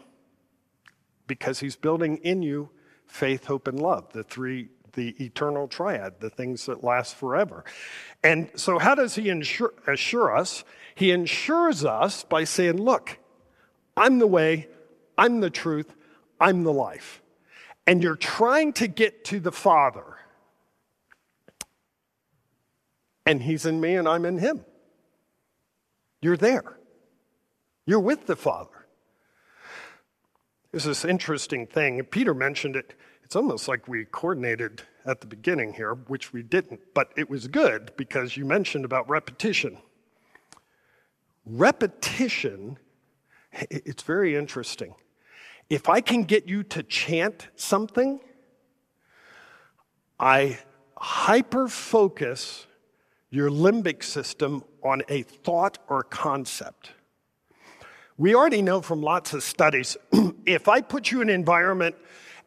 Because 1.27 1.59
He's 1.59 1.75
building 1.75 2.17
in 2.17 2.41
you 2.41 2.71
faith, 3.05 3.45
hope, 3.45 3.67
and 3.67 3.79
love, 3.79 4.11
the 4.13 4.23
three, 4.23 4.69
the 4.99 5.23
eternal 5.23 5.69
triad, 5.69 6.19
the 6.19 6.29
things 6.29 6.65
that 6.65 6.83
last 6.83 7.15
forever. 7.15 7.63
And 8.21 8.49
so, 8.55 8.79
how 8.79 8.95
does 8.95 9.15
He 9.15 9.29
ensure, 9.29 9.73
assure 9.87 10.35
us? 10.35 10.65
He 10.93 11.11
ensures 11.11 11.85
us 11.85 12.25
by 12.25 12.43
saying, 12.43 12.81
Look, 12.81 13.17
I'm 13.95 14.19
the 14.19 14.27
way, 14.27 14.67
I'm 15.17 15.39
the 15.39 15.49
truth, 15.49 15.95
I'm 16.37 16.65
the 16.65 16.73
life. 16.73 17.21
And 17.87 18.03
you're 18.03 18.17
trying 18.17 18.73
to 18.73 18.87
get 18.87 19.23
to 19.25 19.39
the 19.39 19.53
Father. 19.53 20.03
And 23.25 23.41
He's 23.41 23.65
in 23.65 23.79
me 23.79 23.95
and 23.95 24.07
I'm 24.07 24.25
in 24.25 24.37
Him. 24.37 24.65
You're 26.21 26.35
there. 26.35 26.77
You're 27.85 28.01
with 28.01 28.25
the 28.27 28.35
Father. 28.35 28.85
There's 30.71 30.83
this 30.83 31.05
interesting 31.05 31.67
thing. 31.67 32.03
Peter 32.03 32.33
mentioned 32.33 32.75
it. 32.75 32.95
It's 33.29 33.35
almost 33.35 33.67
like 33.67 33.87
we 33.87 34.05
coordinated 34.05 34.81
at 35.05 35.21
the 35.21 35.27
beginning 35.27 35.73
here, 35.73 35.93
which 35.93 36.33
we 36.33 36.41
didn't, 36.41 36.79
but 36.95 37.11
it 37.15 37.29
was 37.29 37.47
good 37.47 37.91
because 37.95 38.35
you 38.35 38.43
mentioned 38.43 38.85
about 38.85 39.07
repetition. 39.07 39.77
Repetition 41.45 42.79
it's 43.69 44.01
very 44.01 44.35
interesting. 44.35 44.95
If 45.69 45.89
I 45.89 46.01
can 46.01 46.23
get 46.23 46.47
you 46.47 46.63
to 46.63 46.81
chant 46.81 47.49
something, 47.55 48.19
I 50.19 50.57
hyper 50.97 51.67
focus 51.67 52.65
your 53.29 53.51
limbic 53.51 54.03
system 54.03 54.63
on 54.83 55.03
a 55.07 55.21
thought 55.21 55.77
or 55.87 56.01
concept. 56.01 56.93
We 58.17 58.33
already 58.33 58.63
know 58.63 58.81
from 58.81 59.03
lots 59.03 59.33
of 59.33 59.43
studies 59.43 59.97
if 60.47 60.67
I 60.67 60.81
put 60.81 61.11
you 61.11 61.21
in 61.21 61.29
an 61.29 61.35
environment, 61.35 61.95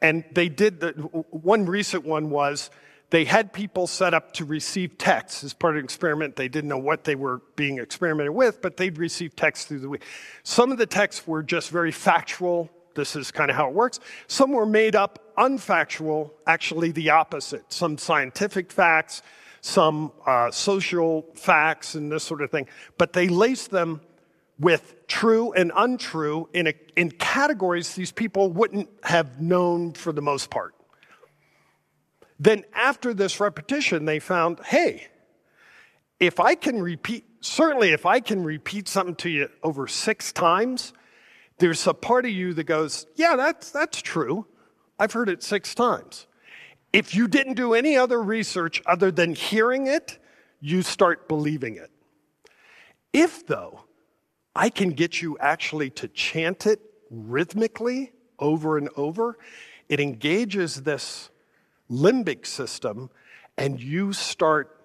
and 0.03 0.24
they 0.32 0.48
did 0.48 0.80
the 0.80 0.90
one 1.30 1.64
recent 1.64 2.05
one 2.05 2.28
was 2.28 2.70
they 3.11 3.24
had 3.24 3.53
people 3.53 3.86
set 3.86 4.14
up 4.14 4.32
to 4.34 4.44
receive 4.44 4.98
texts 4.98 5.44
as 5.44 5.53
part 5.55 5.74
of 5.74 5.78
an 5.78 5.84
experiment. 5.84 6.34
They 6.34 6.48
didn't 6.48 6.68
know 6.68 6.78
what 6.78 7.05
they 7.05 7.14
were 7.14 7.42
being 7.57 7.78
experimented 7.78 8.34
with, 8.34 8.61
but 8.61 8.76
they'd 8.76 8.98
receive 8.98 9.36
texts 9.36 9.66
through 9.66 9.80
the 9.80 9.88
week. 9.88 10.03
Some 10.42 10.72
of 10.72 10.78
the 10.78 10.86
texts 10.86 11.26
were 11.26 11.42
just 11.42 11.70
very 11.70 11.92
factual. 11.92 12.70
This 12.94 13.14
is 13.14 13.30
kind 13.30 13.50
of 13.50 13.57
how 13.57 13.68
it 13.68 13.74
works. 13.74 14.00
Some 14.26 14.53
were 14.53 14.66
made 14.66 14.96
up 14.96 15.34
unfactual, 15.36 16.30
actually 16.46 16.90
the 16.90 17.11
opposite. 17.11 17.70
Some 17.72 17.98
scientific 17.98 18.72
facts, 18.72 19.22
some 19.61 20.12
uh, 20.26 20.50
social 20.50 21.26
facts, 21.34 21.94
and 21.94 22.11
this 22.11 22.24
sort 22.24 22.40
of 22.40 22.50
thing. 22.50 22.66
But 22.98 23.12
they 23.12 23.28
laced 23.28 23.70
them 23.70 24.00
with 24.62 25.08
true 25.08 25.52
and 25.52 25.72
untrue 25.74 26.48
in, 26.54 26.68
a, 26.68 26.74
in 26.96 27.10
categories 27.10 27.94
these 27.94 28.12
people 28.12 28.52
wouldn't 28.52 28.88
have 29.02 29.40
known 29.40 29.92
for 29.92 30.12
the 30.12 30.22
most 30.22 30.50
part. 30.50 30.72
Then, 32.38 32.64
after 32.72 33.12
this 33.12 33.40
repetition, 33.40 34.04
they 34.04 34.20
found 34.20 34.60
hey, 34.64 35.08
if 36.20 36.38
I 36.38 36.54
can 36.54 36.80
repeat, 36.80 37.24
certainly 37.40 37.90
if 37.90 38.06
I 38.06 38.20
can 38.20 38.44
repeat 38.44 38.88
something 38.88 39.16
to 39.16 39.28
you 39.28 39.48
over 39.64 39.88
six 39.88 40.32
times, 40.32 40.92
there's 41.58 41.84
a 41.86 41.94
part 41.94 42.24
of 42.24 42.30
you 42.30 42.54
that 42.54 42.64
goes, 42.64 43.06
yeah, 43.16 43.34
that's, 43.34 43.70
that's 43.70 44.00
true. 44.00 44.46
I've 44.98 45.12
heard 45.12 45.28
it 45.28 45.42
six 45.42 45.74
times. 45.74 46.26
If 46.92 47.14
you 47.14 47.26
didn't 47.26 47.54
do 47.54 47.74
any 47.74 47.96
other 47.96 48.22
research 48.22 48.80
other 48.86 49.10
than 49.10 49.34
hearing 49.34 49.88
it, 49.88 50.18
you 50.60 50.82
start 50.82 51.28
believing 51.28 51.76
it. 51.76 51.90
If, 53.12 53.46
though, 53.46 53.80
I 54.55 54.68
can 54.68 54.90
get 54.90 55.22
you 55.22 55.38
actually 55.38 55.90
to 55.90 56.09
chant 56.09 56.66
it 56.66 56.80
rhythmically 57.11 58.12
over 58.38 58.76
and 58.76 58.88
over, 58.96 59.38
it 59.88 60.00
engages 60.00 60.82
this 60.82 61.30
limbic 61.90 62.46
system, 62.46 63.11
and 63.57 63.80
you 63.80 64.12
start, 64.12 64.80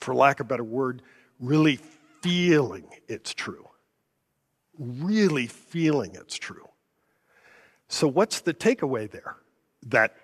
for 0.00 0.14
lack 0.14 0.40
of 0.40 0.46
a 0.46 0.48
better 0.48 0.64
word, 0.64 1.02
really 1.38 1.78
feeling 2.22 2.88
it's 3.08 3.34
true. 3.34 3.68
Really 4.78 5.46
feeling 5.46 6.14
it's 6.14 6.36
true. 6.36 6.68
So, 7.88 8.08
what's 8.08 8.40
the 8.40 8.54
takeaway 8.54 9.10
there? 9.10 9.36
That 9.86 10.14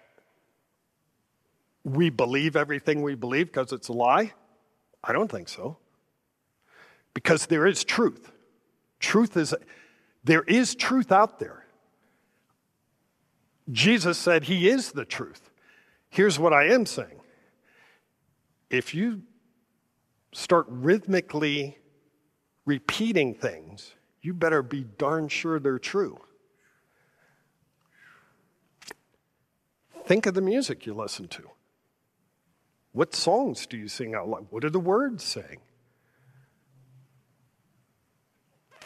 we 1.85 2.11
believe 2.11 2.57
everything 2.57 3.03
we 3.03 3.15
believe 3.15 3.47
because 3.47 3.73
it's 3.73 3.89
a 3.89 3.93
lie? 3.93 4.33
I 5.05 5.13
don't 5.13 5.31
think 5.31 5.49
so. 5.49 5.79
Because 7.17 7.47
there 7.47 7.67
is 7.67 7.83
truth. 7.83 8.31
Truth 9.01 9.39
is, 9.39 9.55
there 10.23 10.43
is 10.43 10.75
truth 10.75 11.11
out 11.11 11.39
there. 11.39 11.65
Jesus 13.71 14.19
said 14.19 14.45
he 14.45 14.69
is 14.69 14.93
the 14.93 15.07
truth. 15.07 15.49
Here's 16.11 16.39
what 16.39 16.53
I 16.53 16.67
am 16.67 16.85
saying 16.85 17.19
if 18.69 18.95
you 18.95 19.23
start 20.35 20.67
rhythmically 20.69 21.79
repeating 22.67 23.33
things, 23.33 23.95
you 24.21 24.35
better 24.35 24.63
be 24.63 24.85
darn 24.85 25.29
sure 25.29 25.59
they're 25.59 25.79
true. 25.79 26.21
Think 30.05 30.27
of 30.27 30.35
the 30.35 30.43
music 30.43 30.85
you 30.85 30.93
listen 30.93 31.29
to. 31.29 31.45
What 32.93 33.15
songs 33.15 33.67
do 33.67 33.79
you 33.79 33.89
sing 33.89 34.15
out 34.15 34.29
loud? 34.29 34.49
What 34.51 34.67
are 34.67 34.71
the 34.71 34.79
words 34.79 35.25
saying? 35.25 35.61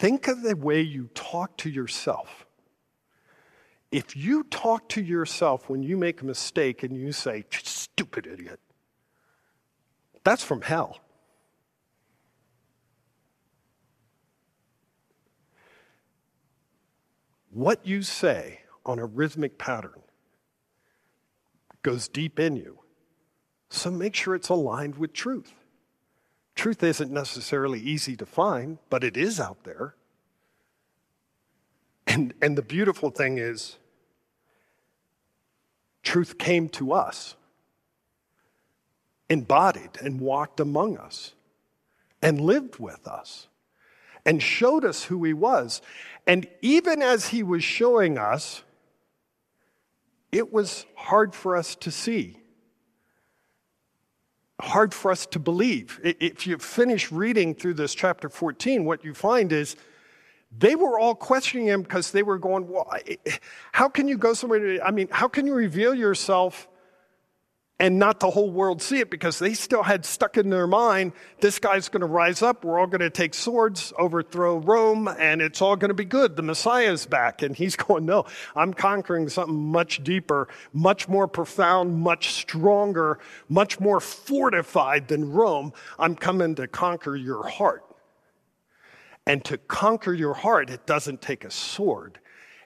Think 0.00 0.28
of 0.28 0.40
the 0.40 0.56
way 0.56 0.80
you 0.80 1.10
talk 1.12 1.58
to 1.58 1.68
yourself. 1.68 2.46
If 3.92 4.16
you 4.16 4.44
talk 4.44 4.88
to 4.90 5.02
yourself 5.02 5.68
when 5.68 5.82
you 5.82 5.98
make 5.98 6.22
a 6.22 6.24
mistake 6.24 6.82
and 6.82 6.96
you 6.96 7.12
say, 7.12 7.44
stupid 7.50 8.26
idiot, 8.26 8.60
that's 10.24 10.42
from 10.42 10.62
hell. 10.62 11.00
What 17.50 17.86
you 17.86 18.00
say 18.00 18.60
on 18.86 18.98
a 18.98 19.04
rhythmic 19.04 19.58
pattern 19.58 20.00
goes 21.82 22.08
deep 22.08 22.40
in 22.40 22.56
you. 22.56 22.78
So 23.68 23.90
make 23.90 24.14
sure 24.14 24.34
it's 24.34 24.48
aligned 24.48 24.96
with 24.96 25.12
truth. 25.12 25.52
Truth 26.60 26.82
isn't 26.82 27.10
necessarily 27.10 27.80
easy 27.80 28.18
to 28.18 28.26
find, 28.26 28.76
but 28.90 29.02
it 29.02 29.16
is 29.16 29.40
out 29.40 29.64
there. 29.64 29.94
And, 32.06 32.34
and 32.42 32.58
the 32.58 32.60
beautiful 32.60 33.08
thing 33.08 33.38
is, 33.38 33.78
truth 36.02 36.36
came 36.36 36.68
to 36.68 36.92
us, 36.92 37.34
embodied 39.30 39.92
and 40.02 40.20
walked 40.20 40.60
among 40.60 40.98
us, 40.98 41.32
and 42.20 42.38
lived 42.38 42.78
with 42.78 43.08
us, 43.08 43.48
and 44.26 44.42
showed 44.42 44.84
us 44.84 45.04
who 45.04 45.24
he 45.24 45.32
was. 45.32 45.80
And 46.26 46.46
even 46.60 47.00
as 47.00 47.28
he 47.28 47.42
was 47.42 47.64
showing 47.64 48.18
us, 48.18 48.64
it 50.30 50.52
was 50.52 50.84
hard 50.94 51.34
for 51.34 51.56
us 51.56 51.74
to 51.76 51.90
see, 51.90 52.39
hard 54.60 54.94
for 54.94 55.10
us 55.10 55.26
to 55.26 55.38
believe. 55.38 56.00
If 56.02 56.46
you 56.46 56.58
finish 56.58 57.10
reading 57.10 57.54
through 57.54 57.74
this 57.74 57.94
chapter 57.94 58.28
14, 58.28 58.84
what 58.84 59.04
you 59.04 59.14
find 59.14 59.52
is 59.52 59.76
they 60.56 60.74
were 60.74 60.98
all 60.98 61.14
questioning 61.14 61.66
him 61.66 61.82
because 61.82 62.10
they 62.10 62.22
were 62.22 62.38
going, 62.38 62.68
well, 62.68 62.92
how 63.72 63.88
can 63.88 64.08
you 64.08 64.16
go 64.16 64.34
somewhere? 64.34 64.58
To, 64.58 64.84
I 64.84 64.90
mean, 64.90 65.08
how 65.10 65.28
can 65.28 65.46
you 65.46 65.54
reveal 65.54 65.94
yourself 65.94 66.68
and 67.80 67.98
not 67.98 68.20
the 68.20 68.30
whole 68.30 68.50
world 68.50 68.82
see 68.82 69.00
it? 69.00 69.10
Because 69.10 69.38
they 69.38 69.54
still 69.54 69.82
had 69.82 70.04
stuck 70.04 70.36
in 70.36 70.50
their 70.50 70.66
mind, 70.66 71.12
this 71.40 71.58
guy's 71.58 71.88
going 71.88 72.02
to 72.02 72.06
rise 72.06 72.42
up. 72.42 72.62
We're 72.64 72.78
all 72.78 72.86
going 72.86 73.00
to 73.00 73.10
take 73.10 73.32
swords, 73.32 73.92
overthrow 73.98 74.58
Rome, 74.58 75.08
and 75.08 75.40
it's 75.40 75.62
all 75.62 75.74
going 75.76 75.88
to 75.88 75.94
be 75.94 76.04
good. 76.04 76.36
The 76.36 76.42
Messiah's 76.42 77.06
back. 77.06 77.42
And 77.42 77.56
he's 77.56 77.74
going, 77.90 78.04
no, 78.04 78.26
I'm 78.54 78.74
conquering 78.74 79.28
something 79.30 79.56
much 79.56 80.04
deeper, 80.04 80.48
much 80.74 81.08
more 81.08 81.26
profound, 81.26 81.98
much 81.98 82.30
stronger, 82.32 83.18
much 83.48 83.80
more 83.80 83.98
fortified 83.98 85.08
than 85.08 85.32
Rome. 85.32 85.72
I'm 85.98 86.14
coming 86.14 86.54
to 86.56 86.68
conquer 86.68 87.16
your 87.16 87.48
heart. 87.48 87.82
And 89.26 89.44
to 89.46 89.58
conquer 89.58 90.12
your 90.12 90.34
heart, 90.34 90.70
it 90.70 90.86
doesn't 90.86 91.22
take 91.22 91.44
a 91.44 91.50
sword, 91.50 92.18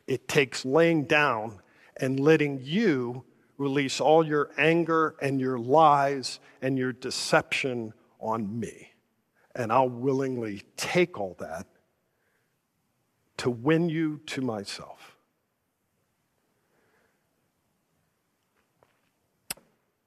it 0.07 0.29
takes 0.29 0.65
laying 0.65 1.05
down 1.05 1.61
and 1.97 2.19
letting 2.19 2.61
you 2.63 3.25
release 3.57 4.01
all 4.01 4.27
your 4.27 4.51
anger 4.59 5.15
and 5.21 5.41
your 5.41 5.59
lies 5.59 6.41
and 6.61 6.79
your 6.79 6.93
deception 6.93 7.93
on 8.21 8.59
me. 8.59 8.91
And 9.55 9.73
I'll 9.73 9.89
willingly 9.89 10.63
take 10.77 11.21
all 11.21 11.37
that 11.39 11.67
to 13.39 13.51
win 13.51 13.89
you 13.89 14.21
to 14.27 14.41
myself. 14.41 15.17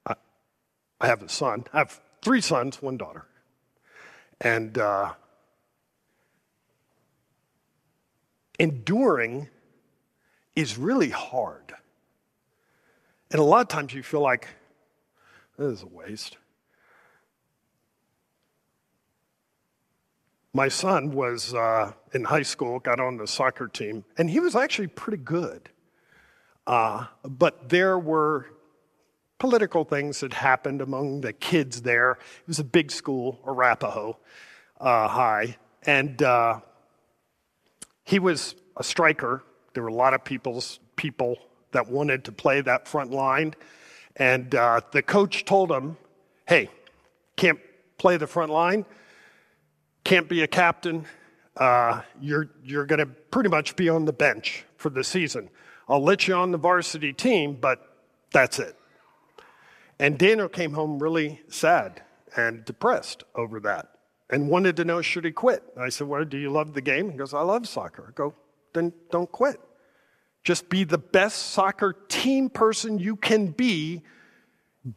I, 0.06 0.14
I 1.00 1.06
have 1.06 1.22
a 1.22 1.28
son. 1.28 1.64
I 1.72 1.78
have 1.78 2.00
three 2.22 2.40
sons, 2.40 2.82
one 2.82 2.96
daughter. 2.96 3.24
And 4.40 4.76
uh, 4.78 5.12
enduring 8.58 9.48
is 10.54 10.76
really 10.76 11.10
hard. 11.10 11.74
And 13.30 13.40
a 13.40 13.44
lot 13.44 13.60
of 13.60 13.68
times 13.68 13.92
you 13.92 14.02
feel 14.02 14.20
like, 14.22 14.48
this 15.58 15.78
is 15.78 15.82
a 15.82 15.86
waste. 15.86 16.38
My 20.54 20.68
son 20.68 21.12
was 21.12 21.52
uh, 21.52 21.92
in 22.14 22.24
high 22.24 22.42
school, 22.42 22.78
got 22.78 23.00
on 23.00 23.18
the 23.18 23.26
soccer 23.26 23.68
team, 23.68 24.04
and 24.16 24.30
he 24.30 24.40
was 24.40 24.56
actually 24.56 24.86
pretty 24.86 25.22
good. 25.22 25.68
Uh, 26.66 27.06
but 27.22 27.68
there 27.68 27.98
were 27.98 28.46
political 29.38 29.84
things 29.84 30.20
that 30.20 30.32
happened 30.32 30.80
among 30.80 31.20
the 31.20 31.32
kids 31.32 31.82
there. 31.82 32.12
It 32.12 32.48
was 32.48 32.58
a 32.58 32.64
big 32.64 32.90
school, 32.90 33.38
Arapaho 33.46 34.16
uh, 34.80 35.08
High, 35.08 35.56
and 35.84 36.22
uh, 36.22 36.60
he 38.04 38.18
was 38.18 38.54
a 38.76 38.82
striker. 38.82 39.44
There 39.74 39.82
were 39.82 39.90
a 39.90 39.94
lot 39.94 40.14
of 40.14 40.24
people's 40.24 40.80
people 40.96 41.36
that 41.72 41.88
wanted 41.88 42.24
to 42.24 42.32
play 42.32 42.60
that 42.60 42.88
front 42.88 43.10
line, 43.10 43.54
and 44.16 44.54
uh, 44.54 44.80
the 44.92 45.02
coach 45.02 45.44
told 45.44 45.70
him, 45.70 45.96
"Hey, 46.46 46.70
can't 47.36 47.58
play 47.98 48.16
the 48.16 48.26
front 48.26 48.50
line, 48.50 48.84
can't 50.04 50.28
be 50.28 50.42
a 50.42 50.46
captain. 50.46 51.06
Uh, 51.56 52.02
you're 52.20 52.50
you're 52.62 52.86
going 52.86 53.00
to 53.00 53.06
pretty 53.06 53.48
much 53.48 53.76
be 53.76 53.88
on 53.88 54.04
the 54.04 54.12
bench 54.12 54.64
for 54.76 54.90
the 54.90 55.04
season. 55.04 55.50
I'll 55.88 56.02
let 56.02 56.28
you 56.28 56.34
on 56.34 56.50
the 56.50 56.58
varsity 56.58 57.12
team, 57.12 57.58
but 57.60 57.96
that's 58.32 58.58
it." 58.58 58.76
And 59.98 60.18
Daniel 60.18 60.48
came 60.48 60.74
home 60.74 60.98
really 60.98 61.40
sad 61.48 62.02
and 62.36 62.64
depressed 62.64 63.24
over 63.34 63.58
that 63.60 63.98
and 64.30 64.48
wanted 64.48 64.76
to 64.76 64.84
know 64.84 65.02
should 65.02 65.24
he 65.24 65.32
quit. 65.32 65.62
I 65.78 65.88
said, 65.88 66.06
Well, 66.06 66.24
do 66.24 66.38
you 66.38 66.50
love 66.50 66.74
the 66.74 66.80
game? 66.80 67.10
He 67.10 67.16
goes, 67.16 67.34
I 67.34 67.40
love 67.40 67.66
soccer. 67.66 68.06
I 68.08 68.12
go, 68.12 68.34
Then 68.72 68.92
don't 69.10 69.30
quit. 69.30 69.60
Just 70.44 70.68
be 70.68 70.84
the 70.84 70.98
best 70.98 71.50
soccer 71.50 71.94
team 72.08 72.48
person 72.48 72.98
you 72.98 73.16
can 73.16 73.48
be, 73.48 74.02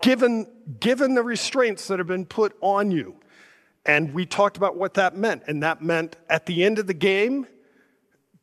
given, 0.01 0.47
given 0.79 1.15
the 1.15 1.23
restraints 1.23 1.87
that 1.87 1.99
have 1.99 2.07
been 2.07 2.25
put 2.25 2.55
on 2.61 2.91
you. 2.91 3.15
And 3.85 4.13
we 4.13 4.25
talked 4.25 4.57
about 4.57 4.77
what 4.77 4.93
that 4.93 5.15
meant. 5.15 5.43
And 5.47 5.63
that 5.63 5.81
meant 5.81 6.15
at 6.29 6.45
the 6.45 6.63
end 6.63 6.79
of 6.79 6.87
the 6.87 6.93
game, 6.93 7.47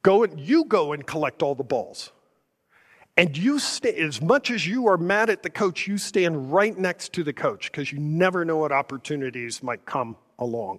go 0.02 0.24
and, 0.24 0.38
you 0.40 0.64
go 0.64 0.92
and 0.92 1.06
collect 1.06 1.42
all 1.42 1.54
the 1.54 1.64
balls. 1.64 2.12
And 3.16 3.36
you 3.36 3.58
stay, 3.58 3.94
as 3.96 4.22
much 4.22 4.50
as 4.50 4.66
you 4.66 4.86
are 4.86 4.96
mad 4.96 5.28
at 5.28 5.42
the 5.42 5.50
coach, 5.50 5.88
you 5.88 5.98
stand 5.98 6.52
right 6.52 6.76
next 6.78 7.12
to 7.14 7.24
the 7.24 7.32
coach 7.32 7.70
because 7.70 7.90
you 7.90 7.98
never 7.98 8.44
know 8.44 8.58
what 8.58 8.70
opportunities 8.70 9.60
might 9.60 9.84
come 9.84 10.16
along. 10.38 10.78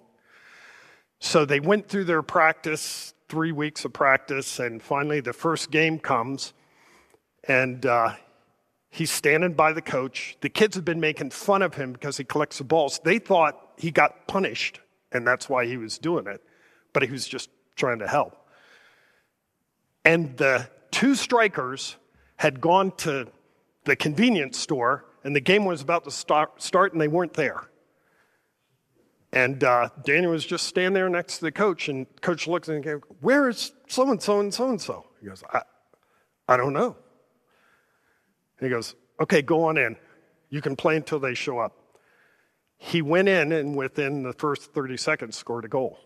So 1.18 1.44
they 1.44 1.60
went 1.60 1.86
through 1.86 2.04
their 2.04 2.22
practice, 2.22 3.12
three 3.30 3.52
weeks 3.52 3.84
of 3.84 3.92
practice, 3.92 4.58
and 4.58 4.82
finally 4.82 5.20
the 5.20 5.32
first 5.32 5.70
game 5.70 6.00
comes, 6.00 6.52
and 7.44 7.86
uh, 7.86 8.12
he's 8.90 9.10
standing 9.10 9.52
by 9.52 9.72
the 9.72 9.80
coach. 9.80 10.36
The 10.40 10.48
kids 10.48 10.74
have 10.74 10.84
been 10.84 10.98
making 10.98 11.30
fun 11.30 11.62
of 11.62 11.74
him 11.74 11.92
because 11.92 12.16
he 12.16 12.24
collects 12.24 12.58
the 12.58 12.64
balls. 12.64 13.00
They 13.04 13.20
thought 13.20 13.56
he 13.78 13.92
got 13.92 14.26
punished, 14.26 14.80
and 15.12 15.24
that's 15.24 15.48
why 15.48 15.64
he 15.64 15.76
was 15.76 15.96
doing 15.96 16.26
it, 16.26 16.42
but 16.92 17.04
he 17.04 17.10
was 17.10 17.26
just 17.26 17.50
trying 17.76 18.00
to 18.00 18.08
help. 18.08 18.36
And 20.04 20.36
the 20.36 20.68
two 20.90 21.14
strikers 21.14 21.96
had 22.36 22.60
gone 22.60 22.90
to 22.96 23.28
the 23.84 23.94
convenience 23.94 24.58
store, 24.58 25.04
and 25.22 25.36
the 25.36 25.40
game 25.40 25.64
was 25.64 25.82
about 25.82 26.02
to 26.04 26.10
start, 26.10 26.60
start 26.60 26.92
and 26.92 27.00
they 27.00 27.08
weren't 27.08 27.34
there. 27.34 27.68
And 29.32 29.62
uh, 29.62 29.90
Daniel 30.04 30.32
was 30.32 30.44
just 30.44 30.66
standing 30.66 30.94
there 30.94 31.08
next 31.08 31.38
to 31.38 31.42
the 31.42 31.52
coach, 31.52 31.88
and 31.88 32.06
coach 32.20 32.48
looks 32.48 32.68
and 32.68 32.82
goes, 32.82 33.00
Where 33.20 33.48
is 33.48 33.72
so 33.86 34.10
and 34.10 34.20
so 34.20 34.40
and 34.40 34.52
so 34.52 34.68
and 34.68 34.80
so? 34.80 35.06
He 35.20 35.28
goes, 35.28 35.44
I, 35.52 35.62
I 36.48 36.56
don't 36.56 36.72
know. 36.72 36.96
He 38.58 38.68
goes, 38.68 38.94
Okay, 39.20 39.42
go 39.42 39.64
on 39.64 39.78
in. 39.78 39.96
You 40.48 40.60
can 40.60 40.74
play 40.74 40.96
until 40.96 41.20
they 41.20 41.34
show 41.34 41.58
up. 41.58 41.76
He 42.76 43.02
went 43.02 43.28
in 43.28 43.52
and 43.52 43.76
within 43.76 44.22
the 44.22 44.32
first 44.32 44.72
30 44.72 44.96
seconds 44.96 45.36
scored 45.36 45.64
a 45.64 45.68
goal 45.68 46.00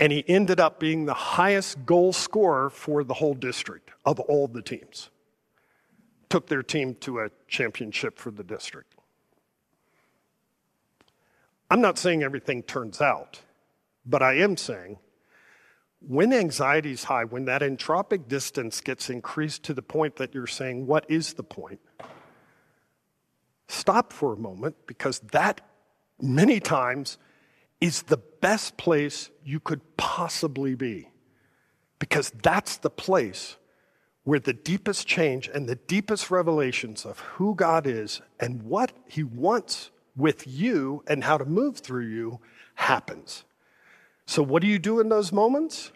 and 0.00 0.12
he 0.12 0.24
ended 0.28 0.60
up 0.60 0.78
being 0.78 1.06
the 1.06 1.14
highest 1.14 1.84
goal 1.84 2.12
scorer 2.12 2.70
for 2.70 3.02
the 3.02 3.14
whole 3.14 3.34
district 3.34 3.90
of 4.04 4.20
all 4.20 4.46
the 4.46 4.62
teams. 4.62 5.10
Took 6.28 6.46
their 6.46 6.62
team 6.62 6.94
to 6.96 7.20
a 7.20 7.30
championship 7.48 8.18
for 8.18 8.30
the 8.30 8.44
district. 8.44 8.87
I'm 11.70 11.80
not 11.80 11.98
saying 11.98 12.22
everything 12.22 12.62
turns 12.62 13.00
out, 13.00 13.40
but 14.06 14.22
I 14.22 14.34
am 14.34 14.56
saying 14.56 14.98
when 16.00 16.32
anxiety 16.32 16.92
is 16.92 17.04
high, 17.04 17.24
when 17.24 17.46
that 17.46 17.62
entropic 17.62 18.28
distance 18.28 18.80
gets 18.80 19.10
increased 19.10 19.64
to 19.64 19.74
the 19.74 19.82
point 19.82 20.16
that 20.16 20.34
you're 20.34 20.46
saying, 20.46 20.86
What 20.86 21.04
is 21.10 21.34
the 21.34 21.42
point? 21.42 21.80
Stop 23.68 24.12
for 24.12 24.32
a 24.32 24.36
moment 24.36 24.76
because 24.86 25.20
that 25.32 25.60
many 26.20 26.60
times 26.60 27.18
is 27.80 28.02
the 28.02 28.16
best 28.16 28.76
place 28.76 29.30
you 29.44 29.60
could 29.60 29.96
possibly 29.96 30.74
be. 30.74 31.10
Because 31.98 32.30
that's 32.42 32.76
the 32.78 32.90
place 32.90 33.56
where 34.24 34.38
the 34.38 34.52
deepest 34.52 35.06
change 35.06 35.48
and 35.52 35.68
the 35.68 35.74
deepest 35.74 36.30
revelations 36.30 37.04
of 37.04 37.18
who 37.20 37.54
God 37.54 37.86
is 37.86 38.20
and 38.38 38.62
what 38.62 38.92
He 39.06 39.22
wants 39.22 39.90
with 40.18 40.46
you 40.46 41.02
and 41.06 41.24
how 41.24 41.38
to 41.38 41.44
move 41.44 41.78
through 41.78 42.06
you 42.06 42.40
happens. 42.74 43.44
So, 44.26 44.42
what 44.42 44.60
do 44.60 44.68
you 44.68 44.78
do 44.78 45.00
in 45.00 45.08
those 45.08 45.32
moments? 45.32 45.92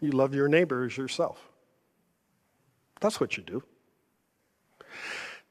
You 0.00 0.10
love 0.10 0.34
your 0.34 0.48
neighbor 0.48 0.84
as 0.84 0.96
yourself. 0.96 1.48
That's 3.00 3.20
what 3.20 3.36
you 3.36 3.42
do. 3.42 3.62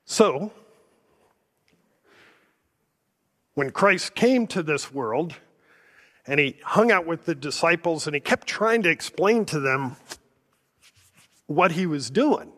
So, 0.06 0.52
when 3.56 3.72
Christ 3.72 4.14
came 4.14 4.46
to 4.48 4.62
this 4.62 4.94
world 4.94 5.36
and 6.28 6.40
he 6.40 6.58
hung 6.64 6.92
out 6.92 7.08
with 7.08 7.26
the 7.26 7.36
disciples 7.36 8.08
and 8.08 8.14
he 8.14 8.20
kept 8.20 8.48
trying 8.48 8.84
to 8.84 8.90
explain 8.90 9.46
to 9.46 9.60
them 9.60 9.96
what 11.48 11.72
he 11.72 11.86
was 11.86 12.10
doing. 12.10 12.52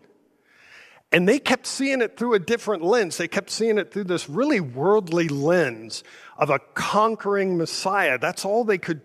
And 1.14 1.30
they 1.30 1.39
kept 1.39 1.68
seeing 1.68 2.01
it 2.01 2.18
through 2.18 2.34
a 2.34 2.39
different 2.39 2.84
lens. 2.84 3.18
They 3.18 3.28
kept 3.28 3.51
seeing 3.51 3.78
it 3.78 3.93
through 3.93 4.05
this 4.05 4.28
really 4.28 4.59
worldly 4.59 5.30
lens 5.30 6.03
of 6.38 6.49
a 6.49 6.59
conquering 6.74 7.57
Messiah. 7.57 8.18
That's 8.18 8.43
all 8.43 8.64
they 8.64 8.80
could 8.80 9.01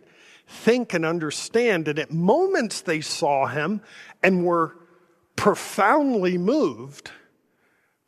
think 0.46 0.94
and 0.94 1.04
understand. 1.04 1.86
And 1.86 1.98
at 1.98 2.10
moments 2.10 2.80
they 2.80 3.02
saw 3.02 3.46
him 3.46 3.82
and 4.22 4.44
were 4.44 4.74
profoundly 5.36 6.38
moved 6.38 7.10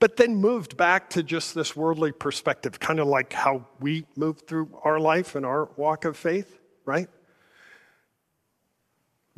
but 0.01 0.17
then 0.17 0.35
moved 0.35 0.77
back 0.77 1.11
to 1.11 1.23
just 1.23 1.55
this 1.55 1.77
worldly 1.77 2.11
perspective, 2.11 2.81
kind 2.81 2.99
of 2.99 3.07
like 3.07 3.33
how 3.35 3.67
we 3.81 4.07
move 4.17 4.41
through 4.47 4.69
our 4.83 4.99
life 4.99 5.35
and 5.35 5.45
our 5.47 5.67
walk 5.77 6.07
of 6.07 6.17
faith, 6.17 6.59
right? 6.87 7.09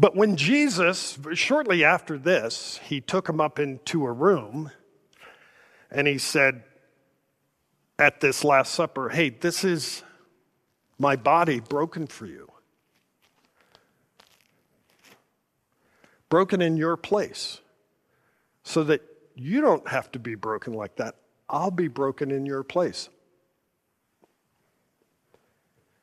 But 0.03 0.16
when 0.16 0.34
Jesus, 0.34 1.16
shortly 1.34 1.84
after 1.84 2.18
this, 2.18 2.80
he 2.82 3.00
took 3.00 3.28
him 3.28 3.40
up 3.40 3.61
into 3.61 4.05
a 4.05 4.11
room 4.11 4.72
and 5.92 6.09
he 6.09 6.18
said 6.18 6.64
at 8.00 8.20
this 8.20 8.42
Last 8.42 8.74
Supper, 8.74 9.11
Hey, 9.11 9.30
this 9.30 9.62
is 9.62 10.03
my 10.98 11.14
body 11.14 11.61
broken 11.61 12.09
for 12.09 12.26
you. 12.26 12.50
Broken 16.28 16.61
in 16.61 16.76
your 16.76 16.96
place 16.96 17.61
so 18.64 18.82
that 18.82 19.03
you 19.36 19.61
don't 19.61 19.86
have 19.86 20.11
to 20.11 20.18
be 20.18 20.34
broken 20.34 20.72
like 20.72 20.96
that. 20.96 21.14
I'll 21.48 21.70
be 21.70 21.86
broken 21.86 22.32
in 22.32 22.44
your 22.44 22.64
place. 22.64 23.09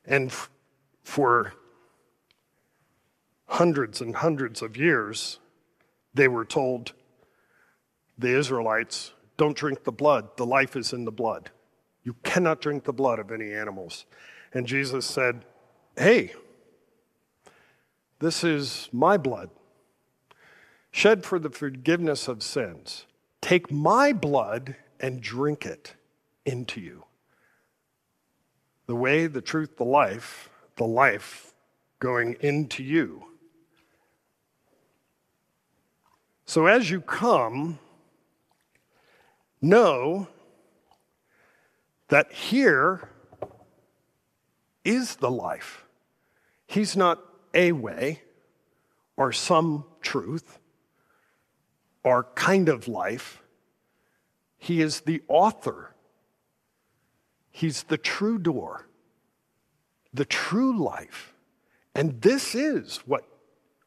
And 0.06 0.30
f- 0.30 0.48
for 1.02 1.52
hundreds 3.50 4.00
and 4.00 4.14
hundreds 4.14 4.62
of 4.62 4.76
years, 4.76 5.38
they 6.14 6.28
were 6.28 6.44
told, 6.44 6.92
the 8.16 8.36
Israelites, 8.38 9.12
don't 9.36 9.56
drink 9.56 9.84
the 9.84 9.92
blood. 9.92 10.36
The 10.36 10.46
life 10.46 10.76
is 10.76 10.92
in 10.92 11.04
the 11.04 11.10
blood. 11.10 11.50
You 12.04 12.14
cannot 12.22 12.60
drink 12.60 12.84
the 12.84 12.92
blood 12.92 13.18
of 13.18 13.32
any 13.32 13.52
animals. 13.52 14.06
And 14.54 14.66
Jesus 14.66 15.04
said, 15.04 15.44
Hey, 15.96 16.34
this 18.20 18.44
is 18.44 18.88
my 18.92 19.16
blood. 19.16 19.50
shed 20.92 21.24
for 21.24 21.38
the 21.38 21.50
forgiveness 21.50 22.28
of 22.28 22.42
sins. 22.42 23.06
Take 23.40 23.70
my 23.70 24.12
blood 24.12 24.76
and 24.98 25.20
drink 25.20 25.64
it 25.64 25.94
into 26.44 26.80
you. 26.80 27.04
The 28.86 28.96
way, 28.96 29.26
the 29.26 29.40
truth, 29.40 29.76
the 29.76 29.84
life, 29.84 30.50
the 30.76 30.86
life 30.86 31.54
going 32.00 32.36
into 32.40 32.82
you. 32.82 33.29
So 36.50 36.66
as 36.66 36.90
you 36.90 37.00
come, 37.00 37.78
know 39.62 40.26
that 42.08 42.32
here 42.32 43.08
is 44.84 45.14
the 45.14 45.30
life. 45.30 45.84
He's 46.66 46.96
not 46.96 47.20
a 47.54 47.70
way 47.70 48.22
or 49.16 49.30
some 49.30 49.84
truth 50.02 50.58
or 52.02 52.24
kind 52.34 52.68
of 52.68 52.88
life. 52.88 53.44
He 54.58 54.80
is 54.80 55.02
the 55.02 55.22
author. 55.28 55.94
He's 57.52 57.84
the 57.84 57.96
true 57.96 58.40
door, 58.40 58.88
the 60.12 60.24
true 60.24 60.76
life. 60.76 61.32
And 61.94 62.20
this 62.20 62.56
is 62.56 62.96
what 63.06 63.29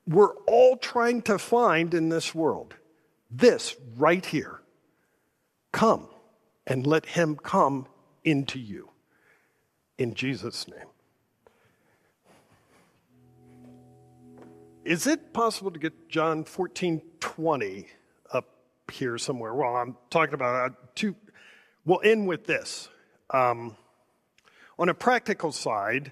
we're 0.08 0.36
all 0.48 0.78
trying 0.78 1.22
to 1.24 1.38
find 1.38 1.94
in 1.94 2.10
this 2.10 2.36
world. 2.36 2.76
This 3.32 3.76
right 3.98 4.26
here. 4.26 4.62
Come 5.72 6.08
and 6.68 6.86
let 6.86 7.06
him 7.06 7.36
come 7.36 7.88
into 8.24 8.60
you. 8.60 8.90
In 9.98 10.14
Jesus' 10.14 10.68
name. 10.68 10.88
Is 14.84 15.08
it 15.08 15.32
possible 15.34 15.72
to 15.72 15.80
get 15.80 16.10
John 16.10 16.44
14 16.44 17.02
20 17.22 17.88
up 18.34 18.50
here 18.92 19.18
somewhere? 19.18 19.54
Well, 19.54 19.76
I'm 19.78 19.96
talking 20.10 20.34
about 20.34 20.72
uh, 20.72 20.76
two. 20.94 21.16
We'll 21.86 22.02
end 22.04 22.28
with 22.28 22.46
this. 22.46 22.90
Um, 23.30 23.78
on 24.78 24.90
a 24.90 24.94
practical 24.94 25.54
side, 25.54 26.12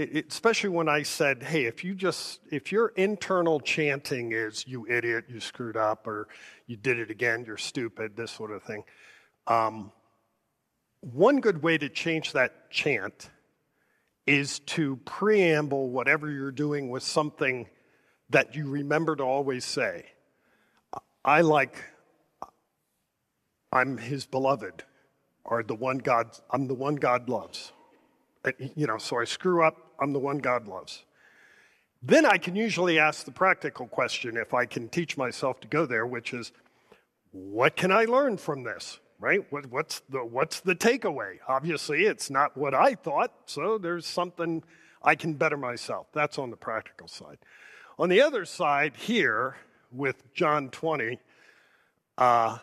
it, 0.00 0.26
especially 0.30 0.70
when 0.70 0.88
I 0.88 1.02
said, 1.02 1.42
hey, 1.42 1.64
if 1.64 1.84
you 1.84 1.94
just, 1.94 2.40
if 2.50 2.72
your 2.72 2.88
internal 2.96 3.60
chanting 3.60 4.32
is, 4.32 4.66
you 4.66 4.86
idiot, 4.88 5.26
you 5.28 5.40
screwed 5.40 5.76
up, 5.76 6.06
or 6.06 6.28
you 6.66 6.76
did 6.76 6.98
it 6.98 7.10
again, 7.10 7.44
you're 7.46 7.56
stupid, 7.56 8.16
this 8.16 8.30
sort 8.30 8.50
of 8.50 8.62
thing. 8.62 8.84
Um, 9.46 9.92
one 11.00 11.40
good 11.40 11.62
way 11.62 11.78
to 11.78 11.88
change 11.88 12.32
that 12.32 12.70
chant 12.70 13.30
is 14.26 14.60
to 14.60 14.96
preamble 15.04 15.90
whatever 15.90 16.30
you're 16.30 16.52
doing 16.52 16.90
with 16.90 17.02
something 17.02 17.66
that 18.30 18.54
you 18.54 18.68
remember 18.68 19.16
to 19.16 19.24
always 19.24 19.64
say. 19.64 20.06
I 21.24 21.40
like, 21.40 21.82
I'm 23.72 23.98
his 23.98 24.26
beloved, 24.26 24.84
or 25.44 25.62
the 25.62 25.74
one 25.74 25.98
God, 25.98 26.36
I'm 26.50 26.68
the 26.68 26.74
one 26.74 26.96
God 26.96 27.28
loves. 27.28 27.72
You 28.74 28.86
know, 28.86 28.98
so 28.98 29.20
I 29.20 29.24
screw 29.24 29.62
up, 29.64 29.89
I'm 30.00 30.12
the 30.12 30.18
one 30.18 30.38
God 30.38 30.66
loves. 30.66 31.04
Then 32.02 32.24
I 32.24 32.38
can 32.38 32.56
usually 32.56 32.98
ask 32.98 33.24
the 33.24 33.30
practical 33.30 33.86
question 33.86 34.36
if 34.36 34.54
I 34.54 34.64
can 34.64 34.88
teach 34.88 35.18
myself 35.18 35.60
to 35.60 35.68
go 35.68 35.84
there, 35.84 36.06
which 36.06 36.32
is, 36.32 36.52
what 37.32 37.76
can 37.76 37.92
I 37.92 38.06
learn 38.06 38.38
from 38.38 38.62
this? 38.62 38.98
Right? 39.18 39.44
What, 39.52 39.66
what's 39.66 40.00
the 40.08 40.24
what's 40.24 40.60
the 40.60 40.74
takeaway? 40.74 41.40
Obviously, 41.46 42.06
it's 42.06 42.30
not 42.30 42.56
what 42.56 42.74
I 42.74 42.94
thought, 42.94 43.32
so 43.44 43.76
there's 43.76 44.06
something 44.06 44.62
I 45.02 45.14
can 45.14 45.34
better 45.34 45.58
myself. 45.58 46.06
That's 46.14 46.38
on 46.38 46.48
the 46.48 46.56
practical 46.56 47.06
side. 47.06 47.36
On 47.98 48.08
the 48.08 48.22
other 48.22 48.46
side, 48.46 48.96
here 48.96 49.56
with 49.92 50.32
John 50.32 50.70
20, 50.70 51.18
uh, 52.16 52.58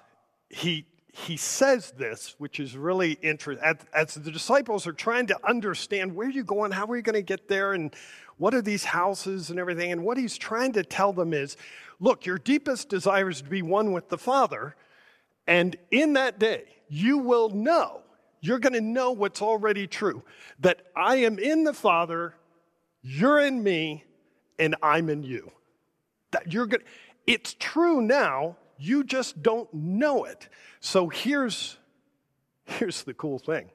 he, 0.50 0.86
he 1.26 1.36
says 1.36 1.92
this, 1.92 2.36
which 2.38 2.60
is 2.60 2.78
really 2.78 3.14
interesting. 3.24 3.76
As, 3.94 4.14
the 4.14 4.32
disciples 4.32 4.86
are 4.86 4.94
trying 4.94 5.28
to 5.28 5.48
understand 5.48 6.16
where 6.16 6.28
are 6.28 6.32
you 6.32 6.44
going, 6.44 6.72
how 6.72 6.86
are 6.86 6.96
you 6.96 7.02
going 7.02 7.16
to 7.16 7.24
get 7.24 7.48
there, 7.48 7.74
and 7.74 7.94
what 8.38 8.54
are 8.54 8.62
these 8.62 8.84
houses 8.84 9.50
and 9.50 9.60
everything, 9.60 9.92
and 9.92 10.04
what 10.04 10.18
he's 10.18 10.38
trying 10.38 10.74
to 10.74 10.84
tell 10.84 11.14
them 11.14 11.34
is 11.34 11.58
look, 12.00 12.28
your 12.28 12.38
deepest 12.38 12.90
desire 12.90 13.30
is 13.30 13.42
to 13.42 13.50
be 13.50 13.64
one 13.64 13.94
with 13.94 14.10
the 14.10 14.18
Father, 14.18 14.76
and 15.48 15.76
in 15.90 16.14
that 16.14 16.38
day, 16.38 16.66
you 16.88 17.18
will 17.18 17.50
know, 17.50 18.02
you're 18.42 18.60
going 18.60 18.74
to 18.74 18.82
know 18.82 19.12
what's 19.12 19.42
already 19.42 19.88
true 19.88 20.22
that 20.60 20.82
I 20.96 21.16
am 21.18 21.40
in 21.40 21.64
the 21.64 21.74
Father, 21.74 22.36
you're 23.02 23.40
in 23.40 23.64
me, 23.64 24.04
and 24.60 24.76
I'm 24.84 25.10
in 25.10 25.24
you. 25.24 25.52
That 26.32 26.54
you're 26.54 26.68
good. 26.68 26.84
It's 27.26 27.56
true 27.58 28.02
now, 28.02 28.58
you 28.78 29.04
just 29.04 29.42
don't 29.42 29.72
know 29.74 30.24
it. 30.24 30.50
So 30.80 31.10
here's, 31.10 31.78
here's 32.66 33.04
the 33.04 33.14
cool 33.14 33.40
thing. 33.40 33.70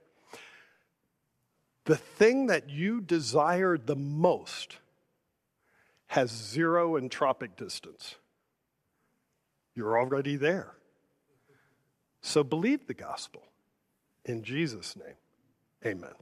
The 1.84 1.96
thing 1.96 2.46
that 2.46 2.70
you 2.70 3.00
desire 3.00 3.76
the 3.76 3.96
most 3.96 4.78
has 6.06 6.30
zero 6.30 7.00
entropic 7.00 7.56
distance. 7.56 8.16
You're 9.74 9.98
already 9.98 10.36
there. 10.36 10.74
So 12.20 12.44
believe 12.44 12.86
the 12.86 12.94
gospel. 12.94 13.42
In 14.24 14.44
Jesus' 14.44 14.94
name, 14.96 15.16
amen. 15.84 16.14